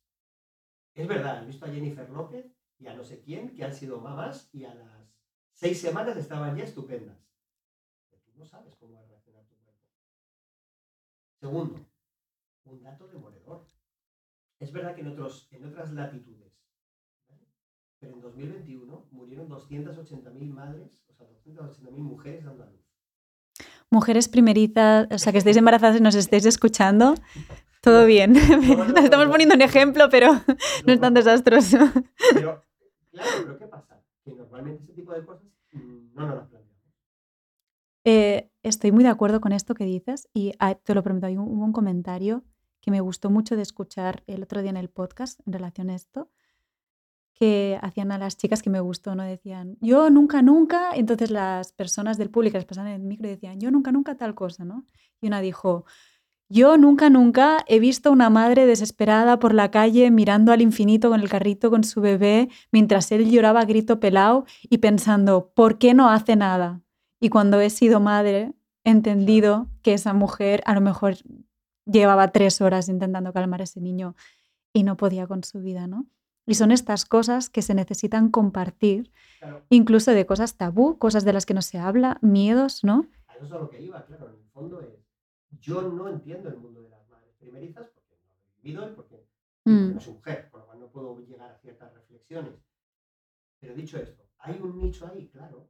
Es 0.93 1.07
verdad, 1.07 1.43
he 1.43 1.47
visto 1.47 1.65
a 1.65 1.69
Jennifer 1.69 2.09
López 2.09 2.45
y 2.77 2.87
a 2.87 2.95
no 2.95 3.03
sé 3.03 3.21
quién 3.21 3.55
que 3.55 3.63
han 3.63 3.73
sido 3.73 3.99
mamás 3.99 4.49
y 4.53 4.65
a 4.65 4.73
las 4.75 5.13
seis 5.51 5.79
semanas 5.81 6.17
estaban 6.17 6.55
ya 6.55 6.63
estupendas. 6.63 7.17
Pero 8.09 8.21
tú 8.21 8.31
no 8.35 8.45
sabes 8.45 8.75
cómo 8.75 8.95
va 8.95 9.01
a 9.01 9.05
reaccionar 9.05 9.43
tu 9.45 9.55
cuerpo. 9.57 9.87
Segundo, 11.39 11.85
un 12.65 12.83
dato 12.83 13.07
demoledor. 13.07 13.65
Es 14.59 14.71
verdad 14.71 14.95
que 14.95 15.01
en, 15.01 15.07
otros, 15.07 15.47
en 15.51 15.65
otras 15.65 15.91
latitudes, 15.91 16.53
pero 17.99 18.15
en 18.15 18.21
2021 18.21 19.07
murieron 19.11 19.49
280.000 19.49 20.53
madres, 20.53 21.01
o 21.07 21.13
sea, 21.13 21.27
280.000 21.29 21.91
mujeres 21.91 22.43
dando 22.43 22.63
a 22.63 22.69
luz. 22.69 22.82
Mujeres 23.93 24.27
primerizas, 24.27 25.07
o 25.11 25.19
sea, 25.19 25.31
que 25.31 25.37
estéis 25.37 25.57
embarazadas 25.57 25.99
y 25.99 26.01
nos 26.01 26.15
estéis 26.15 26.47
escuchando, 26.47 27.13
todo 27.79 28.07
bien. 28.07 28.33
Nos 28.33 29.03
estamos 29.03 29.27
poniendo 29.27 29.53
un 29.53 29.61
ejemplo, 29.61 30.09
pero 30.09 30.33
no 30.85 30.93
es 30.93 30.99
tan 30.99 31.13
desastroso. 31.13 31.77
Pero, 32.33 32.63
claro, 33.11 33.29
pero 33.43 33.59
¿qué 33.59 33.67
pasa? 33.67 34.03
Que 34.25 34.31
normalmente 34.33 34.83
ese 34.83 34.93
tipo 34.93 35.13
de 35.13 35.23
cosas 35.23 35.43
no 36.15 36.25
nos 36.25 36.35
las 36.37 36.47
planteamos. 36.47 36.73
Eh, 38.03 38.49
estoy 38.63 38.91
muy 38.91 39.03
de 39.03 39.11
acuerdo 39.11 39.39
con 39.41 39.51
esto 39.51 39.75
que 39.75 39.85
dices 39.85 40.27
y 40.33 40.53
ah, 40.57 40.73
te 40.73 40.95
lo 40.95 41.03
prometo, 41.03 41.27
hay 41.27 41.37
un, 41.37 41.47
un 41.61 41.71
comentario 41.71 42.43
que 42.81 42.89
me 42.89 42.99
gustó 42.99 43.29
mucho 43.29 43.55
de 43.55 43.61
escuchar 43.61 44.23
el 44.25 44.41
otro 44.41 44.63
día 44.63 44.71
en 44.71 44.77
el 44.77 44.89
podcast 44.89 45.39
en 45.45 45.53
relación 45.53 45.91
a 45.91 45.95
esto, 45.95 46.31
que 47.43 47.77
hacían 47.81 48.13
a 48.13 48.17
las 48.17 48.37
chicas 48.37 48.61
que 48.61 48.69
me 48.69 48.79
gustó, 48.79 49.15
¿no? 49.15 49.23
Decían, 49.23 49.75
yo 49.81 50.09
nunca, 50.09 50.41
nunca, 50.41 50.91
entonces 50.95 51.29
las 51.29 51.73
personas 51.73 52.17
del 52.17 52.29
público 52.29 52.55
les 52.55 52.63
pasaban 52.63 52.91
en 52.93 53.01
el 53.01 53.05
micro 53.05 53.27
y 53.27 53.31
decían, 53.31 53.59
yo 53.59 53.69
nunca, 53.69 53.91
nunca 53.91 54.15
tal 54.15 54.33
cosa, 54.33 54.63
¿no? 54.63 54.85
Y 55.19 55.27
una 55.27 55.41
dijo, 55.41 55.83
yo 56.47 56.77
nunca, 56.77 57.09
nunca 57.09 57.57
he 57.67 57.79
visto 57.79 58.13
una 58.13 58.29
madre 58.29 58.65
desesperada 58.65 59.39
por 59.39 59.53
la 59.53 59.71
calle 59.71 60.09
mirando 60.09 60.53
al 60.53 60.61
infinito 60.61 61.09
con 61.09 61.19
el 61.19 61.27
carrito 61.27 61.69
con 61.69 61.83
su 61.83 61.99
bebé 61.99 62.47
mientras 62.71 63.11
él 63.11 63.29
lloraba 63.29 63.59
a 63.59 63.65
grito 63.65 63.99
pelado 63.99 64.45
y 64.69 64.77
pensando, 64.77 65.51
¿por 65.53 65.77
qué 65.77 65.93
no 65.93 66.09
hace 66.09 66.37
nada? 66.37 66.79
Y 67.19 67.27
cuando 67.27 67.59
he 67.59 67.69
sido 67.69 67.99
madre, 67.99 68.53
he 68.85 68.91
entendido 68.91 69.67
que 69.81 69.93
esa 69.95 70.13
mujer 70.13 70.63
a 70.65 70.75
lo 70.75 70.79
mejor 70.79 71.17
llevaba 71.85 72.31
tres 72.31 72.61
horas 72.61 72.87
intentando 72.87 73.33
calmar 73.33 73.59
a 73.59 73.65
ese 73.65 73.81
niño 73.81 74.15
y 74.71 74.83
no 74.83 74.95
podía 74.95 75.27
con 75.27 75.43
su 75.43 75.59
vida, 75.59 75.87
¿no? 75.87 76.07
Y 76.45 76.55
son 76.55 76.71
estas 76.71 77.05
cosas 77.05 77.49
que 77.49 77.61
se 77.61 77.73
necesitan 77.73 78.29
compartir, 78.29 79.11
Claro, 79.39 79.65
incluso 79.69 80.11
de 80.11 80.25
cosas 80.25 80.55
tabú, 80.57 80.97
cosas 80.97 81.23
de 81.25 81.33
las 81.33 81.45
que 81.45 81.53
no 81.53 81.61
se 81.61 81.77
habla, 81.79 82.17
miedos, 82.21 82.83
¿no? 82.83 83.07
a 83.27 83.35
eso 83.35 83.45
es 83.45 83.51
a 83.51 83.57
lo 83.57 83.69
que 83.69 83.81
iba, 83.81 84.05
claro, 84.05 84.29
en 84.29 84.35
el 84.41 84.49
fondo 84.51 84.79
es, 84.81 84.89
yo 85.59 85.81
no 85.81 86.07
entiendo 86.09 86.49
el 86.49 86.57
mundo 86.57 86.81
de 86.81 86.89
las 86.89 87.07
madres 87.09 87.33
primerizas 87.39 87.87
porque 87.89 88.15
no 88.21 88.29
lo 88.33 88.39
he 88.41 88.61
vivido 88.61 88.89
y 88.89 88.93
porque 88.95 89.27
Mm, 89.65 89.93
no 89.95 89.99
soy 90.01 90.13
mujer, 90.15 90.49
por 90.51 90.59
lo 90.59 90.65
cual 90.65 90.79
no 90.81 90.87
puedo 90.91 91.17
llegar 91.25 91.49
a 91.51 91.57
ciertas 91.59 91.93
reflexiones. 91.93 92.53
Pero 93.59 93.73
dicho 93.75 93.97
esto, 93.97 94.23
¿hay 94.39 94.59
un 94.61 94.77
nicho 94.77 95.07
ahí? 95.07 95.27
Claro, 95.29 95.69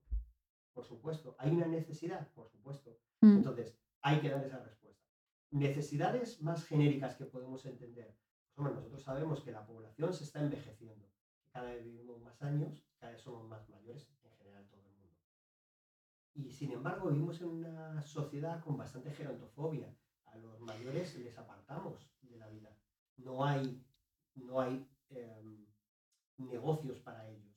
por 0.74 0.86
supuesto. 0.86 1.36
¿Hay 1.40 1.52
una 1.52 1.68
necesidad? 1.68 2.28
Por 2.34 2.50
supuesto. 2.50 2.98
mm, 3.22 3.38
Entonces, 3.38 3.78
hay 4.02 4.20
que 4.20 4.30
dar 4.30 4.44
esa 4.46 4.60
respuesta. 4.64 5.02
Necesidades 5.52 6.42
más 6.42 6.66
genéricas 6.66 7.16
que 7.16 7.26
podemos 7.26 7.66
entender. 7.66 8.16
Nosotros 8.56 9.04
sabemos 9.04 9.42
que 9.42 9.52
la 9.52 9.66
población 9.66 10.14
se 10.14 10.24
está 10.24 10.42
envejeciendo. 10.42 11.10
Cada 11.52 11.72
vez 11.72 11.84
vivimos 11.84 12.22
más 12.22 12.42
años, 12.42 12.86
cada 13.00 13.14
vez 13.14 13.22
somos 13.22 13.48
más 13.48 13.68
mayores, 13.70 14.10
en 14.24 14.32
general 14.38 14.68
todo 14.70 14.82
el 14.82 14.96
mundo. 14.96 15.18
Y 16.36 16.52
sin 16.52 16.72
embargo, 16.72 17.10
vivimos 17.10 17.42
en 17.42 17.48
una 17.48 18.02
sociedad 18.02 18.64
con 18.64 18.78
bastante 18.78 19.12
gerontofobia. 19.12 19.96
A 20.26 20.38
los 20.38 20.60
mayores 20.62 21.16
les 21.20 21.38
apartamos 21.38 22.12
de 22.22 22.38
la 22.38 22.48
vida. 22.48 22.76
No 23.18 23.46
hay, 23.46 23.86
no 24.36 24.60
hay 24.60 24.88
em, 25.10 25.68
negocios 26.38 27.00
para 27.02 27.30
ellos. 27.30 27.56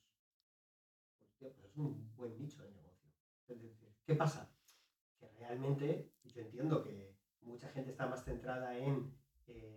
Pues, 1.19 1.33
pues 1.39 1.59
es 1.65 1.77
un 1.77 2.15
buen 2.17 2.37
nicho 2.39 2.63
de 2.63 2.71
negocio. 2.71 2.87
¿qué 4.07 4.15
pasa? 4.15 4.51
Que 5.19 5.29
realmente 5.39 6.13
yo 6.25 6.41
entiendo 6.41 6.83
que 6.83 7.17
mucha 7.41 7.69
gente 7.71 7.91
está 7.91 8.07
más 8.07 8.25
centrada 8.25 8.77
en 8.79 9.13
eh, 9.47 9.76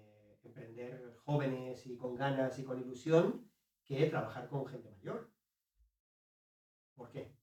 emprender 0.60 1.16
jóvenes 1.24 1.86
y 1.88 1.96
con 1.96 2.16
ganas 2.16 2.58
y 2.60 2.64
con 2.64 2.80
ilusión 2.80 3.50
que 3.86 4.10
trabajar 4.10 4.50
con 4.50 4.66
gente 4.66 4.90
mayor. 4.92 5.32
¿Por 6.96 7.10
qué? 7.10 7.34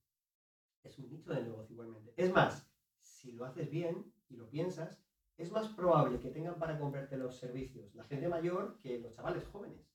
Es 0.83 0.97
un 0.99 1.09
nicho 1.09 1.33
de 1.33 1.43
negocio 1.43 1.73
igualmente. 1.73 2.13
Es 2.15 2.31
más, 2.31 2.69
si 3.01 3.31
lo 3.31 3.45
haces 3.45 3.69
bien 3.69 4.13
y 4.29 4.35
lo 4.35 4.49
piensas, 4.49 5.01
es 5.37 5.51
más 5.51 5.67
probable 5.69 6.19
que 6.19 6.29
tengan 6.29 6.57
para 6.57 6.79
comprarte 6.79 7.17
los 7.17 7.37
servicios 7.37 7.93
la 7.95 8.03
gente 8.05 8.27
mayor 8.27 8.79
que 8.79 8.99
los 8.99 9.13
chavales 9.13 9.45
jóvenes. 9.47 9.85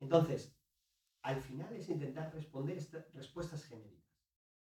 Entonces, 0.00 0.56
al 1.22 1.40
final 1.40 1.72
es 1.74 1.88
intentar 1.88 2.32
responder 2.34 2.76
estas 2.76 3.12
respuestas 3.14 3.64
genéricas. 3.64 4.04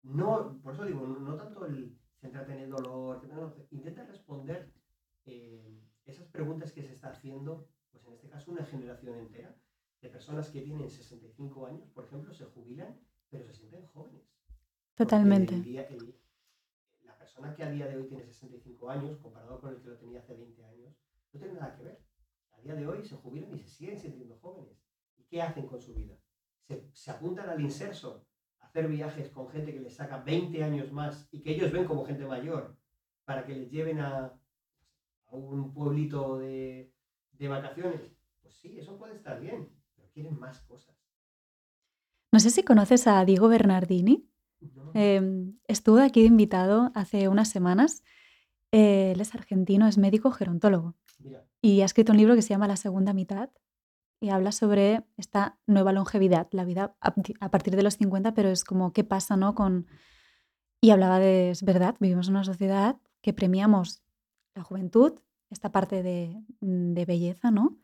No, 0.04 0.60
por 0.62 0.74
eso 0.74 0.86
digo, 0.86 1.06
no, 1.06 1.36
tanto 1.36 1.66
el 1.66 1.98
centrarte 2.20 2.54
en 2.54 2.60
el 2.60 2.70
dolor, 2.70 3.22
intenta 3.72 4.06
responder 4.06 4.72
eh, 5.26 5.89
esas 6.10 6.28
preguntas 6.28 6.72
que 6.72 6.82
se 6.84 6.94
está 6.94 7.10
haciendo, 7.12 7.68
pues 7.92 8.06
en 8.06 8.14
este 8.14 8.30
caso 8.30 8.52
una 8.52 8.66
generación 8.66 9.16
entera 9.18 9.56
de 10.02 10.10
personas 10.10 10.50
que 10.50 10.62
tienen 10.62 10.90
65 10.90 11.66
años, 11.68 11.90
por 11.90 12.06
ejemplo, 12.06 12.34
se 12.34 12.46
jubilan, 12.46 13.00
pero 13.30 13.46
se 13.46 13.54
sienten 13.54 13.86
jóvenes. 13.88 14.24
Totalmente. 14.96 15.56
el 15.56 15.64
día- 15.64 15.88
el- 15.88 16.16
la 17.02 17.18
persona 17.18 17.56
que 17.56 17.64
a 17.64 17.70
día 17.70 17.88
de 17.88 17.96
hoy 17.98 18.08
tiene 18.08 18.24
65 18.26 18.90
años, 18.90 19.18
comparado 19.18 19.60
con 19.62 19.74
el 19.74 19.82
que 19.82 19.88
lo 19.90 19.98
tenía 19.98 20.20
hace 20.20 20.34
20 20.36 20.64
años, 20.66 20.94
no 21.32 21.40
tiene 21.40 21.54
nada 21.56 21.76
que 21.76 21.84
ver. 21.84 22.04
A 22.52 22.60
día 22.62 22.76
de 22.76 22.86
hoy 22.88 23.04
se 23.04 23.16
jubilan 23.16 23.54
y 23.56 23.60
se 23.60 23.70
siguen 23.70 23.98
sintiendo 23.98 24.38
jóvenes. 24.40 24.78
¿Y 25.18 25.24
qué 25.24 25.42
hacen 25.42 25.68
con 25.68 25.80
su 25.82 25.94
vida? 25.94 26.18
Se, 26.64 26.90
se 26.94 27.12
apuntan 27.12 27.50
al 27.50 27.62
inserso 27.62 28.26
a 28.60 28.66
hacer 28.66 28.88
viajes 28.90 29.30
con 29.30 29.48
gente 29.50 29.74
que 29.74 29.80
les 29.80 29.96
saca 29.96 30.18
20 30.18 30.62
años 30.64 30.92
más 30.92 31.30
y 31.32 31.42
que 31.42 31.52
ellos 31.56 31.72
ven 31.72 31.86
como 31.86 32.06
gente 32.06 32.26
mayor 32.26 32.78
para 33.24 33.46
que 33.46 33.56
les 33.56 33.72
lleven 33.72 34.00
a, 34.02 34.38
a 35.32 35.36
un 35.36 35.74
pueblito 35.74 36.38
de, 36.38 36.92
de 37.34 37.48
vacaciones. 37.48 38.02
Pues 38.42 38.56
sí, 38.56 38.78
eso 38.80 38.98
puede 38.98 39.16
estar 39.16 39.40
bien, 39.40 39.70
pero 39.96 40.10
quieren 40.12 40.40
más 40.40 40.62
cosas. 40.62 40.96
No 42.32 42.40
sé 42.40 42.50
si 42.50 42.64
conoces 42.64 43.08
a 43.08 43.24
Diego 43.26 43.48
Bernardini. 43.48 44.30
No, 44.62 44.92
Em, 44.94 45.58
estuvo 45.68 46.00
aquí 46.00 46.22
de 46.22 46.28
invitado 46.28 46.92
hace 46.94 47.28
unas 47.28 47.50
semanas. 47.50 48.04
Eh, 48.72 49.14
él 49.14 49.22
es 49.22 49.34
argentino, 49.34 49.88
es 49.88 49.98
médico 49.98 50.32
gerontólogo 50.32 50.96
mira, 51.20 51.44
y 51.62 51.82
ha 51.82 51.86
escrito 51.86 52.12
un 52.12 52.20
libro 52.20 52.36
que 52.36 52.42
se 52.42 52.50
llama 52.50 52.68
La 52.68 52.76
segunda 52.76 53.14
mitad 53.14 53.50
y 54.20 54.30
habla 54.30 54.52
sobre 54.52 55.06
esta 55.18 55.58
nueva 55.66 55.94
longevidad, 55.94 56.48
la 56.52 56.66
vida 56.66 56.96
a 57.00 57.52
partir 57.52 57.76
de 57.76 57.84
los 57.84 57.96
50, 57.96 58.34
pero 58.34 58.50
es 58.50 58.64
como 58.64 58.92
qué 58.92 59.04
pasa, 59.04 59.38
¿no? 59.38 59.56
Con... 59.56 59.88
Y 60.82 60.92
hablaba 60.92 61.20
de, 61.20 61.52
es 61.52 61.64
verdad, 61.64 61.96
vivimos 62.00 62.28
en 62.28 62.36
una 62.36 62.44
sociedad 62.44 62.98
que 63.22 63.34
premiamos 63.34 64.04
la 64.56 64.64
juventud, 64.64 65.14
esta 65.50 65.72
parte 65.72 66.04
de, 66.04 66.42
de 66.62 67.06
belleza, 67.06 67.52
¿no? 67.52 67.78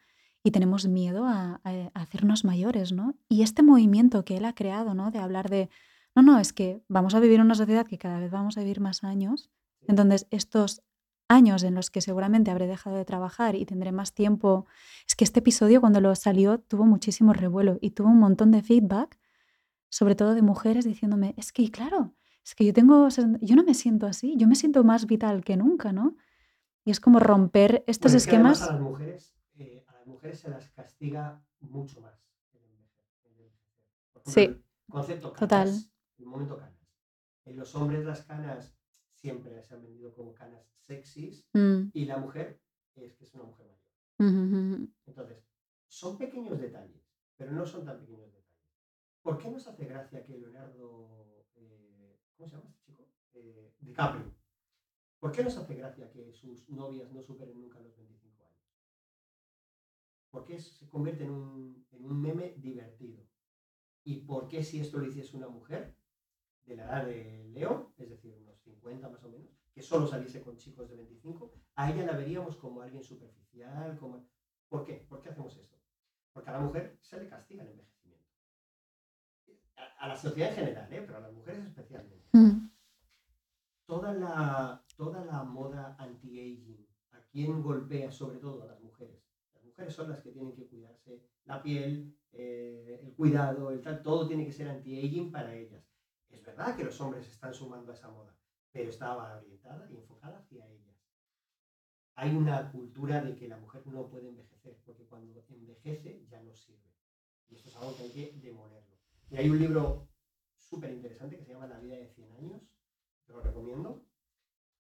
Y 0.43 0.51
tenemos 0.51 0.87
miedo 0.87 1.25
a, 1.25 1.61
a- 1.63 1.91
a 1.93 2.01
hacernos 2.01 2.45
mayores, 2.45 2.91
¿no? 2.91 3.15
Y 3.29 3.41
este 3.43 3.63
movimiento 3.63 4.23
que 4.25 4.37
él 4.37 4.45
ha 4.45 4.53
creado, 4.53 4.93
¿no? 4.93 5.11
De 5.11 5.19
hablar 5.19 5.49
de, 5.49 5.69
no, 6.15 6.21
no, 6.21 6.39
es 6.39 6.53
que 6.53 6.83
vamos 6.87 7.15
a 7.15 7.19
vivir 7.19 7.39
en 7.39 7.45
una 7.45 7.55
sociedad 7.55 7.87
que 7.87 7.97
cada 7.97 8.19
vez 8.19 8.31
vamos 8.31 8.57
a 8.57 8.61
vivir 8.61 8.79
más 8.79 9.03
años, 9.03 9.49
entonces 9.87 10.27
estos 10.31 10.81
años 11.27 11.63
en 11.63 11.73
los 11.73 11.89
que 11.89 12.01
seguramente 12.01 12.51
habré 12.51 12.67
dejado 12.67 12.95
de 12.97 13.05
trabajar 13.05 13.55
y 13.55 13.65
tendré 13.65 13.91
más 13.91 14.13
tiempo. 14.13 14.67
Es 15.07 15.15
que 15.15 15.23
este 15.23 15.39
episodio 15.39 15.81
cuando 15.81 15.99
lo 15.99 16.13
salió 16.15 16.59
tuvo 16.59 16.85
muchísimo 16.85 17.33
revuelo 17.33 17.77
y 17.81 17.91
tuvo 17.91 18.09
un 18.09 18.19
montón 18.19 18.51
de 18.51 18.61
feedback, 18.61 19.17
sobre 19.89 20.15
todo 20.15 20.35
de 20.35 20.41
mujeres 20.41 20.85
diciéndome, 20.85 21.33
es 21.37 21.51
que 21.53 21.69
claro, 21.71 22.15
es 22.45 22.55
que 22.55 22.65
yo 22.65 22.73
tengo, 22.73 23.07
yo 23.41 23.55
no 23.55 23.63
me 23.63 23.73
siento 23.73 24.07
así, 24.07 24.35
yo 24.37 24.47
me 24.47 24.55
siento 24.55 24.83
más 24.83 25.05
vital 25.07 25.43
que 25.43 25.57
nunca, 25.57 25.91
¿no? 25.93 26.15
Y 26.85 26.91
es 26.91 26.99
como 26.99 27.19
romper 27.19 27.83
estos 27.87 28.11
Bueno, 28.11 28.17
es 28.17 28.27
que 28.27 28.35
además 28.35 28.57
esquemas. 28.61 28.69
a 28.69 28.73
las 28.73 28.81
mujeres, 28.81 29.35
eh, 29.57 29.83
a 29.87 29.93
las 29.93 30.07
mujeres 30.07 30.39
se 30.39 30.49
las 30.49 30.69
castiga 30.69 31.43
mucho 31.59 31.99
más 32.01 32.13
ejemplo, 32.53 33.51
Sí, 34.25 34.63
concepto 34.89 35.33
canas, 35.33 35.39
total. 35.39 35.69
el 36.19 36.25
momento 36.25 36.57
canas. 36.57 36.79
En 37.45 37.57
los 37.57 37.75
hombres 37.75 38.05
las 38.05 38.21
canas 38.23 38.75
siempre 39.13 39.61
se 39.63 39.73
han 39.73 39.81
vendido 39.83 40.13
como 40.13 40.33
canas 40.33 40.63
sexys 40.87 41.47
Mm, 41.53 41.89
y 41.93 42.05
la 42.05 42.17
mujer 42.17 42.61
es 42.95 43.13
que 43.15 43.23
es 43.23 43.33
una 43.33 43.43
mujer 43.45 43.65
mayor. 43.67 44.87
Entonces, 45.07 45.43
son 45.87 46.17
pequeños 46.17 46.59
detalles, 46.59 47.03
pero 47.35 47.51
no 47.51 47.65
son 47.65 47.83
tan 47.85 47.99
pequeños 47.99 48.25
detalles. 48.27 48.45
¿Por 49.21 49.37
qué 49.39 49.49
nos 49.49 49.67
hace 49.67 49.85
gracia 49.85 50.23
que 50.23 50.37
Leonardo, 50.37 51.45
eh, 51.55 52.19
¿cómo 52.37 52.47
se 52.47 52.55
llama 52.55 52.69
este 52.69 52.79
chico? 52.83 53.07
Eh, 53.33 53.73
DiCaprio. 53.79 54.31
¿Por 55.25 55.31
qué 55.31 55.43
nos 55.43 55.57
hace 55.57 55.73
gracia 55.73 56.11
que 56.11 56.31
sus 56.33 56.69
novias 56.69 57.11
no 57.11 57.19
superen 57.19 57.59
nunca 57.59 57.79
los 57.79 57.97
25 57.97 58.45
años? 58.45 58.61
¿Por 60.29 60.45
qué 60.45 60.59
se 60.59 60.87
convierte 60.87 61.23
en 61.23 61.31
un, 61.31 61.87
en 61.89 62.05
un 62.05 62.21
meme 62.21 62.53
divertido? 62.57 63.25
¿Y 64.03 64.17
por 64.17 64.47
qué 64.47 64.63
si 64.63 64.79
esto 64.79 64.99
lo 64.99 65.07
hiciese 65.07 65.35
una 65.35 65.47
mujer 65.47 65.95
de 66.67 66.75
la 66.75 66.83
edad 66.83 67.05
de 67.07 67.43
Leo, 67.45 67.91
es 67.97 68.07
decir, 68.07 68.37
unos 68.39 68.61
50 68.61 69.09
más 69.09 69.23
o 69.23 69.29
menos, 69.29 69.49
que 69.73 69.81
solo 69.81 70.05
saliese 70.05 70.43
con 70.43 70.57
chicos 70.57 70.87
de 70.91 70.95
25, 70.95 71.51
a 71.73 71.91
ella 71.91 72.05
la 72.05 72.15
veríamos 72.15 72.55
como 72.57 72.83
alguien 72.83 73.01
superficial? 73.01 73.97
Como... 73.97 74.29
¿Por 74.69 74.85
qué? 74.85 75.07
¿Por 75.09 75.23
qué 75.23 75.29
hacemos 75.29 75.57
esto? 75.57 75.75
Porque 76.33 76.51
a 76.51 76.53
la 76.53 76.59
mujer 76.59 76.99
se 77.01 77.19
le 77.19 77.27
castiga 77.27 77.63
el 77.63 77.69
envejecimiento. 77.69 78.29
A, 79.97 80.07
la 80.07 80.15
sociedad 80.15 80.51
en 80.51 80.55
general, 80.55 80.93
¿eh? 80.93 81.01
pero 81.03 81.17
a 81.17 81.21
las 81.21 81.33
mujeres 81.33 81.65
especialmente. 81.65 82.29
Mm, 82.33 82.64
Toda 83.85 84.13
la, 84.13 84.83
toda 84.97 85.23
la 85.25 85.43
moda 85.43 85.95
anti-aging, 85.99 86.87
¿a 87.11 87.21
quién 87.31 87.61
golpea 87.61 88.11
sobre 88.11 88.39
todo? 88.39 88.63
A 88.63 88.67
las 88.67 88.81
mujeres. 88.81 89.23
Las 89.53 89.63
mujeres 89.63 89.93
son 89.93 90.09
las 90.09 90.21
que 90.21 90.31
tienen 90.31 90.55
que 90.55 90.67
cuidarse 90.67 91.23
la 91.45 91.61
piel, 91.61 92.17
eh, 92.31 92.99
el 93.03 93.13
cuidado, 93.13 93.69
el 93.69 93.81
tal, 93.81 94.01
todo 94.01 94.27
tiene 94.27 94.45
que 94.45 94.51
ser 94.51 94.67
anti-aging 94.69 95.31
para 95.31 95.53
ellas. 95.55 95.83
Es 96.29 96.43
verdad 96.43 96.75
que 96.75 96.83
los 96.83 96.99
hombres 96.99 97.27
están 97.27 97.53
sumando 97.53 97.91
a 97.91 97.95
esa 97.95 98.09
moda, 98.09 98.35
pero 98.71 98.89
estaba 98.89 99.37
orientada 99.37 99.89
y 99.91 99.95
enfocada 99.95 100.39
hacia 100.39 100.67
ellas. 100.67 100.95
Hay 102.15 102.35
una 102.35 102.71
cultura 102.71 103.21
de 103.21 103.35
que 103.35 103.47
la 103.47 103.57
mujer 103.57 103.85
no 103.87 104.09
puede 104.09 104.29
envejecer, 104.29 104.81
porque 104.85 105.05
cuando 105.05 105.43
envejece 105.49 106.25
ya 106.29 106.41
no 106.41 106.53
sirve. 106.53 106.95
Y 107.49 107.55
esto 107.55 107.69
es 107.69 107.75
algo 107.75 107.95
que 107.95 108.03
hay 108.03 108.11
que 108.11 108.39
demolerlo. 108.39 108.95
Y 109.29 109.37
hay 109.37 109.49
un 109.49 109.59
libro 109.59 110.09
súper 110.57 110.91
interesante 110.91 111.37
que 111.37 111.43
se 111.43 111.53
llama 111.53 111.67
La 111.67 111.79
vida 111.79 111.95
de 111.95 112.07
100 112.07 112.31
años, 112.33 112.61
lo 113.27 113.41
recomiendo. 113.41 114.05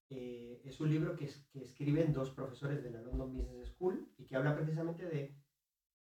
Eh, 0.09 0.61
es 0.65 0.79
un 0.79 0.89
libro 0.89 1.15
que, 1.15 1.25
es- 1.25 1.45
que 1.51 1.61
escriben 1.61 2.13
dos 2.13 2.29
profesores 2.31 2.83
de 2.83 2.91
la 2.91 3.01
London 3.01 3.33
Business 3.33 3.69
School 3.69 4.11
y 4.17 4.25
que 4.25 4.35
habla 4.35 4.55
precisamente 4.55 5.05
de 5.07 5.35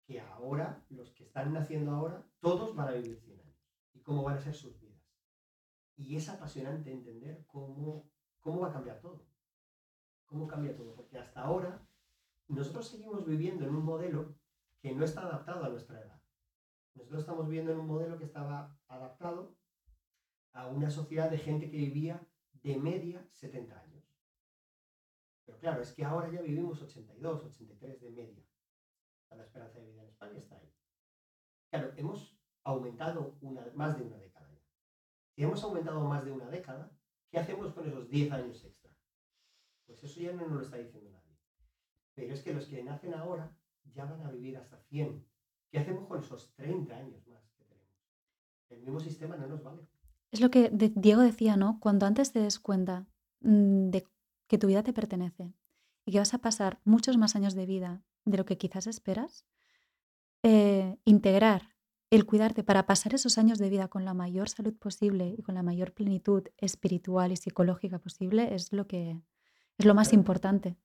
que 0.06 0.20
ahora, 0.20 0.86
los 0.90 1.12
que 1.12 1.24
están 1.24 1.54
naciendo 1.54 1.92
ahora, 1.92 2.26
todos 2.42 2.76
van 2.76 2.90
a 2.90 2.92
vivir 2.92 3.18
100 3.22 3.40
años 3.40 3.58
y 3.94 4.02
cómo 4.02 4.24
van 4.24 4.38
a 4.38 4.42
ser 4.42 4.54
sus 4.54 4.78
vidas. 4.82 5.02
Y 5.96 6.16
es 6.18 6.28
apasionante 6.28 6.92
entender 6.92 7.46
cómo, 7.48 8.10
cómo 8.42 8.62
va 8.62 8.70
a 8.70 8.74
cambiar 8.74 9.00
todo. 9.00 9.26
Cómo 10.26 10.48
cambia 10.48 10.76
todo. 10.76 10.94
Porque 10.96 11.18
hasta 11.18 11.42
ahora 11.42 11.88
nosotros 12.50 12.88
seguimos 12.88 13.26
viviendo 13.26 13.66
en 13.66 13.76
un 13.76 13.86
modelo 13.86 14.36
que 14.82 14.94
no 14.94 15.06
está 15.06 15.22
adaptado 15.22 15.64
a 15.64 15.70
nuestra 15.70 16.02
edad. 16.02 16.22
Nosotros 16.96 17.22
estamos 17.22 17.48
viviendo 17.48 17.72
en 17.72 17.80
un 17.80 17.88
modelo 17.88 18.18
que 18.18 18.26
estaba 18.26 18.78
adaptado 18.88 19.56
a 20.52 20.68
una 20.68 20.90
sociedad 20.90 21.30
de 21.32 21.38
gente 21.38 21.70
que 21.72 21.78
vivía 21.78 22.28
de 22.64 22.78
media 22.78 23.28
70 23.34 23.80
años. 23.80 24.04
Pero 25.46 25.60
claro, 25.60 25.82
es 25.82 25.92
que 25.92 26.06
ahora 26.06 26.32
ya 26.32 26.42
vivimos 26.42 26.82
82, 26.82 27.46
83 27.46 28.02
de 28.02 28.10
media. 28.12 28.44
La 29.30 29.44
esperanza 29.44 29.80
de 29.80 29.88
vida 29.88 30.04
en 30.04 30.10
España 30.10 30.38
está 30.38 30.56
ahí. 30.58 30.72
Claro, 31.70 31.92
hemos 31.98 32.38
aumentado 32.64 33.36
una, 33.42 33.66
más 33.74 33.98
de 33.98 34.04
una 34.04 34.18
década 34.18 34.48
ya. 34.52 34.62
Si 35.32 35.44
hemos 35.44 35.64
aumentado 35.64 36.02
más 36.02 36.24
de 36.24 36.32
una 36.32 36.48
década, 36.50 36.96
¿qué 37.32 37.40
hacemos 37.40 37.74
con 37.74 37.88
esos 37.88 38.08
10 38.10 38.32
años 38.32 38.64
extra? 38.64 38.92
Pues 39.86 40.04
eso 40.04 40.22
ya 40.22 40.34
no 40.34 40.48
nos 40.48 40.52
lo 40.52 40.62
está 40.62 40.78
diciendo 40.78 41.10
nadie. 41.10 41.38
Pero 42.14 42.34
es 42.34 42.44
que 42.44 42.54
los 42.54 42.68
que 42.68 42.84
nacen 42.84 43.16
ahora 43.16 43.58
ya 43.94 44.06
van 44.06 44.22
a 44.22 44.32
vivir 44.32 44.56
hasta 44.56 44.78
100. 44.78 45.28
¿Qué 45.72 45.80
hacemos 45.80 46.08
con 46.08 46.20
esos 46.20 46.54
30 46.54 46.96
años 46.96 47.28
más 47.28 47.52
que 47.54 47.66
tenemos? 47.66 47.98
El 48.70 48.82
mismo 48.82 49.00
sistema 49.00 49.36
no 49.36 49.48
nos 49.48 49.64
vale. 49.64 49.88
Es 50.34 50.42
lo 50.42 50.50
que 50.50 50.70
de- 50.70 50.92
Diego 50.96 51.22
decía, 51.22 51.58
¿no? 51.58 51.80
Cuando 51.80 52.08
antes 52.08 52.32
te 52.32 52.40
des 52.40 52.60
cuenta 52.60 53.06
mm, 53.42 53.92
de 53.92 54.08
que 54.48 54.58
tu 54.58 54.66
vida 54.68 54.82
te 54.82 54.92
pertenece 54.92 55.54
y 56.06 56.12
que 56.12 56.18
vas 56.20 56.34
a 56.34 56.40
pasar 56.40 56.82
muchos 56.86 57.18
más 57.18 57.36
años 57.36 57.54
de 57.54 57.68
vida 57.68 58.04
de 58.26 58.38
lo 58.38 58.46
que 58.46 58.58
quizás 58.58 58.88
esperas, 58.88 59.46
eh, 60.42 60.98
integrar 61.06 61.70
el 62.10 62.26
cuidarte 62.26 62.64
para 62.64 62.88
pasar 62.88 63.14
esos 63.14 63.38
años 63.38 63.60
de 63.60 63.70
vida 63.70 63.88
con 63.90 64.06
la 64.06 64.16
mayor 64.16 64.50
salud 64.50 64.74
posible 64.76 65.36
y 65.38 65.44
con 65.44 65.54
la 65.56 65.62
mayor 65.64 65.94
plenitud 65.94 66.48
espiritual 66.58 67.32
y 67.32 67.38
psicológica 67.38 68.00
posible 68.00 68.56
es 68.56 68.74
lo 68.74 68.88
que 68.88 69.22
es 69.78 69.86
lo 69.86 69.94
más 69.94 70.14
importante. 70.14 70.78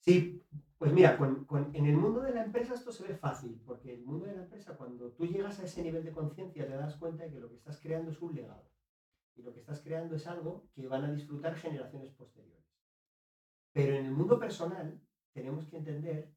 Sí, 0.00 0.44
pues 0.78 0.92
mira, 0.92 1.16
con- 1.16 1.44
con- 1.46 1.74
en 1.74 1.86
el 1.86 1.96
mundo 1.96 2.20
de 2.20 2.32
la 2.34 2.44
empresa 2.44 2.74
esto 2.74 2.92
se 2.92 3.04
ve 3.06 3.14
fácil, 3.16 3.60
porque 3.64 3.94
el 3.94 4.04
mundo 4.04 4.26
de 4.26 4.34
la 4.36 4.42
empresa, 4.42 4.76
cuando 4.76 5.12
tú 5.12 5.26
llegas 5.26 5.58
a 5.60 5.64
ese 5.64 5.82
nivel 5.82 6.04
de 6.04 6.12
conciencia, 6.12 6.66
te 6.66 6.74
das 6.76 6.96
cuenta 6.96 7.24
de 7.24 7.30
que 7.32 7.40
lo 7.40 7.48
que 7.48 7.56
estás 7.56 7.80
creando 7.80 8.10
es 8.10 8.20
un 8.20 8.34
legado. 8.34 8.70
Y 9.34 9.42
lo 9.42 9.52
que 9.52 9.60
estás 9.60 9.80
creando 9.82 10.16
es 10.16 10.26
algo 10.26 10.68
que 10.74 10.86
van 10.88 11.04
a 11.04 11.12
disfrutar 11.12 11.54
generaciones 11.56 12.10
posteriores. 12.12 12.64
Pero 13.72 13.94
en 13.94 14.06
el 14.06 14.12
mundo 14.12 14.38
personal 14.38 15.00
tenemos 15.32 15.66
que 15.66 15.76
entender 15.76 16.34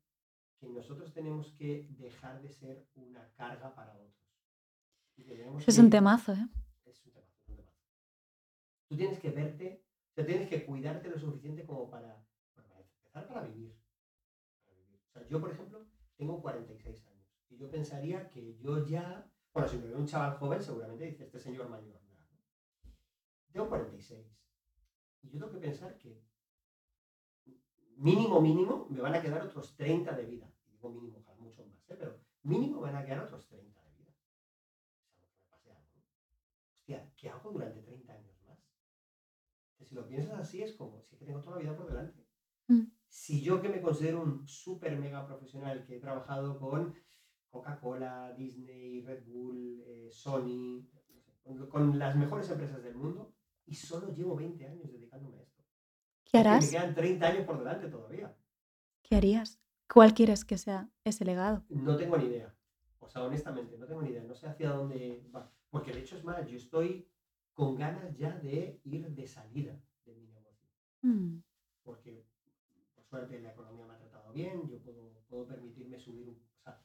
que 0.60 0.68
nosotros 0.68 1.14
tenemos 1.14 1.54
que 1.54 1.88
dejar 1.98 2.42
de 2.42 2.50
ser 2.52 2.86
una 2.96 3.32
carga 3.36 3.74
para 3.74 3.94
otros. 3.98 4.16
Y 5.16 5.24
que 5.24 5.46
es 5.58 5.78
un 5.86 5.90
temazo, 5.90 6.34
¿eh? 6.34 6.48
es 6.86 7.06
un 7.06 7.12
temazo, 7.14 7.32
es 7.42 7.48
un 7.50 7.56
temazo. 7.56 7.78
Tú 8.90 8.98
tienes 8.98 9.20
que 9.20 9.30
verte, 9.32 9.86
o 10.12 10.14
sea, 10.16 10.26
tienes 10.26 10.50
que 10.50 10.66
cuidarte 10.66 11.10
lo 11.10 11.18
suficiente 11.20 11.66
como 11.66 11.90
para, 11.90 12.26
para 12.54 12.80
empezar 12.82 13.28
para 13.28 13.42
vivir. 13.48 13.78
Yo, 15.28 15.39
por 15.39 15.51
ejemplo, 15.51 15.86
tengo 16.15 16.41
46 16.41 17.07
años 17.07 17.20
y 17.49 17.57
yo 17.57 17.70
pensaría 17.70 18.30
que 18.30 18.57
yo 18.59 18.86
ya, 18.86 19.32
bueno, 19.53 19.67
si 19.67 19.78
me 19.78 19.88
veo 19.88 19.97
un 19.97 20.05
chaval 20.05 20.38
joven, 20.38 20.61
seguramente 20.61 21.05
dice 21.05 21.24
este 21.24 21.39
señor 21.39 21.70
mayor. 21.70 21.99
¿no? 22.01 22.91
Tengo 23.51 23.70
46 23.70 24.39
y 25.22 25.30
yo 25.30 25.39
tengo 25.39 25.51
que 25.51 25.59
pensar 25.59 25.97
que 25.97 26.24
mínimo, 27.97 28.39
mínimo, 28.39 28.88
me 28.89 29.01
van 29.01 29.15
a 29.15 29.22
quedar 29.22 29.45
otros 29.45 29.76
30 29.76 30.15
de 30.15 30.26
vida. 30.26 30.51
Y 30.67 30.72
digo 30.72 30.89
mínimo, 30.89 31.20
ojalá 31.20 31.39
mucho 31.39 31.65
más, 31.65 31.89
¿eh? 31.89 31.95
pero 31.97 32.17
mínimo 32.43 32.80
van 32.80 32.95
a 32.95 33.05
quedar 33.05 33.22
otros 33.22 33.47
30 33.47 33.82
de 33.84 33.91
vida. 33.97 34.13
Hostia, 36.72 37.13
¿qué 37.17 37.30
hago 37.30 37.51
durante 37.51 37.82
30 37.82 38.13
años 38.13 38.41
más? 38.47 38.57
Que 39.78 39.86
si 39.86 39.95
lo 39.95 40.07
piensas 40.07 40.39
así 40.39 40.61
es 40.61 40.74
como, 40.74 41.01
si 41.03 41.15
es 41.15 41.20
que 41.20 41.26
tengo 41.26 41.41
toda 41.41 41.57
la 41.57 41.61
vida 41.61 41.76
por 41.76 41.88
delante. 41.88 42.28
Si 43.20 43.41
yo 43.41 43.61
que 43.61 43.67
me 43.67 43.82
considero 43.82 44.22
un 44.22 44.47
súper 44.47 44.97
mega 44.97 45.28
profesional, 45.28 45.86
que 45.86 45.97
he 45.97 45.99
trabajado 45.99 46.57
con 46.57 46.95
Coca-Cola, 47.49 48.34
Disney, 48.34 49.01
Red 49.01 49.26
Bull, 49.26 49.84
eh, 49.86 50.07
Sony, 50.09 50.82
no 50.82 50.88
sé, 51.01 51.03
con, 51.43 51.67
con 51.67 51.99
las 51.99 52.15
mejores 52.15 52.49
empresas 52.49 52.82
del 52.82 52.95
mundo, 52.95 53.36
y 53.65 53.76
solo 53.76 54.15
llevo 54.15 54.38
20 54.38 54.65
años 54.65 54.89
dedicándome 54.89 55.38
a 55.38 55.41
esto. 55.41 55.61
¿Qué 56.24 56.38
harás? 56.38 56.63
me 56.63 56.72
quedan 56.72 56.95
30 56.95 57.28
años 57.28 57.45
por 57.45 57.59
delante 57.59 57.89
todavía. 57.89 58.34
¿Qué 59.01 59.17
harías? 59.17 59.59
¿Cuál 59.93 60.13
quieres 60.13 60.45
que 60.45 60.57
sea 60.57 60.89
ese 61.03 61.26
legado? 61.26 61.65
No 61.67 61.97
tengo 61.97 62.17
ni 62.17 62.28
idea. 62.28 62.55
O 62.99 63.09
sea, 63.09 63.24
honestamente, 63.24 63.78
no 63.78 63.86
tengo 63.86 64.01
ni 64.01 64.11
idea. 64.11 64.24
No 64.24 64.34
sé 64.34 64.47
hacia 64.47 64.70
dónde 64.70 65.28
va. 65.36 65.51
Porque 65.70 65.91
de 65.91 65.99
hecho 65.99 66.15
es 66.15 66.24
más, 66.24 66.47
yo 66.47 66.55
estoy 66.55 67.05
con 67.53 67.76
ganas 67.76 68.15
ya 68.17 68.38
de 68.38 68.80
ir 68.86 69.09
de 69.09 69.28
salida 69.28 69.78
de 70.05 70.15
mi 70.15 70.28
negocio. 70.28 70.70
Mm, 71.01 71.41
Porque, 71.84 72.11
por 72.13 72.28
suerte, 73.10 73.39
la 73.41 73.51
economía 73.51 73.86
me 73.88 73.93
ha 73.93 73.97
tratado 73.97 74.32
bien. 74.32 74.68
Yo 74.70 74.80
puedo, 74.80 75.22
puedo 75.28 75.47
permitirme 75.47 75.97
subir, 75.99 76.28
un- 76.30 76.36
o 76.38 76.62
sea, 76.62 76.80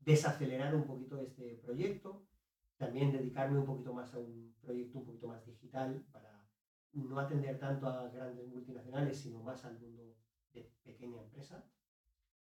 desacelerar 0.00 0.74
un 0.74 0.84
poquito 0.86 1.20
este 1.20 1.54
proyecto. 1.56 2.26
También 2.76 3.12
dedicarme 3.12 3.58
un 3.58 3.66
poquito 3.66 3.92
más 3.92 4.12
a 4.14 4.18
un 4.18 4.54
proyecto 4.60 4.98
un 4.98 5.04
poquito 5.06 5.28
más 5.28 5.44
digital 5.46 6.04
para 6.10 6.48
no 6.92 7.18
atender 7.20 7.58
tanto 7.58 7.86
a 7.86 8.08
grandes 8.08 8.48
multinacionales, 8.48 9.18
sino 9.18 9.42
más 9.42 9.64
al 9.64 9.78
mundo 9.78 10.16
de 10.52 10.62
pequeña 10.82 11.20
empresa. 11.22 11.64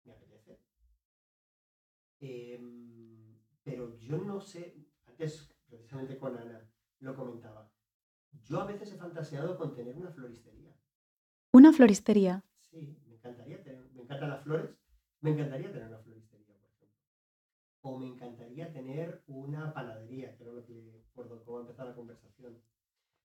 Me 0.03 0.11
apetece. 0.13 0.59
Em, 2.19 3.38
pero 3.63 3.97
yo 3.97 4.17
no 4.17 4.39
sé, 4.39 4.76
antes 5.05 5.49
precisamente 5.67 6.17
con 6.17 6.38
Ana 6.38 6.69
lo 6.99 7.15
comentaba, 7.15 7.71
yo 8.43 8.61
a 8.61 8.65
veces 8.65 8.91
he 8.93 8.97
fantaseado 8.97 9.57
con 9.57 9.73
tener 9.73 9.95
una 9.97 10.11
floristería. 10.11 10.76
Una 11.53 11.71
floristería. 11.71 12.43
Sí, 12.59 12.97
encantaría 13.30 13.63
tener, 13.63 13.89
me 13.93 14.03
encantan 14.03 14.30
las 14.30 14.43
flores, 14.43 14.69
me 15.21 15.32
encantaría 15.32 15.71
tener 15.71 15.88
una 15.88 15.99
floristería, 15.99 16.55
por 16.59 16.69
ejemplo. 16.69 16.97
O 17.82 17.97
me 17.97 18.07
encantaría 18.07 18.71
tener 18.71 19.23
una 19.28 19.73
panadería, 19.73 20.36
que 20.36 20.43
era 20.43 20.53
lo 20.53 20.65
que, 20.65 21.03
por 21.13 21.28
lo- 21.30 21.43
cómo 21.43 21.61
empezó 21.61 21.86
la 21.86 21.95
conversación. 21.95 22.61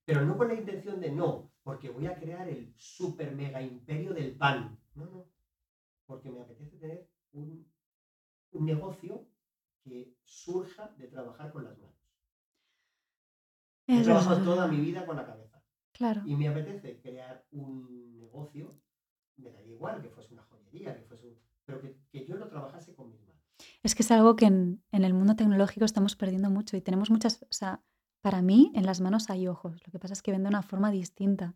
Pero 0.05 0.25
no 0.25 0.37
con 0.39 0.49
la 0.49 0.55
intención 0.55 1.01
de 1.01 1.11
no, 1.13 1.53
porque 1.63 1.91
voy 1.91 2.07
a 2.07 2.19
crear 2.19 2.49
el 2.49 2.75
super 2.77 3.35
mega 3.35 3.61
imperio 3.63 4.13
del 4.15 4.37
pan. 4.37 4.79
No, 4.95 5.05
no. 5.07 5.27
Porque 6.07 6.31
me 6.31 6.41
apetece 6.41 6.77
tener 6.79 7.09
un, 7.33 7.71
un 8.53 8.65
negocio 8.67 9.29
que 9.85 10.15
surja 10.25 10.89
de 10.99 11.07
trabajar 11.09 11.53
con 11.53 11.65
las 11.65 11.79
manos. 11.79 11.97
He 13.87 14.03
trabajado 14.03 14.43
toda 14.45 14.69
mi 14.69 14.81
vida 14.81 15.05
con 15.05 15.17
la 15.17 15.27
cabeza. 15.27 15.63
Claro. 15.93 16.23
Y 16.25 16.35
me 16.37 16.49
apetece 16.49 17.01
crear 17.01 17.45
un 17.51 18.17
negocio, 18.19 18.81
me 19.41 19.51
daría 19.51 19.75
igual 19.75 20.01
que 20.03 20.09
fuese 20.09 20.33
una 20.35 20.43
joyería, 20.45 20.95
que 20.97 21.03
fuese 21.03 21.39
pero 21.71 21.81
que, 21.81 22.27
yo 22.27 22.37
lo 22.37 22.49
trabajase 22.49 22.95
con 22.95 23.11
mis 23.11 23.21
manos. 23.21 23.37
Es 23.83 23.95
que 23.95 24.03
es 24.03 24.11
algo 24.11 24.37
que 24.37 24.47
en, 24.47 24.83
en 24.93 25.05
el 25.05 25.15
mundo 25.15 25.37
tecnológico 25.37 25.85
estamos 25.85 26.17
perdiendo 26.17 26.51
mucho 26.51 26.77
y 26.77 26.81
tenemos 26.81 27.11
muchas, 27.11 27.43
o 27.43 27.53
sea, 27.53 27.83
para 28.21 28.43
mí 28.43 28.73
en 28.75 28.87
las 28.87 29.01
manos 29.01 29.31
hay 29.31 29.47
ojos, 29.47 29.81
lo 29.87 29.93
que 29.93 29.99
pasa 29.99 30.15
es 30.15 30.23
que 30.23 30.33
ven 30.33 30.43
de 30.43 30.49
una 30.49 30.63
forma 30.63 30.91
distinta 30.91 31.55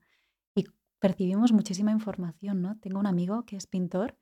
y 0.54 0.64
percibimos 0.98 1.52
muchísima 1.52 1.90
información, 1.90 2.62
¿no? 2.62 2.78
Tengo 2.78 2.98
un 2.98 3.06
amigo 3.06 3.44
que 3.44 3.56
es 3.56 3.66
pintor 3.66 4.16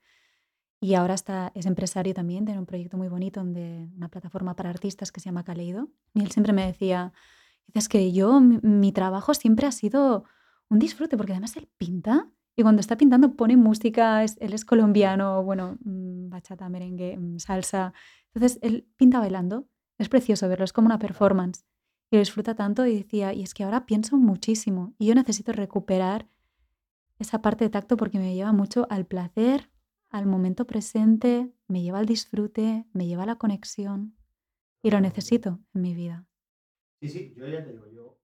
y 0.81 0.95
ahora 0.95 1.15
está, 1.15 1.53
es 1.55 1.67
empresario 1.67 2.15
también, 2.15 2.45
tiene 2.45 2.59
un 2.59 2.67
proyecto 2.67 2.97
muy 2.97 3.09
bonito 3.09 3.41
donde 3.41 3.89
una 3.97 4.09
plataforma 4.09 4.57
para 4.57 4.71
artistas 4.71 5.13
que 5.13 5.21
se 5.21 5.27
llama 5.27 5.45
Kaleido 5.45 5.89
y 6.15 6.23
él 6.23 6.31
siempre 6.31 6.53
me 6.53 6.67
decía, 6.67 7.13
es 7.75 7.89
que 7.89 8.13
yo, 8.13 8.41
mi, 8.41 8.59
mi 8.63 8.93
trabajo 8.93 9.35
siempre 9.35 9.67
ha 9.67 9.73
sido 9.73 10.25
un 10.69 10.79
disfrute 10.79 11.17
porque 11.17 11.33
además 11.33 11.57
él 11.57 11.69
pinta 11.79 12.29
y 12.57 12.63
cuando 12.63 12.81
está 12.81 12.97
pintando 12.97 13.35
pone 13.37 13.57
música, 13.57 14.25
es- 14.25 14.37
él 14.41 14.53
es 14.55 14.65
colombiano, 14.65 15.43
bueno, 15.43 15.79
mm, 15.85 16.29
bachata, 16.31 16.69
merengue, 16.69 17.17
mm, 17.19 17.39
salsa. 17.39 17.93
Entonces 18.35 18.59
él 18.63 18.89
pinta 18.97 19.19
bailando. 19.21 19.69
Es 19.99 20.09
precioso 20.09 20.49
verlo, 20.49 20.65
es 20.65 20.73
como 20.73 20.87
una 20.87 20.99
performance. 20.99 21.65
Y 22.11 22.17
lo 22.17 22.21
disfruta 22.21 22.55
tanto 22.55 22.87
y 22.87 22.97
decía, 22.97 23.33
y 23.33 23.43
es 23.43 23.55
que 23.55 23.65
ahora 23.65 23.87
pienso 23.87 24.17
muchísimo 24.19 24.95
y 24.99 25.07
yo 25.07 25.15
necesito 25.15 25.53
recuperar 25.53 26.29
esa 27.19 27.41
parte 27.41 27.65
de 27.65 27.71
tacto 27.71 27.97
porque 27.97 28.19
me 28.19 28.35
lleva 28.35 28.53
mucho 28.53 28.87
al 28.91 29.07
placer, 29.07 29.71
al 30.11 30.27
momento 30.27 30.67
presente, 30.67 31.53
me 31.69 31.83
lleva 31.83 31.99
al 32.01 32.07
disfrute, 32.07 32.85
me 32.93 33.07
lleva 33.07 33.23
a 33.23 33.27
la 33.27 33.37
conexión 33.37 34.17
y 34.83 34.91
lo 34.91 35.01
necesito 35.01 35.61
en 35.75 35.83
mi 35.83 35.95
vida. 35.95 36.27
Sí, 37.01 37.09
sí, 37.09 37.35
yo 37.37 37.47
ya 37.49 37.65
te 37.65 37.73
digo, 37.73 37.87
yo 37.91 38.19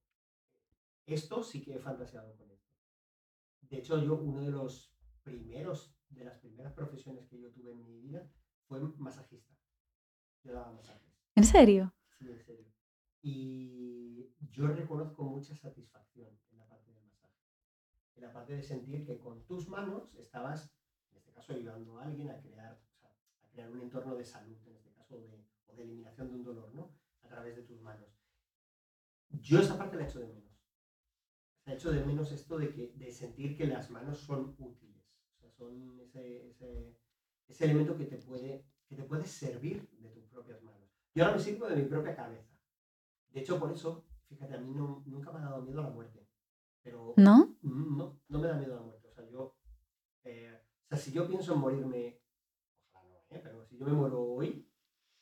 esto 1.07 1.43
sí 1.43 1.61
que 1.61 1.75
he 1.75 1.79
fantaseado 1.79 2.35
con 2.37 2.49
esto. 2.51 2.58
De 3.69 3.77
hecho, 3.77 4.03
yo 4.03 4.15
uno 4.15 4.41
de 4.41 4.51
los 4.51 4.95
primeros, 5.23 5.95
de 6.09 6.25
las 6.25 6.39
primeras 6.39 6.73
profesiones 6.73 7.27
que 7.27 7.39
yo 7.39 7.51
tuve 7.51 7.71
en 7.71 7.85
mi 7.85 7.99
vida 7.99 8.27
fue 8.65 8.79
masajista. 8.97 9.53
Yo 10.43 10.53
daba 10.53 10.71
masajes. 10.71 11.13
¿En 11.35 11.43
serio? 11.43 11.93
Sí, 12.17 12.29
en 12.29 12.39
serio. 12.39 12.73
Y 13.21 14.33
yo 14.51 14.67
reconozco 14.67 15.23
mucha 15.23 15.55
satisfacción 15.55 16.29
en 16.51 16.57
la 16.57 16.67
parte 16.67 16.91
del 16.91 17.03
masaje. 17.05 17.35
En 18.15 18.23
la 18.23 18.33
parte 18.33 18.53
de 18.53 18.63
sentir 18.63 19.05
que 19.05 19.19
con 19.19 19.45
tus 19.45 19.67
manos 19.67 20.13
estabas, 20.15 20.73
en 21.11 21.17
este 21.17 21.31
caso, 21.31 21.53
ayudando 21.53 21.99
a 21.99 22.05
alguien 22.05 22.29
a 22.29 22.39
crear, 22.39 22.81
o 22.89 22.95
sea, 22.99 23.09
a 23.09 23.49
crear 23.49 23.69
un 23.69 23.81
entorno 23.81 24.15
de 24.15 24.25
salud, 24.25 24.57
en 24.65 24.75
este 24.75 24.91
caso, 24.93 25.19
de, 25.19 25.45
o 25.67 25.75
de 25.75 25.83
eliminación 25.83 26.29
de 26.29 26.35
un 26.35 26.43
dolor, 26.43 26.73
¿no? 26.73 26.95
A 27.23 27.27
través 27.27 27.55
de 27.55 27.63
tus 27.63 27.81
manos. 27.81 28.09
Yo 29.29 29.59
esa 29.59 29.77
parte 29.77 29.97
la 29.97 30.05
echo 30.05 30.19
de 30.19 30.27
menos. 30.27 30.48
La 31.69 31.75
echo 31.75 31.91
de 31.91 32.03
menos 32.03 32.31
esto 32.31 32.57
de, 32.57 32.73
que, 32.73 32.93
de 32.95 33.11
sentir 33.11 33.55
que 33.55 33.67
las 33.67 33.91
manos 33.91 34.17
son 34.17 34.55
útiles. 34.57 35.05
O 35.35 35.39
sea, 35.39 35.51
son 35.51 35.99
ese, 35.99 36.49
ese, 36.49 36.97
ese 37.47 37.65
elemento 37.65 37.95
que 37.95 38.05
te, 38.05 38.17
puede, 38.17 38.65
que 38.87 38.95
te 38.95 39.03
puede 39.03 39.23
servir 39.27 39.87
de 39.99 40.09
tus 40.09 40.25
propias 40.25 40.63
manos. 40.63 40.89
Yo 41.13 41.23
ahora 41.23 41.37
me 41.37 41.43
sirvo 41.43 41.67
de 41.67 41.75
mi 41.75 41.83
propia 41.83 42.15
cabeza. 42.15 42.57
De 43.29 43.41
hecho, 43.41 43.59
por 43.59 43.71
eso, 43.71 44.03
fíjate, 44.29 44.55
a 44.55 44.59
mí 44.59 44.73
no, 44.73 45.03
nunca 45.05 45.31
me 45.31 45.37
ha 45.37 45.43
dado 45.43 45.61
miedo 45.61 45.83
la 45.83 45.91
muerte. 45.91 46.27
Pero 46.81 47.13
¿No? 47.17 47.55
no, 47.61 48.19
no 48.27 48.39
me 48.39 48.47
da 48.47 48.57
miedo 48.57 48.73
la 48.73 48.81
muerte. 48.81 49.07
O 49.07 49.13
sea, 49.13 49.29
yo, 49.29 49.55
eh, 50.23 50.51
o 50.85 50.87
sea, 50.87 50.97
si 50.97 51.11
yo 51.11 51.27
pienso 51.27 51.53
en 51.53 51.59
morirme, 51.59 52.19
ojalá 52.87 53.09
no, 53.09 53.17
¿eh? 53.29 53.41
pero 53.43 53.63
si 53.63 53.77
yo 53.77 53.85
me 53.85 53.93
muero 53.93 54.23
hoy, 54.23 54.67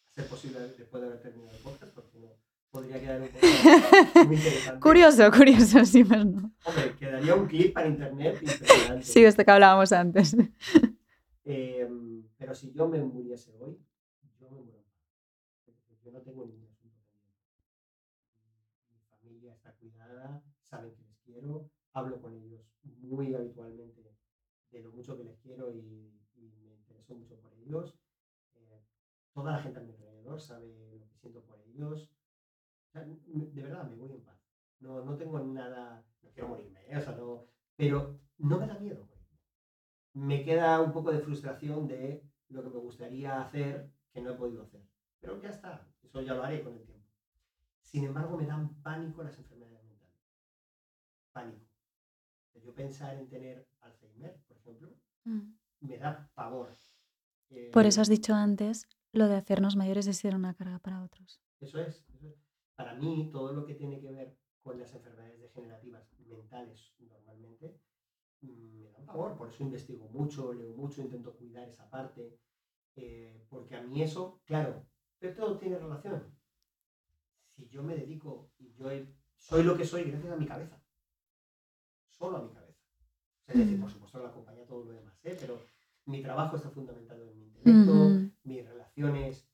a 0.05 0.11
ser 0.11 0.29
posible 0.29 0.61
después 0.61 1.01
de 1.01 1.09
haber 1.09 1.21
terminado 1.21 1.57
el 1.57 1.61
podcast, 1.61 1.93
porque 1.93 2.17
no 2.19 2.29
podría 2.71 2.99
quedar 2.99 3.21
un 3.21 3.29
poco 3.29 3.39
muy 4.25 4.35
interesante. 4.35 4.79
Curioso, 4.79 5.31
curioso, 5.31 5.85
sí, 5.85 6.03
pues 6.03 6.25
no. 6.25 6.51
Hombre, 6.63 6.95
quedaría 6.95 7.35
un 7.35 7.47
clip 7.47 7.73
para 7.73 7.87
internet 7.87 8.39
impresionante. 8.41 9.03
Sí, 9.05 9.23
esto 9.23 9.43
que 9.43 9.51
hablábamos 9.51 9.91
antes. 9.91 10.35
Eh, 11.49 11.87
pero 12.37 12.53
si 12.53 12.71
yo 12.73 12.87
me 12.87 13.01
muriese 13.01 13.55
hoy, 13.61 13.77
yo 14.39 14.49
me 14.51 14.61
muero. 14.61 14.83
Yo 16.03 16.11
no 16.11 16.21
tengo 16.21 16.45
ningún 16.45 16.67
asunto. 16.69 16.97
Mi 18.91 18.99
familia 19.09 19.53
está 19.53 19.71
cuidada, 19.73 20.43
saben 20.61 20.93
que 20.95 21.03
les 21.03 21.17
quiero, 21.19 21.69
hablo 21.93 22.21
con 22.21 22.35
ellos 22.35 22.61
muy 22.83 23.33
habitualmente 23.33 24.01
de 24.71 24.81
lo 24.81 24.91
mucho 24.91 25.17
que 25.17 25.23
les 25.23 25.37
quiero 25.39 25.71
y, 25.73 26.11
y 26.35 26.51
me 26.63 26.73
intereso 26.75 27.15
mucho 27.15 27.35
por 27.39 27.53
ellos. 27.55 27.95
Eh, 28.55 28.81
toda 29.33 29.53
la 29.53 29.59
gente 29.63 29.79
a 29.79 29.83
mi 29.83 29.91
alrededor 29.91 30.41
sabe 30.41 30.67
lo 30.99 31.07
que 31.09 31.17
siento 31.17 31.41
por 31.43 31.59
ellos. 31.61 32.09
Sea, 33.05 33.05
de 33.05 33.61
verdad, 33.61 33.89
me 33.89 33.95
voy 33.95 34.11
en 34.11 34.23
paz. 34.23 34.39
No, 34.79 35.03
no 35.03 35.15
tengo 35.17 35.39
nada, 35.39 36.03
no 36.21 36.31
quiero 36.31 36.49
morirme, 36.49 36.81
¿eh? 36.87 36.97
o 36.97 37.01
sea, 37.01 37.15
no, 37.15 37.47
pero 37.75 38.19
no 38.37 38.59
me 38.59 38.67
da 38.67 38.77
miedo 38.79 39.07
me 40.17 40.43
queda 40.43 40.81
un 40.81 40.91
poco 40.91 41.11
de 41.11 41.19
frustración 41.19 41.87
de 41.87 42.23
lo 42.49 42.63
que 42.63 42.69
me 42.69 42.79
gustaría 42.79 43.39
hacer 43.39 43.91
que 44.11 44.21
no 44.21 44.31
he 44.31 44.35
podido 44.35 44.63
hacer. 44.63 44.81
Pero 45.19 45.39
ya 45.39 45.49
está, 45.49 45.87
eso 46.01 46.21
ya 46.21 46.33
lo 46.33 46.43
haré 46.43 46.63
con 46.63 46.73
el 46.73 46.83
tiempo. 46.83 47.07
Sin 47.81 48.03
embargo, 48.03 48.35
me 48.35 48.47
dan 48.47 48.81
pánico 48.81 49.23
las 49.23 49.37
enfermedades 49.37 49.85
mentales. 49.85 50.25
Pánico. 51.31 51.65
Yo 52.55 52.73
pensar 52.73 53.15
en 53.15 53.29
tener 53.29 53.67
Alzheimer, 53.81 54.41
por 54.47 54.57
ejemplo, 54.57 54.95
me 55.81 55.97
da 55.97 56.29
pavor. 56.33 56.75
Mm. 57.49 57.71
Por 57.71 57.85
eso 57.85 57.99
Eh, 57.99 58.01
has 58.01 58.09
dicho 58.09 58.33
antes 58.33 58.87
lo 59.13 59.27
de 59.27 59.35
hacernos 59.35 59.75
mayores 59.75 60.07
es 60.07 60.17
ser 60.17 60.35
una 60.35 60.55
carga 60.55 60.79
para 60.79 61.03
otros. 61.03 61.39
Eso 61.59 61.79
es, 61.79 62.03
eso 62.13 62.27
es. 62.27 62.46
Para 62.77 62.93
mí, 62.93 63.29
todo 63.31 63.53
lo 63.53 63.65
que 63.65 63.73
tiene 63.73 63.99
que 63.99 64.11
ver 64.11 64.37
con 64.61 64.79
las 64.79 64.93
enfermedades 64.93 65.39
degenerativas 65.41 66.07
mentales 66.27 66.93
normalmente 66.99 67.81
mm, 68.41 68.81
me 68.81 68.91
dan 68.91 69.05
pavor. 69.05 69.35
Por 69.35 69.49
eso 69.49 69.63
investigo 69.63 70.07
mucho, 70.09 70.53
leo 70.53 70.73
mucho, 70.75 71.01
intento 71.01 71.35
cuidar 71.35 71.67
esa 71.67 71.89
parte. 71.89 72.39
eh, 72.95 73.45
porque 73.49 73.75
a 73.75 73.81
mí 73.81 74.01
eso, 74.01 74.41
claro, 74.45 74.85
pero 75.19 75.35
todo 75.35 75.57
tiene 75.57 75.77
relación. 75.79 76.35
Si 77.55 77.67
yo 77.67 77.81
me 77.83 77.95
dedico 77.95 78.51
y 78.59 78.71
yo 78.73 78.89
soy 79.35 79.63
lo 79.63 79.75
que 79.77 79.85
soy 79.85 80.03
gracias 80.03 80.33
a 80.33 80.35
mi 80.35 80.45
cabeza, 80.45 80.79
solo 82.09 82.37
a 82.37 82.41
mi 82.43 82.51
cabeza. 82.53 82.83
O 83.41 83.45
sea, 83.45 83.53
es 83.53 83.59
decir, 83.61 83.79
por 83.79 83.89
supuesto, 83.89 84.19
la 84.19 84.29
acompaña 84.29 84.65
todo 84.65 84.85
lo 84.85 84.91
demás, 84.93 85.15
¿eh? 85.23 85.37
pero 85.39 85.59
mi 86.05 86.21
trabajo 86.21 86.55
está 86.55 86.69
fundamentado 86.69 87.23
en 87.23 87.37
mi 87.37 87.45
intelecto, 87.45 88.31
mis 88.43 88.65
relaciones 88.65 89.46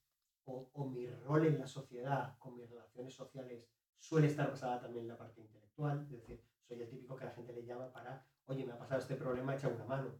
o, 0.46 0.88
mi 0.88 1.08
rol 1.08 1.46
en 1.46 1.60
la 1.60 1.68
sociedad 1.68 2.38
con 2.40 2.56
mis 2.56 2.70
relaciones 2.70 3.14
sociales 3.14 3.68
suele 3.98 4.28
estar 4.28 4.50
basada 4.50 4.82
también 4.82 5.06
en 5.06 5.10
la 5.10 5.18
parte 5.18 5.42
intelectual. 5.42 6.02
Es 6.04 6.12
decir, 6.12 6.44
soy 6.68 6.82
el 6.82 6.90
típico 6.90 7.16
que 7.16 7.26
la 7.26 7.32
gente 7.32 7.54
le 7.54 7.66
llama 7.66 7.92
para, 7.92 8.26
oye, 8.46 8.66
me 8.66 8.74
ha 8.74 8.78
pasado 8.78 9.00
este 9.00 9.16
problema, 9.16 9.56
echa 9.56 9.70
una 9.70 9.86
mano. 9.86 10.20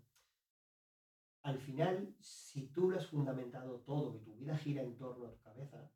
Al 1.44 1.60
final, 1.60 2.16
si 2.20 2.68
tú 2.68 2.90
lo 2.90 2.98
has 2.98 3.08
fundamentado 3.08 3.82
todo 3.82 4.16
y 4.16 4.20
tu 4.20 4.34
vida 4.36 4.58
gira 4.58 4.82
en 4.82 4.96
torno 4.98 5.26
a 5.26 5.32
tu 5.32 5.42
cabeza, 5.42 5.92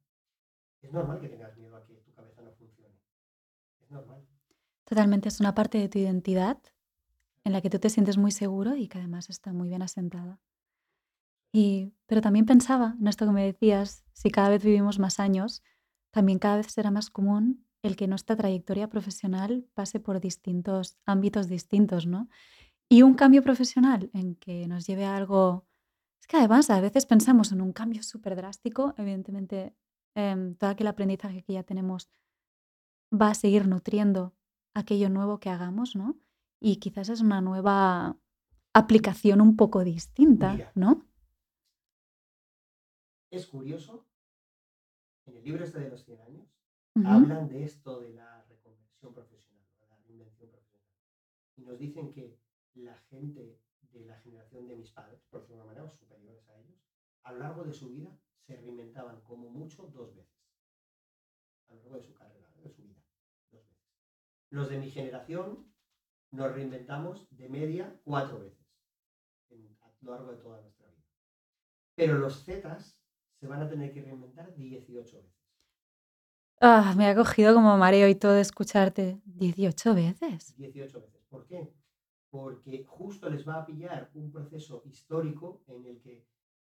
es 0.82 0.91
normal 0.91 1.19
que 1.21 1.30
tengas 1.30 1.55
miedo 1.57 1.75
a 1.78 1.86
que 1.86 1.95
tu 1.95 2.13
cabeza 2.13 2.41
no 2.41 2.51
funcione. 2.51 2.95
Es 3.80 3.89
normal. 3.89 4.28
Totalmente, 4.84 5.30
es 5.30 5.39
una 5.39 5.55
parte 5.55 5.78
de 5.78 5.88
tu 5.89 5.99
identidad 5.99 6.61
en 7.45 7.53
la 7.53 7.61
que 7.61 7.69
tú 7.69 7.80
te 7.80 7.89
sientes 7.89 8.17
muy 8.17 8.32
seguro 8.32 8.75
y 8.75 8.89
que 8.89 8.97
además 8.97 9.30
está 9.30 9.53
muy 9.53 9.69
bien 9.69 9.82
asentada. 9.82 10.41
Y, 11.52 11.93
pero 12.06 12.22
también 12.22 12.45
pensaba 12.45 12.95
en 13.00 13.08
esto 13.08 13.26
que 13.26 13.32
me 13.32 13.45
decías, 13.45 14.04
si 14.14 14.30
cada 14.30 14.50
vez 14.50 14.64
vivimos 14.64 15.00
más 15.00 15.20
años, 15.20 15.64
también 16.12 16.39
cada 16.39 16.58
vez 16.58 16.68
será 16.68 16.91
más 16.91 17.10
común 17.10 17.66
el 17.84 17.95
que 17.95 18.08
nuestra 18.08 18.36
trayectoria 18.36 18.89
profesional 18.89 19.66
pase 19.74 20.00
por 20.00 20.20
distintos 20.20 20.98
ámbitos 21.06 21.48
distintos, 21.48 22.06
¿no? 22.06 22.30
Y 22.89 23.02
un 23.02 23.14
cambio 23.14 23.43
profesional 23.43 24.10
en 24.14 24.36
que 24.36 24.68
nos 24.68 24.88
lleve 24.88 25.06
a 25.06 25.16
algo... 25.16 25.68
Es 26.20 26.28
que 26.28 26.38
además 26.38 26.70
a 26.70 26.82
veces 26.82 27.06
pensamos 27.06 27.52
en 27.52 27.62
un 27.62 27.74
cambio 27.74 28.04
súper 28.04 28.36
drástico, 28.36 28.93
evidentemente 28.98 29.76
em, 30.16 30.56
todo 30.56 30.70
aquel 30.70 30.88
aprendizaje 30.88 31.43
que 31.43 31.54
ya 31.54 31.64
tenemos 31.64 32.10
va 33.14 33.30
a 33.30 33.36
seguir 33.36 33.68
nutriendo 33.68 34.34
aquello 34.74 35.10
nuevo 35.10 35.39
que 35.39 35.50
hagamos, 35.50 35.95
¿no? 35.95 36.18
Y 36.60 36.78
quizás 36.78 37.10
es 37.10 37.22
una 37.22 37.41
nueva 37.41 38.18
aplicación 38.74 39.41
un 39.41 39.56
poco 39.56 39.84
distinta, 39.84 40.72
¿no? 40.76 41.07
Es 43.30 43.47
curioso, 43.47 44.07
en 45.25 45.38
el 45.38 45.43
libro 45.43 45.63
este 45.63 45.80
de 45.80 45.89
los 45.89 46.03
100 46.05 46.21
años, 46.21 46.47
hablan 47.05 47.47
de 47.47 47.63
esto 47.63 47.99
de 47.99 48.13
la 48.13 48.43
reconversión 48.45 49.13
profesional, 49.13 49.67
de 49.80 49.88
la 49.88 49.97
reinvención 49.97 50.49
profesional. 50.49 50.88
Y 51.57 51.61
nos 51.63 51.78
dicen 51.78 52.11
que 52.11 52.39
la 52.75 52.97
gente 53.09 53.59
de 53.91 54.05
la 54.05 54.19
generación 54.19 54.67
de 54.67 54.75
mis 54.75 54.91
padres, 54.91 55.21
por 55.30 55.41
decirlo 55.41 55.63
de 55.63 55.69
una 55.69 55.73
manera, 55.73 55.97
superiores 55.97 56.47
a 56.49 56.59
ellos, 56.59 56.80
a 57.23 57.34
lo 57.34 57.39
largo 57.39 57.63
de 57.63 57.73
su 57.73 57.89
vida 57.89 58.17
se 58.45 58.55
reinventaban 58.55 59.21
como 59.21 59.49
mucho 59.49 59.88
dos 59.88 60.15
veces. 60.15 60.34
A 61.67 61.73
lo 61.73 61.82
largo 61.82 61.97
de 61.97 62.03
su 62.03 62.13
carrera, 62.13 62.49
de 62.55 62.69
su 62.69 62.84
vida, 62.84 63.03
dos 63.51 63.67
veces. 63.67 63.88
Los 64.49 64.69
de 64.69 64.80
mi 64.80 64.89
generación 64.89 65.73
nos 66.32 66.53
reinventamos 66.53 67.28
de 67.32 67.49
media 67.49 67.99
cuatro 68.03 68.39
veces 68.39 68.67
a 69.49 70.05
lo 70.05 70.11
largo 70.11 70.32
de 70.32 70.38
toda 70.38 70.61
nuestra 70.61 70.88
vida. 70.88 71.03
Pero 71.95 72.17
los 72.17 72.43
Zetas 72.45 72.97
se 73.40 73.48
van 73.48 73.62
a 73.62 73.70
tener 73.70 73.94
que 73.94 74.02
reinventar 74.02 74.54
18 74.56 75.18
veces. 75.18 75.38
Ah, 76.60 76.94
me 76.98 77.08
ha 77.08 77.16
cogido 77.16 77.54
como 77.54 77.78
mareo 77.78 78.08
y 78.08 78.16
todo 78.16 78.34
de 78.34 78.42
escucharte. 78.42 79.22
18 79.26 79.94
veces. 79.94 80.56
18 80.58 81.02
veces. 81.02 81.24
¿Por 81.30 81.46
qué? 81.46 81.72
Porque 82.32 82.84
justo 82.86 83.30
les 83.30 83.48
va 83.48 83.62
a 83.62 83.66
pillar 83.66 84.10
un 84.16 84.32
proceso 84.32 84.82
histórico 84.86 85.64
en 85.68 85.86
el 85.86 86.02
que 86.02 86.26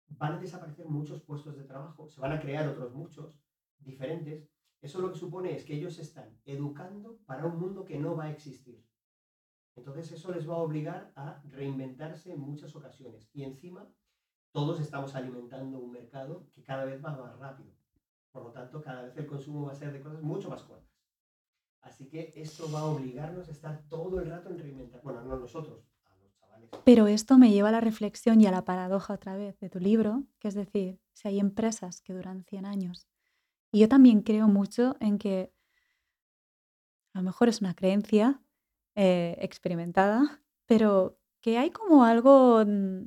van 0.09 0.35
a 0.35 0.41
desaparecer 0.41 0.87
muchos 0.87 1.23
puestos 1.23 1.57
de 1.57 1.65
trabajo, 1.65 2.09
se 2.09 2.21
van 2.21 2.33
a 2.33 2.41
crear 2.41 2.69
otros 2.69 2.93
muchos 2.93 3.41
diferentes. 3.79 4.49
Eso 4.83 5.01
lo 5.01 5.13
que 5.13 5.19
supone 5.19 5.55
es 5.55 5.65
que 5.65 5.75
ellos 5.75 5.99
están 5.99 6.39
educando 6.45 7.19
para 7.27 7.47
un 7.47 7.59
mundo 7.59 7.85
que 7.85 7.99
no 7.99 8.17
va 8.17 8.25
a 8.25 8.31
existir. 8.31 8.85
Entonces 9.77 10.13
eso 10.13 10.33
les 10.33 10.49
va 10.49 10.55
a 10.55 10.59
obligar 10.59 11.13
a 11.17 11.41
reinventarse 11.45 12.33
en 12.33 12.41
muchas 12.41 12.75
ocasiones. 12.75 13.31
Y 13.33 13.45
encima, 13.45 13.89
todos 14.53 14.81
estamos 14.81 15.15
alimentando 15.15 15.79
un 15.79 15.93
mercado 15.93 16.47
que 16.53 16.63
cada 16.63 16.85
vez 16.85 17.03
va 17.05 17.17
más 17.17 17.39
rápido. 17.39 17.71
Por 18.33 18.45
lo 18.45 18.51
tanto, 18.51 18.81
cada 18.81 19.03
vez 19.03 19.17
el 19.17 19.27
consumo 19.27 19.67
va 19.67 19.73
a 19.73 19.75
ser 19.77 19.93
de 19.93 20.01
cosas 20.01 20.23
mucho 20.23 20.49
más 20.49 20.63
cortas. 20.63 20.91
Así 21.83 22.09
que 22.09 22.33
esto 22.37 22.71
va 22.71 22.81
a 22.81 22.85
obligarnos 22.85 23.49
a 23.49 23.53
estar 23.53 23.83
todo 23.89 24.21
el 24.21 24.29
rato 24.29 24.51
en 24.51 24.59
reinventar. 24.59 25.03
Bueno, 25.03 25.23
no 25.23 25.37
nosotros, 25.37 25.85
a 26.05 26.17
los 26.17 26.33
chavales. 26.35 26.71
Pero 26.85 27.07
esto 27.07 27.39
me 27.39 27.51
lleva 27.51 27.71
a 27.71 27.73
la 27.73 27.81
reflexión 27.81 28.41
y 28.41 28.47
a 28.47 28.51
la 28.51 28.65
paradoja 28.65 29.15
otra 29.15 29.37
vez 29.37 29.59
de 29.61 29.71
tu 29.71 29.81
libro, 29.81 30.25
que 30.39 30.49
es 30.49 30.55
decir, 30.55 31.01
si 31.15 31.29
hay 31.29 31.41
empresas 31.41 32.03
que 32.03 32.13
duran 32.13 32.45
100 32.45 32.67
años. 32.67 33.09
Y 33.73 33.81
yo 33.81 33.89
también 33.89 34.23
creo 34.23 34.49
mucho 34.49 34.97
en 35.01 35.19
que 35.19 35.53
a 37.15 37.19
lo 37.19 37.25
mejor 37.25 37.49
es 37.49 37.61
una 37.61 37.75
creencia 37.75 38.41
eh, 38.95 39.37
experimentada, 39.41 40.43
pero 40.67 41.19
que 41.41 41.59
hay 41.59 41.71
como 41.71 42.05
algo, 42.05 42.65
mm, 42.65 43.05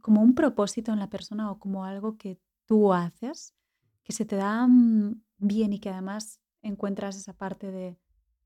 como 0.00 0.22
un 0.22 0.34
propósito 0.34 0.92
en 0.92 0.98
la 0.98 1.10
persona 1.10 1.50
o 1.50 1.58
como 1.58 1.84
algo 1.84 2.16
que 2.16 2.38
tú 2.66 2.92
haces 2.92 3.54
que 4.04 4.12
se 4.12 4.24
te 4.24 4.36
da 4.36 4.66
mm, 4.66 5.22
bien 5.38 5.72
y 5.72 5.78
que 5.78 5.90
además 5.90 6.40
encuentras 6.62 7.16
esa 7.16 7.32
parte 7.32 7.70
de 7.70 7.98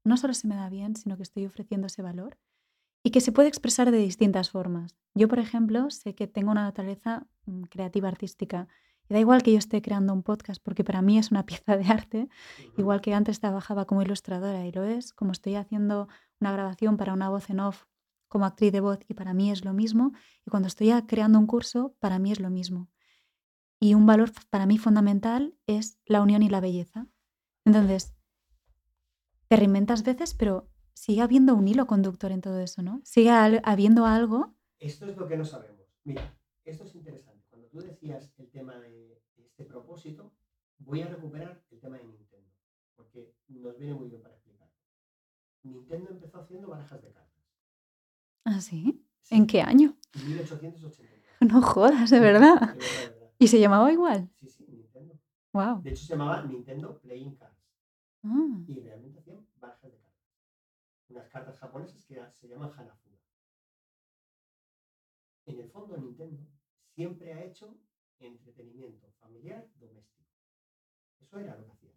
no 0.04 0.16
solo 0.16 0.34
se 0.34 0.46
me 0.46 0.56
da 0.56 0.68
bien, 0.68 0.96
sino 0.96 1.16
que 1.16 1.22
estoy 1.22 1.46
ofreciendo 1.46 1.86
ese 1.86 2.02
valor 2.02 2.38
y 3.02 3.10
que 3.10 3.20
se 3.20 3.32
puede 3.32 3.48
expresar 3.48 3.90
de 3.90 3.98
distintas 3.98 4.50
formas. 4.50 4.96
Yo, 5.14 5.28
por 5.28 5.38
ejemplo, 5.38 5.90
sé 5.90 6.14
que 6.14 6.26
tengo 6.26 6.50
una 6.50 6.64
naturaleza 6.64 7.26
mm, 7.46 7.62
creativa 7.64 8.08
artística 8.08 8.68
y 9.08 9.14
da 9.14 9.20
igual 9.20 9.42
que 9.42 9.52
yo 9.52 9.58
esté 9.58 9.82
creando 9.82 10.12
un 10.12 10.22
podcast 10.22 10.62
porque 10.62 10.84
para 10.84 11.02
mí 11.02 11.18
es 11.18 11.30
una 11.30 11.46
pieza 11.46 11.76
de 11.76 11.86
arte, 11.86 12.28
igual 12.76 13.00
que 13.00 13.14
antes 13.14 13.40
trabajaba 13.40 13.86
como 13.86 14.02
ilustradora 14.02 14.66
y 14.66 14.72
lo 14.72 14.84
es, 14.84 15.12
como 15.12 15.32
estoy 15.32 15.54
haciendo 15.56 16.08
una 16.40 16.52
grabación 16.52 16.96
para 16.96 17.12
una 17.12 17.30
voz 17.30 17.48
en 17.50 17.60
off 17.60 17.84
como 18.34 18.46
actriz 18.46 18.72
de 18.72 18.80
voz 18.80 18.98
y 19.06 19.14
para 19.14 19.32
mí 19.32 19.52
es 19.52 19.64
lo 19.64 19.72
mismo, 19.72 20.12
y 20.44 20.50
cuando 20.50 20.66
estoy 20.66 20.90
creando 21.06 21.38
un 21.38 21.46
curso, 21.46 21.94
para 22.00 22.18
mí 22.18 22.32
es 22.32 22.40
lo 22.40 22.50
mismo. 22.50 22.90
Y 23.78 23.94
un 23.94 24.06
valor 24.06 24.32
para 24.50 24.66
mí 24.66 24.76
fundamental 24.76 25.56
es 25.68 26.00
la 26.04 26.20
unión 26.20 26.42
y 26.42 26.48
la 26.48 26.60
belleza. 26.60 27.06
Entonces, 27.64 28.12
te 29.46 29.54
reinventas 29.54 30.02
veces, 30.02 30.34
pero 30.34 30.68
sigue 30.94 31.22
habiendo 31.22 31.54
un 31.54 31.68
hilo 31.68 31.86
conductor 31.86 32.32
en 32.32 32.40
todo 32.40 32.58
eso, 32.58 32.82
¿no? 32.82 33.00
Sigue 33.04 33.30
habiendo 33.30 34.04
algo. 34.04 34.56
Esto 34.80 35.06
es 35.06 35.16
lo 35.16 35.28
que 35.28 35.36
no 35.36 35.44
sabemos. 35.44 35.86
Mira, 36.02 36.36
esto 36.64 36.82
es 36.82 36.94
interesante. 36.96 37.46
Cuando 37.50 37.68
tú 37.68 37.78
decías 37.78 38.32
el 38.38 38.50
tema 38.50 38.76
de 38.80 39.22
este 39.36 39.64
propósito, 39.64 40.34
voy 40.78 41.02
a 41.02 41.06
recuperar 41.06 41.64
el 41.70 41.78
tema 41.78 41.98
de 41.98 42.04
Nintendo, 42.04 42.50
porque 42.96 43.32
nos 43.46 43.78
viene 43.78 43.94
muy 43.94 44.08
bien 44.08 44.22
para 44.22 44.34
explicar. 44.34 44.68
Nintendo 45.62 46.10
empezó 46.10 46.40
haciendo 46.40 46.66
barajas 46.66 47.00
de 47.00 47.12
cartas. 47.12 47.33
¿Ah, 48.44 48.60
sí? 48.60 49.02
¿En 49.30 49.46
qué 49.46 49.62
año? 49.62 49.96
1889. 50.14 51.22
No 51.40 51.60
jodas, 51.62 52.10
de 52.10 52.20
verdad. 52.20 52.76
¿Y 53.38 53.48
se 53.48 53.58
llamaba 53.60 53.92
igual? 53.92 54.30
Sí, 54.34 54.48
sí, 54.48 54.66
Nintendo. 54.68 55.18
Wow. 55.52 55.82
De 55.82 55.90
hecho, 55.90 56.04
se 56.04 56.12
llamaba 56.12 56.42
Nintendo 56.44 56.98
Playing 57.00 57.36
Cards. 57.36 57.54
Ah. 58.22 58.60
Y 58.66 58.80
realmente 58.80 59.18
hacían 59.18 59.46
barajas 59.56 59.90
de 59.90 59.98
cartas. 59.98 60.24
Unas 61.08 61.28
cartas 61.28 61.58
japonesas 61.58 62.04
que 62.04 62.14
se 62.32 62.48
llaman 62.48 62.70
Hanafuda. 62.70 63.18
En 65.46 65.60
el 65.60 65.68
fondo, 65.70 65.96
Nintendo 65.96 66.46
siempre 66.94 67.34
ha 67.34 67.44
hecho 67.44 67.76
entretenimiento 68.18 69.10
familiar 69.20 69.68
doméstico. 69.78 70.24
Eso 71.20 71.38
era 71.38 71.56
lo 71.56 71.66
que 71.66 71.72
hacían. 71.72 71.92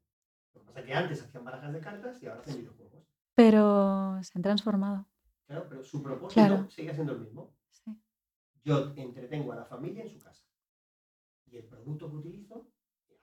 Lo 0.54 0.62
que 0.62 0.68
pasa 0.68 0.80
es 0.80 0.86
que 0.86 0.94
antes 0.94 1.22
hacían 1.22 1.46
barajas 1.46 1.74
de 1.74 1.80
cartas 1.80 2.22
y 2.22 2.28
ahora 2.28 2.42
hacen 2.42 2.58
videojuegos. 2.58 3.04
Pero 3.36 4.20
se 4.24 4.32
han 4.36 4.42
transformado. 4.42 5.08
Claro, 5.48 5.66
pero 5.70 5.84
su 5.84 6.04
propósito 6.04 6.70
sigue 6.70 6.94
siendo 6.94 7.14
el 7.14 7.22
mismo. 7.22 7.56
Sí. 7.72 7.92
Yo 8.64 8.94
entretengo 8.96 9.54
a 9.54 9.56
la 9.56 9.66
familia 9.66 10.04
en 10.04 10.10
su 10.10 10.20
casa. 10.20 10.46
Y 11.46 11.56
el 11.56 11.64
producto 11.66 12.10
que 12.10 12.18
utilizo, 12.18 12.70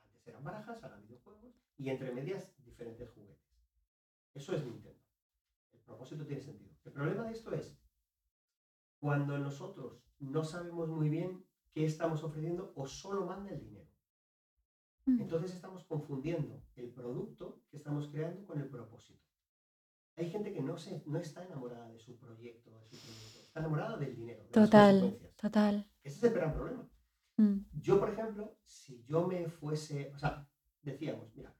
antes 0.02 0.26
eran 0.26 0.42
barajas, 0.42 0.82
ahora 0.82 0.96
videojuegos, 0.96 1.54
y 1.76 1.90
entre 1.90 2.12
medias 2.12 2.50
diferentes 2.64 3.10
juguetes. 3.12 3.44
Eso 4.32 4.54
es 4.54 4.64
Nintendo. 4.64 5.00
El 5.72 5.80
propósito 5.80 6.26
tiene 6.26 6.40
sentido. 6.40 6.74
El 6.84 6.92
problema 6.92 7.24
de 7.24 7.32
esto 7.32 7.52
es 7.52 7.78
cuando 8.98 9.38
nosotros 9.38 10.02
no 10.18 10.42
sabemos 10.44 10.88
muy 10.88 11.10
bien 11.10 11.44
qué 11.72 11.84
estamos 11.84 12.24
ofreciendo 12.24 12.72
o 12.74 12.86
solo 12.86 13.26
manda 13.26 13.50
el 13.50 13.60
dinero. 13.60 13.90
Mm. 15.04 15.20
Entonces 15.20 15.54
estamos 15.54 15.84
confundiendo 15.84 16.62
el 16.76 16.90
producto 16.90 17.60
que 17.70 17.76
estamos 17.76 18.08
creando 18.08 18.46
con 18.46 18.58
el 18.60 18.68
propósito. 18.68 19.23
Hay 20.16 20.30
gente 20.30 20.52
que 20.52 20.62
no, 20.62 20.78
se, 20.78 21.02
no 21.06 21.18
está 21.18 21.44
enamorada 21.44 21.88
de 21.88 21.98
su 21.98 22.16
proyecto, 22.16 22.70
de 22.70 22.86
su 22.88 22.96
producto, 22.98 23.40
está 23.40 23.60
enamorada 23.60 23.96
del 23.96 24.14
dinero. 24.14 24.44
total, 24.52 25.18
total. 25.36 25.90
Ese 26.02 26.18
es 26.18 26.24
el 26.24 26.34
gran 26.34 26.52
problema. 26.52 26.88
Mm. 27.36 27.58
Yo, 27.80 27.98
por 27.98 28.10
ejemplo, 28.10 28.56
si 28.62 29.02
yo 29.04 29.26
me 29.26 29.48
fuese, 29.48 30.12
o 30.14 30.18
sea, 30.18 30.48
decíamos, 30.82 31.34
mira, 31.34 31.56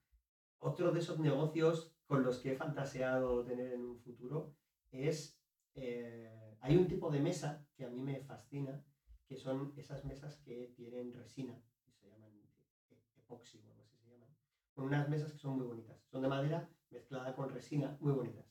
otro 0.60 0.92
de 0.92 1.00
esos 1.00 1.18
negocios 1.18 1.96
con 2.06 2.22
los 2.22 2.38
que 2.38 2.52
he 2.52 2.56
fantaseado 2.56 3.44
tener 3.44 3.72
en 3.72 3.82
un 3.82 3.98
futuro 3.98 4.54
es, 4.92 5.40
eh, 5.74 6.56
hay 6.60 6.76
un 6.76 6.86
tipo 6.86 7.10
de 7.10 7.20
mesa 7.20 7.66
que 7.74 7.84
a 7.84 7.90
mí 7.90 8.00
me 8.00 8.20
fascina, 8.20 8.84
que 9.26 9.36
son 9.36 9.72
esas 9.76 10.04
mesas 10.04 10.36
que 10.44 10.72
tienen 10.76 11.12
resina, 11.12 11.60
que 11.84 11.92
se 11.92 12.08
llaman 12.08 12.30
epoxi 13.16 13.58
o 13.58 13.68
algo 13.68 13.82
así 13.82 13.96
se 13.98 14.10
llaman, 14.10 14.28
con 14.74 14.84
unas 14.84 15.08
mesas 15.08 15.32
que 15.32 15.38
son 15.38 15.56
muy 15.56 15.66
bonitas, 15.66 15.98
son 16.06 16.22
de 16.22 16.28
madera 16.28 16.70
mezclada 16.94 17.34
con 17.34 17.50
resina, 17.50 17.96
muy 18.00 18.12
bonitas. 18.12 18.46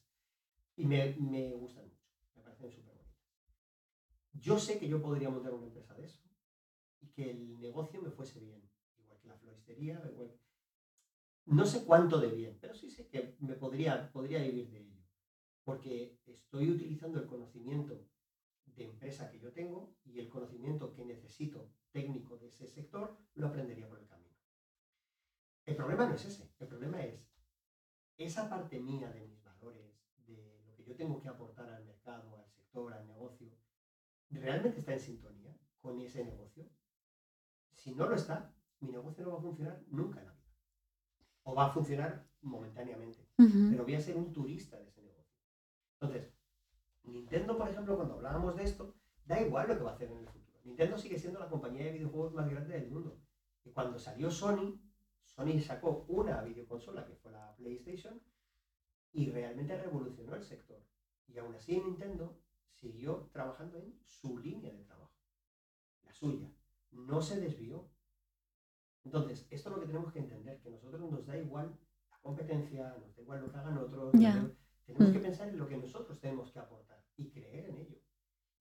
Y 0.75 0.85
me, 0.85 1.15
me 1.19 1.53
gustan 1.55 1.87
mucho, 1.87 2.05
me 2.35 2.41
parecen 2.43 2.69
súper 2.69 2.93
bonitas. 2.93 3.23
Yo 4.33 4.59
sé 4.59 4.77
que 4.77 4.87
yo 4.87 5.01
podría 5.01 5.29
montar 5.29 5.53
una 5.53 5.65
empresa 5.65 5.93
de 5.95 6.05
eso 6.05 6.23
que 7.13 7.29
el 7.29 7.59
negocio 7.59 8.01
me 8.01 8.11
fuese 8.11 8.39
bien, 8.39 8.61
igual 8.97 9.19
que 9.19 9.27
la 9.27 9.37
floristería, 9.37 10.01
No 11.45 11.65
sé 11.65 11.85
cuánto 11.85 12.19
de 12.19 12.29
bien, 12.29 12.57
pero 12.59 12.73
sí 12.73 12.89
sé 12.89 13.07
que 13.07 13.35
me 13.39 13.55
podría, 13.55 14.11
podría 14.11 14.41
vivir 14.41 14.69
de 14.71 14.79
ello, 14.79 15.01
porque 15.63 16.19
estoy 16.25 16.71
utilizando 16.71 17.19
el 17.19 17.27
conocimiento 17.27 17.93
de 18.65 18.83
empresa 18.85 19.29
que 19.29 19.39
yo 19.39 19.51
tengo 19.51 19.95
y 20.05 20.19
el 20.19 20.29
conocimiento 20.29 20.93
que 20.93 21.05
necesito 21.05 21.71
técnico 21.91 22.37
de 22.37 22.47
ese 22.47 22.67
sector 22.67 23.15
lo 23.35 23.47
aprendería 23.47 23.87
por 23.87 23.99
el 23.99 24.07
camino. 24.07 24.33
El 25.65 25.75
problema 25.75 26.07
no 26.07 26.15
es 26.15 26.25
ese, 26.25 26.51
el 26.59 26.67
problema 26.67 27.01
es 27.03 27.32
esa 28.17 28.49
parte 28.49 28.79
mía 28.79 29.11
de 29.11 29.27
mis 29.27 29.43
valores, 29.43 29.93
de 30.27 30.63
lo 30.65 30.75
que 30.75 30.83
yo 30.83 30.95
tengo 30.95 31.19
que 31.19 31.29
aportar 31.29 31.69
al 31.69 31.85
mercado, 31.85 32.37
al 32.37 32.49
sector 32.49 32.93
al 32.93 33.07
negocio, 33.07 33.49
realmente 34.29 34.79
está 34.79 34.93
en 34.93 34.99
sintonía 34.99 35.57
con 35.79 35.99
ese 35.99 36.23
negocio. 36.23 36.69
Si 37.73 37.93
no 37.93 38.07
lo 38.07 38.15
está, 38.15 38.53
mi 38.79 38.91
negocio 38.91 39.25
no 39.25 39.31
va 39.33 39.37
a 39.39 39.41
funcionar 39.41 39.83
nunca 39.87 40.19
en 40.19 40.27
la 40.27 40.33
vida. 40.33 40.43
O 41.43 41.55
va 41.55 41.65
a 41.67 41.73
funcionar 41.73 42.27
momentáneamente, 42.41 43.27
pero 43.37 43.83
voy 43.83 43.95
a 43.95 44.01
ser 44.01 44.15
un 44.15 44.31
turista 44.31 44.77
de 44.77 44.87
ese 44.87 45.01
negocio. 45.01 45.35
Entonces, 45.99 46.33
Nintendo, 47.03 47.57
por 47.57 47.67
ejemplo, 47.67 47.95
cuando 47.95 48.15
hablábamos 48.15 48.55
de 48.55 48.63
esto, 48.63 48.95
da 49.25 49.41
igual 49.41 49.67
lo 49.67 49.77
que 49.77 49.83
va 49.83 49.91
a 49.91 49.93
hacer 49.95 50.11
en 50.11 50.19
el 50.19 50.27
futuro. 50.27 50.59
Nintendo 50.63 50.97
sigue 50.97 51.19
siendo 51.19 51.39
la 51.39 51.49
compañía 51.49 51.85
de 51.85 51.93
videojuegos 51.93 52.33
más 52.33 52.49
grande 52.49 52.79
del 52.79 52.89
mundo. 52.89 53.19
Y 53.65 53.71
cuando 53.71 53.99
salió 53.99 54.31
Sony, 54.31 54.79
Sony 55.35 55.59
sacó 55.59 56.05
una 56.07 56.41
videoconsola 56.41 57.05
que 57.05 57.15
fue 57.15 57.31
la 57.31 57.55
PlayStation 57.55 58.21
y 59.11 59.29
realmente 59.31 59.77
revolucionó 59.77 60.35
el 60.35 60.43
sector. 60.43 60.81
Y 61.27 61.37
aún 61.37 61.55
así 61.55 61.79
Nintendo 61.79 62.39
siguió 62.73 63.29
trabajando 63.31 63.77
en 63.79 63.97
su 64.03 64.37
línea 64.37 64.71
de 64.71 64.83
trabajo, 64.83 65.15
la 66.03 66.13
suya. 66.13 66.51
No 66.91 67.21
se 67.21 67.39
desvió. 67.39 67.89
Entonces, 69.03 69.47
esto 69.49 69.69
es 69.69 69.75
lo 69.75 69.81
que 69.81 69.87
tenemos 69.87 70.13
que 70.13 70.19
entender, 70.19 70.61
que 70.61 70.69
a 70.69 70.71
nosotros 70.71 71.01
nos 71.11 71.25
da 71.25 71.37
igual 71.37 71.77
la 72.09 72.19
competencia, 72.21 72.95
nos 72.99 73.15
da 73.15 73.21
igual 73.21 73.41
lo 73.41 73.51
que 73.51 73.57
hagan 73.57 73.77
otros. 73.77 74.11
Tenemos 74.85 75.13
que 75.13 75.19
mm. 75.19 75.23
pensar 75.23 75.49
en 75.49 75.57
lo 75.57 75.67
que 75.67 75.77
nosotros 75.77 76.19
tenemos 76.19 76.51
que 76.51 76.59
aportar 76.59 77.03
y 77.17 77.29
creer 77.31 77.69
en 77.69 77.77
ello. 77.77 77.97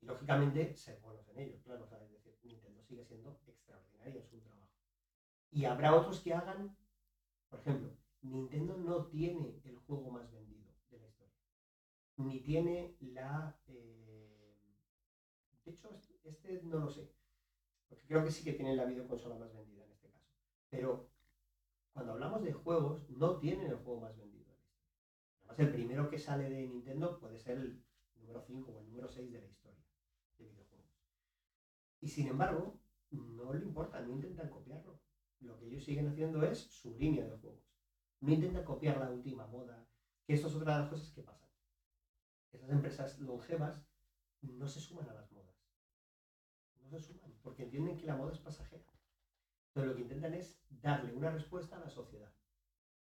Y 0.01 0.07
lógicamente 0.07 0.75
ser 0.75 1.01
buenos 1.01 1.29
en 1.29 1.39
ello, 1.39 1.61
claro. 1.62 1.85
es 1.85 2.12
decir, 2.12 2.37
Nintendo 2.43 2.83
sigue 2.83 3.05
siendo 3.05 3.41
extraordinaria 3.47 4.20
en 4.20 4.27
su 4.27 4.41
trabajo. 4.41 4.51
Y 5.53 5.66
habrá 5.66 5.94
otros 5.94 6.20
que 6.20 6.32
hagan, 6.32 6.74
por 7.50 7.61
ejemplo, 7.61 7.94
Nintendo 8.22 8.78
no 8.78 9.07
tiene 9.07 9.61
el 9.64 9.76
juego 9.76 10.11
más 10.11 10.32
vendido 10.32 10.72
de 10.90 10.98
la 10.98 11.07
historia. 11.07 11.36
Ni 12.16 12.40
tiene 12.40 12.96
la... 13.00 13.61
Eh, 13.66 14.57
de 15.64 15.70
hecho, 15.70 15.90
este 16.24 16.62
no 16.62 16.78
lo 16.78 16.90
sé. 16.90 17.12
Porque 17.86 18.07
creo 18.07 18.24
que 18.24 18.30
sí 18.30 18.42
que 18.42 18.55
tiene 18.55 18.74
la 18.74 18.86
videoconsola 18.86 19.36
más 19.36 19.53
vendida 19.53 19.84
en 19.84 19.92
este 19.92 20.09
caso. 20.09 20.30
Pero 20.70 21.11
cuando 21.92 22.12
hablamos 22.12 22.42
de 22.42 22.55
juegos, 22.55 23.11
no 23.11 23.38
tienen 23.38 23.66
el 23.66 23.76
juego 23.76 24.00
más 24.00 24.16
vendido. 24.16 24.55
Además, 25.40 25.59
el 25.59 25.72
primero 25.72 26.09
que 26.09 26.18
sale 26.18 26.48
de 26.48 26.66
Nintendo 26.66 27.20
puede 27.20 27.38
ser 27.38 27.59
el 27.59 27.84
número 28.16 28.40
5 28.40 28.72
o 28.72 28.80
el 28.80 28.86
número 28.86 29.09
6 29.11 29.30
de 29.30 29.40
la 29.40 29.46
historia 29.46 29.84
de 30.38 30.46
videojuegos. 30.46 30.96
Y 32.00 32.09
sin 32.09 32.28
embargo, 32.28 32.80
no 33.11 33.53
le 33.53 33.66
importa, 33.66 34.00
no 34.00 34.14
intentan 34.14 34.48
copiarlo. 34.48 34.98
Lo 35.43 35.59
que 35.59 35.66
ellos 35.66 35.84
siguen 35.84 36.09
haciendo 36.09 36.45
es 36.45 36.59
su 36.59 36.97
línea 36.97 37.24
de 37.24 37.36
juegos. 37.36 37.62
No 38.20 38.32
intentan 38.32 38.64
copiar 38.64 38.99
la 38.99 39.11
última 39.11 39.47
moda, 39.47 39.84
que 40.24 40.34
esto 40.34 40.47
es 40.47 40.55
otra 40.55 40.74
de 40.74 40.80
las 40.82 40.90
cosas 40.90 41.11
que 41.12 41.22
pasan. 41.22 41.49
Esas 42.53 42.70
empresas 42.70 43.18
longevas 43.18 43.84
no 44.43 44.68
se 44.68 44.80
suman 44.80 45.09
a 45.09 45.14
las 45.14 45.32
modas. 45.32 45.57
No 46.80 46.88
se 46.88 47.01
suman, 47.01 47.32
porque 47.43 47.64
entienden 47.64 47.97
que 47.97 48.07
la 48.07 48.16
moda 48.16 48.32
es 48.32 48.38
pasajera. 48.38 48.84
Pero 49.72 49.88
lo 49.88 49.97
que 49.97 50.03
intentan 50.03 50.34
es 50.34 50.62
darle 50.68 51.12
una 51.12 51.30
respuesta 51.30 51.76
a 51.76 51.80
la 51.80 51.88
sociedad. 51.88 52.32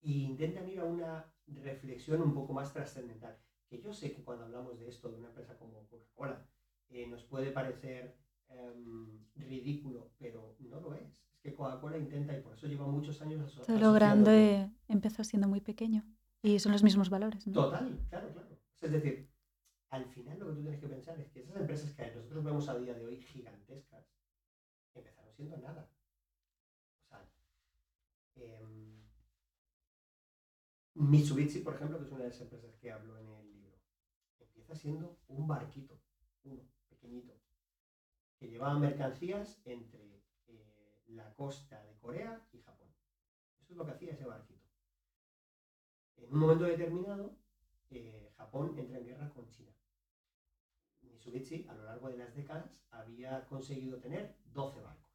E 0.01 0.11
intentan 0.11 0.68
ir 0.68 0.80
a 0.80 0.84
una 0.84 1.30
reflexión 1.47 2.22
un 2.22 2.32
poco 2.32 2.55
más 2.55 2.72
trascendental. 2.72 3.38
Que 3.68 3.82
yo 3.82 3.93
sé 3.93 4.14
que 4.14 4.24
cuando 4.24 4.45
hablamos 4.45 4.78
de 4.78 4.88
esto, 4.88 5.11
de 5.11 5.18
una 5.18 5.28
empresa 5.28 5.59
como 5.59 5.86
Coca-Cola, 5.88 6.49
eh, 6.88 7.07
nos 7.07 7.24
puede 7.24 7.51
parecer 7.53 8.16
em, 8.49 9.26
ridículo, 9.34 10.12
pero 10.18 10.57
no 10.59 10.80
lo 10.80 10.95
es. 10.95 11.30
Es 11.43 11.51
que 11.53 11.57
Coca-Cola 11.57 11.97
intenta, 11.97 12.36
y 12.36 12.43
por 12.43 12.53
eso 12.53 12.66
lleva 12.66 12.86
muchos 12.86 13.22
años 13.22 13.55
Todo 13.66 13.78
lo 13.78 13.95
grande 13.95 14.70
empezó 14.88 15.24
siendo 15.24 15.49
muy 15.49 15.62
pequeño. 15.62 16.05
Y 16.43 16.59
son 16.59 16.72
los 16.72 16.82
mismos 16.82 17.09
valores. 17.09 17.45
Total, 17.45 17.99
claro, 18.11 18.30
claro. 18.32 18.59
Es 18.80 18.91
decir, 18.91 19.30
al 19.88 20.05
final 20.07 20.38
lo 20.38 20.49
que 20.49 20.53
tú 20.53 20.61
tienes 20.61 20.80
que 20.80 20.88
pensar 20.88 21.18
es 21.18 21.30
que 21.30 21.41
esas 21.41 21.57
empresas 21.57 21.93
que 21.95 22.14
nosotros 22.14 22.45
vemos 22.45 22.68
a 22.68 22.78
día 22.78 22.93
de 22.95 23.07
hoy 23.07 23.16
gigantescas, 23.16 24.07
empezaron 24.95 25.32
siendo 25.34 25.57
nada. 25.57 25.91
O 27.05 27.09
sea, 27.09 27.26
em, 28.36 29.01
Mitsubishi, 30.95 31.61
por 31.61 31.74
ejemplo, 31.74 31.99
que 31.99 32.05
es 32.05 32.11
una 32.12 32.24
de 32.24 32.28
las 32.28 32.41
empresas 32.41 32.76
que 32.76 32.93
hablo 32.93 33.18
en 33.18 33.28
el 33.28 33.51
libro, 33.51 33.78
empieza 34.38 34.74
siendo 34.74 35.18
un 35.28 35.49
barquito, 35.49 35.99
uno, 36.45 36.62
pequeñito, 36.88 37.34
que 38.38 38.49
llevaba 38.49 38.78
mercancías 38.78 39.61
entre 39.64 40.20
la 41.15 41.35
costa 41.35 41.83
de 41.85 41.97
Corea 41.99 42.47
y 42.53 42.61
Japón. 42.61 42.89
Eso 43.61 43.73
es 43.73 43.77
lo 43.77 43.85
que 43.85 43.93
hacía 43.93 44.13
ese 44.13 44.25
barquito. 44.25 44.69
En 46.17 46.33
un 46.33 46.39
momento 46.41 46.65
determinado, 46.65 47.37
eh, 47.91 48.33
Japón 48.37 48.79
entra 48.79 48.99
en 48.99 49.07
guerra 49.07 49.31
con 49.31 49.49
China. 49.51 49.73
Mitsubishi, 51.03 51.67
a 51.69 51.75
lo 51.75 51.85
largo 51.85 52.09
de 52.09 52.19
las 52.19 52.35
décadas, 52.35 52.85
había 52.91 53.47
conseguido 53.47 53.99
tener 53.99 54.37
12 54.45 54.81
barcos. 54.81 55.11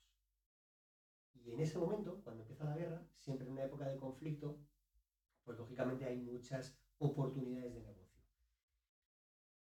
Y 1.33 1.51
en 1.51 1.59
ese 1.59 1.77
momento, 1.77 2.21
cuando 2.23 2.41
empieza 2.41 2.65
la 2.65 2.75
guerra, 2.75 3.05
siempre 3.13 3.45
en 3.45 3.53
una 3.53 3.65
época 3.65 3.87
de 3.87 3.97
conflicto, 3.97 4.59
pues 5.43 5.57
lógicamente 5.57 6.05
hay 6.05 6.17
muchas 6.17 6.77
oportunidades 6.97 7.73
de 7.73 7.81
negocio. 7.81 8.05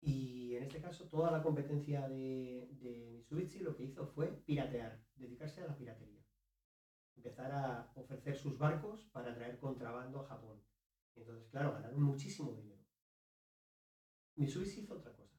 Y 0.01 0.55
en 0.57 0.63
este 0.63 0.81
caso, 0.81 1.09
toda 1.09 1.31
la 1.31 1.43
competencia 1.43 2.09
de, 2.09 2.69
de 2.81 3.11
Mitsubishi 3.13 3.61
lo 3.61 3.77
que 3.77 3.85
hizo 3.85 4.07
fue 4.07 4.29
piratear, 4.29 5.03
dedicarse 5.17 5.63
a 5.63 5.67
la 5.67 5.77
piratería. 5.77 6.16
Empezar 7.17 7.51
a 7.53 7.91
ofrecer 7.95 8.37
sus 8.37 8.59
barcos 8.59 9.09
para 9.13 9.35
traer 9.35 9.59
contrabando 9.59 10.21
a 10.21 10.27
Japón. 10.27 10.63
Entonces, 11.15 11.49
claro, 11.51 11.73
ganaron 11.73 12.03
muchísimo 12.03 12.53
dinero. 12.53 12.83
Mitsubishi 14.37 14.83
hizo 14.83 14.95
otra 14.95 15.13
cosa. 15.15 15.37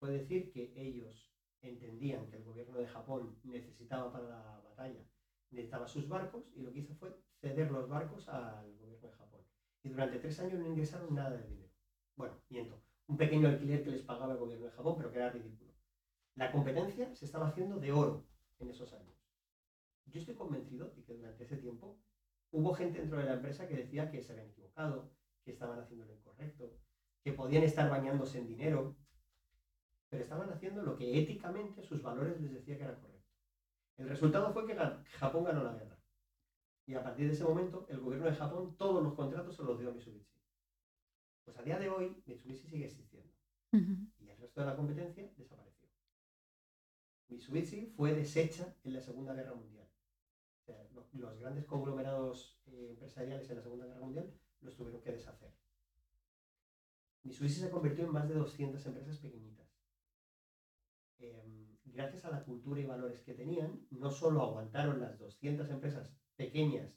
Fue 0.00 0.10
decir 0.10 0.52
que 0.52 0.72
ellos 0.76 1.32
entendían 1.62 2.28
que 2.28 2.36
el 2.36 2.44
gobierno 2.44 2.78
de 2.78 2.86
Japón 2.86 3.38
necesitaba 3.44 4.12
para 4.12 4.28
la 4.28 4.60
batalla, 4.60 5.04
necesitaba 5.50 5.86
sus 5.86 6.08
barcos 6.08 6.50
y 6.54 6.62
lo 6.62 6.72
que 6.72 6.80
hizo 6.80 6.94
fue 6.94 7.16
ceder 7.40 7.70
los 7.70 7.88
barcos 7.88 8.28
al 8.28 8.76
gobierno 8.76 9.08
de 9.08 9.14
Japón 9.14 9.44
y 9.82 9.88
durante 9.90 10.18
tres 10.18 10.38
años 10.40 10.58
no 10.58 10.66
ingresaron 10.66 11.14
nada 11.14 11.36
de 11.36 11.46
dinero. 11.46 11.72
Bueno, 12.16 12.34
miento, 12.48 12.82
un 13.06 13.16
pequeño 13.16 13.48
alquiler 13.48 13.82
que 13.82 13.90
les 13.90 14.02
pagaba 14.02 14.32
el 14.32 14.38
gobierno 14.38 14.66
de 14.66 14.72
Japón, 14.72 14.94
pero 14.96 15.10
que 15.10 15.18
era 15.18 15.30
ridículo. 15.30 15.72
La 16.34 16.52
competencia 16.52 17.14
se 17.14 17.24
estaba 17.24 17.48
haciendo 17.48 17.78
de 17.78 17.92
oro 17.92 18.26
en 18.58 18.70
esos 18.70 18.92
años. 18.92 19.17
Yo 20.10 20.20
estoy 20.20 20.34
convencido 20.34 20.90
de 20.96 21.04
que 21.04 21.14
durante 21.14 21.44
ese 21.44 21.56
tiempo 21.56 21.98
hubo 22.50 22.74
gente 22.74 23.00
dentro 23.00 23.18
de 23.18 23.24
la 23.24 23.34
empresa 23.34 23.68
que 23.68 23.76
decía 23.76 24.10
que 24.10 24.22
se 24.22 24.32
habían 24.32 24.48
equivocado, 24.48 25.10
que 25.44 25.52
estaban 25.52 25.78
haciendo 25.78 26.06
lo 26.06 26.14
incorrecto, 26.14 26.78
que 27.22 27.32
podían 27.32 27.62
estar 27.62 27.90
bañándose 27.90 28.38
en 28.38 28.46
dinero, 28.46 28.96
pero 30.08 30.22
estaban 30.22 30.50
haciendo 30.50 30.82
lo 30.82 30.96
que 30.96 31.18
éticamente 31.18 31.82
sus 31.82 32.02
valores 32.02 32.40
les 32.40 32.52
decía 32.52 32.78
que 32.78 32.84
era 32.84 32.98
correcto. 32.98 33.28
El 33.96 34.08
resultado 34.08 34.52
fue 34.52 34.66
que 34.66 34.76
Japón 35.18 35.44
ganó 35.44 35.64
la 35.64 35.74
guerra. 35.74 35.98
Y 36.86 36.94
a 36.94 37.02
partir 37.02 37.26
de 37.26 37.34
ese 37.34 37.44
momento, 37.44 37.86
el 37.90 38.00
gobierno 38.00 38.26
de 38.26 38.36
Japón 38.36 38.76
todos 38.78 39.02
los 39.02 39.14
contratos 39.14 39.56
se 39.56 39.62
los 39.62 39.78
dio 39.78 39.90
a 39.90 39.92
Mitsubishi. 39.92 40.40
Pues 41.44 41.58
a 41.58 41.62
día 41.62 41.78
de 41.78 41.90
hoy, 41.90 42.22
Mitsubishi 42.24 42.66
sigue 42.66 42.86
existiendo. 42.86 43.30
Y 43.72 44.28
el 44.28 44.38
resto 44.38 44.60
de 44.60 44.66
la 44.66 44.76
competencia 44.76 45.30
desapareció. 45.36 45.86
Mitsubishi 47.28 47.92
fue 47.94 48.14
deshecha 48.14 48.74
en 48.84 48.94
la 48.94 49.02
Segunda 49.02 49.34
Guerra 49.34 49.54
Mundial. 49.54 49.77
Los, 51.12 51.38
grandes 51.38 51.64
conglomerados 51.66 52.60
eh, 52.66 52.88
empresariales 52.90 53.48
en 53.50 53.56
la 53.56 53.62
Segunda 53.62 53.86
Guerra 53.86 54.00
Mundial 54.00 54.32
los 54.60 54.76
tuvieron 54.76 55.00
que 55.02 55.12
deshacer. 55.12 55.52
Mitsubishi 57.24 57.60
se 57.60 57.70
convirtió 57.70 58.04
en 58.04 58.12
más 58.12 58.28
de 58.28 58.34
200 58.34 58.84
empresas 58.86 59.18
pequeñitas. 59.18 59.66
Em, 61.18 61.76
gracias 61.84 62.24
a 62.24 62.30
la 62.30 62.44
cultura 62.44 62.80
y 62.80 62.86
valores 62.86 63.20
que 63.22 63.34
tenían, 63.34 63.80
no 63.90 64.10
solo 64.10 64.42
aguantaron 64.42 65.00
las 65.00 65.18
200 65.18 65.68
empresas 65.70 66.12
pequeñas, 66.36 66.92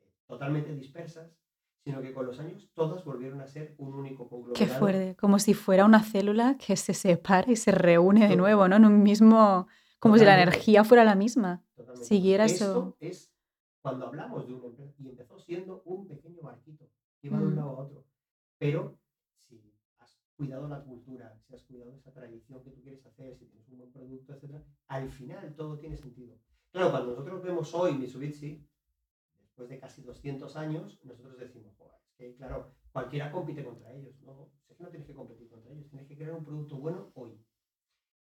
eh, 0.00 0.10
totalmente 0.26 0.74
dispersas, 0.74 1.36
sino 1.84 2.00
que 2.00 2.12
con 2.12 2.26
los 2.26 2.38
años 2.38 2.70
todas 2.74 3.04
volvieron 3.04 3.40
a 3.40 3.46
ser 3.46 3.74
un 3.78 3.94
único 3.94 4.28
conglomerado. 4.28 4.54
Qué 4.54 4.66
fuerte, 4.66 5.16
como 5.16 5.38
si 5.38 5.52
fuera 5.52 5.84
una 5.84 6.02
célula 6.02 6.56
que 6.56 6.76
se 6.76 6.94
separa 6.94 7.50
y 7.50 7.56
se 7.56 7.72
reúne 7.72 8.28
de 8.28 8.36
nuevo, 8.36 8.68
¿no? 8.68 8.76
En 8.76 8.84
un 8.84 9.02
mismo, 9.02 9.66
como 9.98 10.16
si 10.16 10.24
la 10.24 10.40
energía 10.40 10.84
fuera 10.84 11.04
la 11.04 11.16
misma. 11.16 11.62
Siguiera 11.94 12.44
eso. 12.44 12.96
es 13.00 13.31
cuando 13.82 14.06
hablamos 14.06 14.46
de 14.46 14.54
un 14.54 14.94
y 14.98 15.08
empezó 15.08 15.38
siendo 15.38 15.82
un 15.84 16.06
pequeño 16.06 16.42
barquito, 16.42 16.88
iba 17.20 17.38
de 17.38 17.46
un 17.46 17.52
mm. 17.52 17.56
lado 17.56 17.70
a 17.70 17.82
otro. 17.82 18.04
Pero 18.58 18.98
si 19.36 19.74
has 19.98 20.20
cuidado 20.36 20.68
la 20.68 20.82
cultura, 20.82 21.36
si 21.46 21.54
has 21.54 21.64
cuidado 21.64 21.92
esa 21.96 22.12
tradición 22.12 22.62
que 22.62 22.70
tú 22.70 22.80
quieres 22.80 23.04
hacer, 23.04 23.36
si 23.36 23.46
tienes 23.46 23.68
un 23.68 23.78
buen 23.78 23.92
producto, 23.92 24.34
etc., 24.34 24.62
al 24.86 25.10
final 25.10 25.54
todo 25.56 25.78
tiene 25.78 25.96
sentido. 25.96 26.38
Claro, 26.70 26.92
cuando 26.92 27.10
nosotros 27.10 27.42
vemos 27.42 27.74
hoy 27.74 27.94
Mitsubishi, 27.94 28.64
después 29.40 29.68
de 29.68 29.80
casi 29.80 30.02
200 30.02 30.56
años, 30.56 31.00
nosotros 31.04 31.36
decimos, 31.38 31.74
es 31.80 32.16
que 32.16 32.36
claro, 32.36 32.72
cualquiera 32.92 33.32
compite 33.32 33.64
contra 33.64 33.92
ellos. 33.92 34.14
No, 34.22 34.52
es 34.68 34.76
que 34.76 34.84
no 34.84 34.90
tienes 34.90 35.08
que 35.08 35.14
competir 35.14 35.50
contra 35.50 35.72
ellos, 35.72 35.90
tienes 35.90 36.06
que 36.06 36.16
crear 36.16 36.32
un 36.32 36.44
producto 36.44 36.78
bueno 36.78 37.10
hoy. 37.14 37.36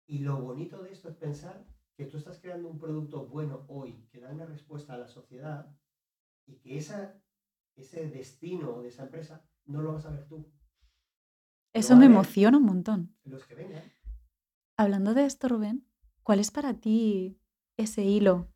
Y 0.07 0.19
lo 0.19 0.41
bonito 0.41 0.81
de 0.81 0.91
esto 0.91 1.09
es 1.09 1.15
pensar 1.15 1.65
que 1.95 2.05
tú 2.05 2.17
estás 2.17 2.39
creando 2.39 2.69
un 2.69 2.79
producto 2.79 3.27
bueno 3.27 3.65
hoy, 3.67 4.07
que 4.11 4.19
da 4.19 4.29
una 4.29 4.45
respuesta 4.45 4.93
a 4.93 4.97
la 4.97 5.07
sociedad 5.07 5.75
y 6.45 6.55
que 6.55 6.77
esa, 6.77 7.21
ese 7.75 8.09
destino 8.09 8.81
de 8.81 8.89
esa 8.89 9.03
empresa 9.03 9.45
no 9.65 9.81
lo 9.81 9.93
vas 9.93 10.05
a 10.05 10.11
ver 10.11 10.27
tú. 10.27 10.51
Eso 11.73 11.95
me 11.95 12.05
emociona 12.05 12.57
un 12.57 12.65
montón. 12.65 13.15
Los 13.23 13.45
que 13.45 13.55
vengan. 13.55 13.83
Hablando 14.75 15.13
de 15.13 15.25
esto, 15.25 15.47
Rubén, 15.47 15.87
¿cuál 16.23 16.39
es 16.39 16.51
para 16.51 16.73
ti 16.73 17.39
ese 17.77 18.03
hilo 18.03 18.51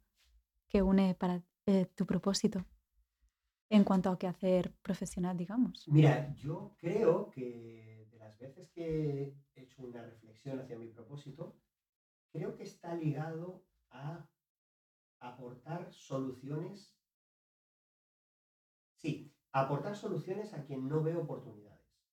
que 0.67 0.81
une 0.81 1.15
para 1.15 1.43
eh, 1.65 1.85
tu 1.95 2.05
propósito 2.05 2.65
en 3.69 3.83
cuanto 3.83 4.09
a 4.09 4.17
qué 4.17 4.27
hacer 4.27 4.73
profesional, 4.81 5.37
digamos? 5.37 5.85
Mira, 5.87 6.33
yo 6.35 6.75
creo 6.77 7.29
que 7.29 8.07
de 8.11 8.17
las 8.17 8.37
veces 8.37 8.69
que 8.69 9.33
he 9.55 9.61
hecho 9.61 9.83
una 9.83 10.03
reflexión 10.03 10.59
hacia 10.59 10.77
mi 10.77 10.87
propósito, 10.87 11.55
creo 12.35 12.53
que 12.57 12.63
está 12.63 12.93
ligado 12.93 13.65
a 13.91 14.29
aportar 15.21 15.89
soluciones. 15.93 16.99
Sí, 18.93 19.33
aportar 19.53 19.95
soluciones 19.95 20.53
a 20.53 20.65
quien 20.65 20.89
no 20.89 21.01
ve 21.01 21.15
oportunidades. 21.15 22.03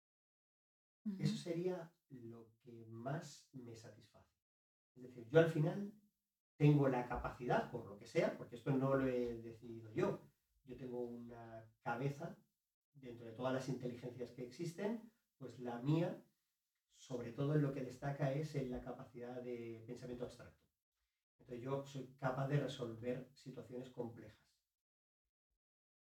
Eso 1.18 1.36
sería 1.36 1.92
lo 2.08 2.52
que 2.62 2.86
más 2.86 3.48
me 3.52 3.74
satisface. 3.74 4.32
Es 4.94 5.02
decir, 5.02 5.28
yo 5.28 5.40
al 5.40 5.50
final 5.50 5.92
tengo 6.56 6.86
la 6.86 7.08
capacidad, 7.08 7.68
por 7.72 7.84
lo 7.86 7.98
que 7.98 8.06
sea, 8.06 8.36
porque 8.38 8.54
esto 8.54 8.70
no 8.70 8.94
lo 8.94 9.08
he 9.08 9.42
decidido 9.42 9.90
yo, 9.92 10.20
yo 10.62 10.76
tengo 10.76 11.00
una 11.00 11.68
cabeza 11.80 12.38
dentro 12.94 13.26
de 13.26 13.32
todas 13.32 13.52
las 13.52 13.68
inteligencias 13.68 14.30
que 14.30 14.44
existen, 14.44 15.10
pues 15.38 15.58
la 15.58 15.80
mía, 15.80 16.24
sobre 17.03 17.32
todo 17.32 17.57
en 17.57 17.62
lo 17.62 17.72
que 17.74 17.84
destaca 17.84 18.32
es 18.32 18.55
en 18.55 18.70
la 18.70 18.80
capacidad 18.80 19.42
de 19.42 19.82
pensamiento 19.88 20.24
abstracto. 20.24 20.62
Entonces 21.32 21.61
yo 21.61 21.84
soy 21.84 22.14
capaz 22.14 22.46
de 22.46 22.61
resolver 22.61 23.28
situaciones 23.34 23.90
complejas. 23.90 24.40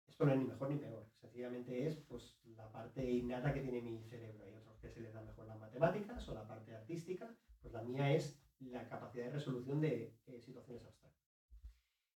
Esto 0.06 0.24
no 0.24 0.32
es 0.32 0.38
ni 0.38 0.46
mejor 0.46 0.70
ni 0.70 0.78
peor, 0.78 1.06
sencillamente 1.20 1.86
es 1.86 1.98
pues, 2.08 2.40
la 2.56 2.72
parte 2.72 3.04
innata 3.08 3.52
que 3.52 3.60
tiene 3.60 3.82
mi 3.82 4.02
cerebro. 4.02 4.42
Hay 4.44 4.54
otros 4.54 4.78
que 4.78 4.88
se 4.88 5.00
les 5.00 5.12
da 5.12 5.20
mejor 5.20 5.46
las 5.46 5.60
matemáticas 5.60 6.26
o 6.26 6.34
la 6.34 6.48
parte 6.48 6.74
artística, 6.74 7.36
pues 7.60 7.74
la 7.74 7.82
mía 7.82 8.14
es 8.14 8.42
la 8.60 8.88
capacidad 8.88 9.26
de 9.26 9.32
resolución 9.32 9.82
de 9.82 10.16
eh, 10.24 10.40
situaciones 10.40 10.86
abstractas. 10.86 11.36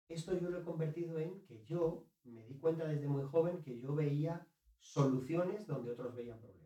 Esto 0.09 0.39
yo 0.39 0.49
lo 0.49 0.61
he 0.61 0.65
convertido 0.65 1.19
en 1.19 1.45
que 1.45 1.65
yo 1.65 2.07
me 2.23 2.47
di 2.47 2.57
cuenta 2.61 2.87
desde 2.87 3.09
muy 3.09 3.25
joven 3.25 3.63
que 3.63 3.81
yo 3.81 3.97
veía 3.97 4.47
soluciones 4.79 5.67
donde 5.67 5.91
otros 5.91 6.15
veían 6.15 6.39
problemas. 6.39 6.60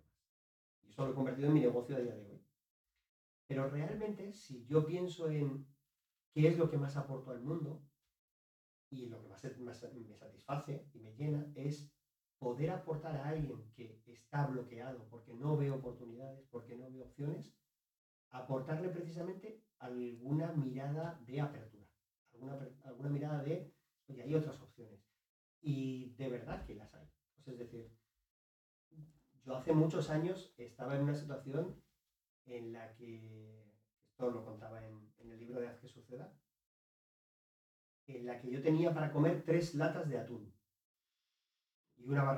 Eso 0.95 1.07
lo 1.07 1.11
he 1.11 1.15
convertido 1.17 1.49
en 1.49 1.55
mi 1.55 1.61
negocio 1.61 1.97
a 1.97 1.99
día 1.99 2.15
de 2.15 2.31
hoy. 2.31 2.41
Pero 3.49 3.69
realmente, 3.69 4.33
si 4.33 4.65
yo 4.65 4.87
pienso 4.87 5.29
en 5.29 5.67
qué 6.33 6.47
es 6.47 6.57
lo 6.57 6.71
que 6.71 6.79
más 6.79 6.97
aporto 6.97 7.33
al 7.33 7.43
mundo 7.43 7.83
y 8.91 9.07
lo 9.07 9.21
que 9.21 9.27
más, 9.27 9.43
me 9.59 9.75
satisface 9.75 10.89
y 10.95 11.01
me 11.01 11.13
llena 11.17 11.53
es 11.57 11.93
poder 12.39 12.71
aportar 12.71 13.17
a 13.17 13.31
alguien 13.31 13.69
que 13.73 14.05
está 14.07 14.47
bloqueado 14.47 15.09
porque 15.09 15.35
no 15.35 15.57
ve 15.57 15.73
oportunidades, 15.73 16.47
porque 16.47 16.77
no 16.77 16.89
ve 16.93 17.03
opciones, 17.03 17.53
aportarle 18.31 18.89
precisamente 18.91 19.65
alguna 19.81 20.53
mirada 20.53 21.21
de 21.27 21.41
apertura, 21.41 21.89
alguna, 22.35 22.69
alguna 22.85 23.09
mirada 23.09 23.43
de, 23.43 23.75
oye, 24.07 24.23
hay 24.23 24.35
otras 24.37 24.61
opciones. 24.61 25.01
Y 25.61 26.15
de 26.15 26.29
verdad 26.29 26.65
que 26.65 26.77
las 26.77 26.95
hay. 26.95 27.11
Pues 27.35 27.49
es 27.49 27.59
decir, 27.59 27.91
yo 29.45 29.57
hace 29.57 29.73
muchos 29.73 30.11
años 30.11 30.55
estaba 30.57 30.97
en 30.97 31.03
una 31.03 31.15
situación 31.15 31.83
en 32.47 32.73
la 32.73 32.95
que, 32.95 33.65
esto 34.11 34.31
lo 34.31 34.45
contaba 34.45 34.85
en, 34.87 35.13
el 35.19 35.39
libro 35.39 35.61
de 35.61 35.69
Haz 35.69 35.79
que 35.79 35.89
suceda, 35.89 36.33
en 38.07 38.27
la 38.27 38.39
que 38.39 38.51
yo 38.51 38.63
tenía 38.63 38.93
para 38.93 39.13
comer 39.13 39.43
tres 39.45 39.75
latas 39.75 40.09
de 40.09 40.19
atún 40.19 40.55
y 41.97 42.09
una 42.09 42.37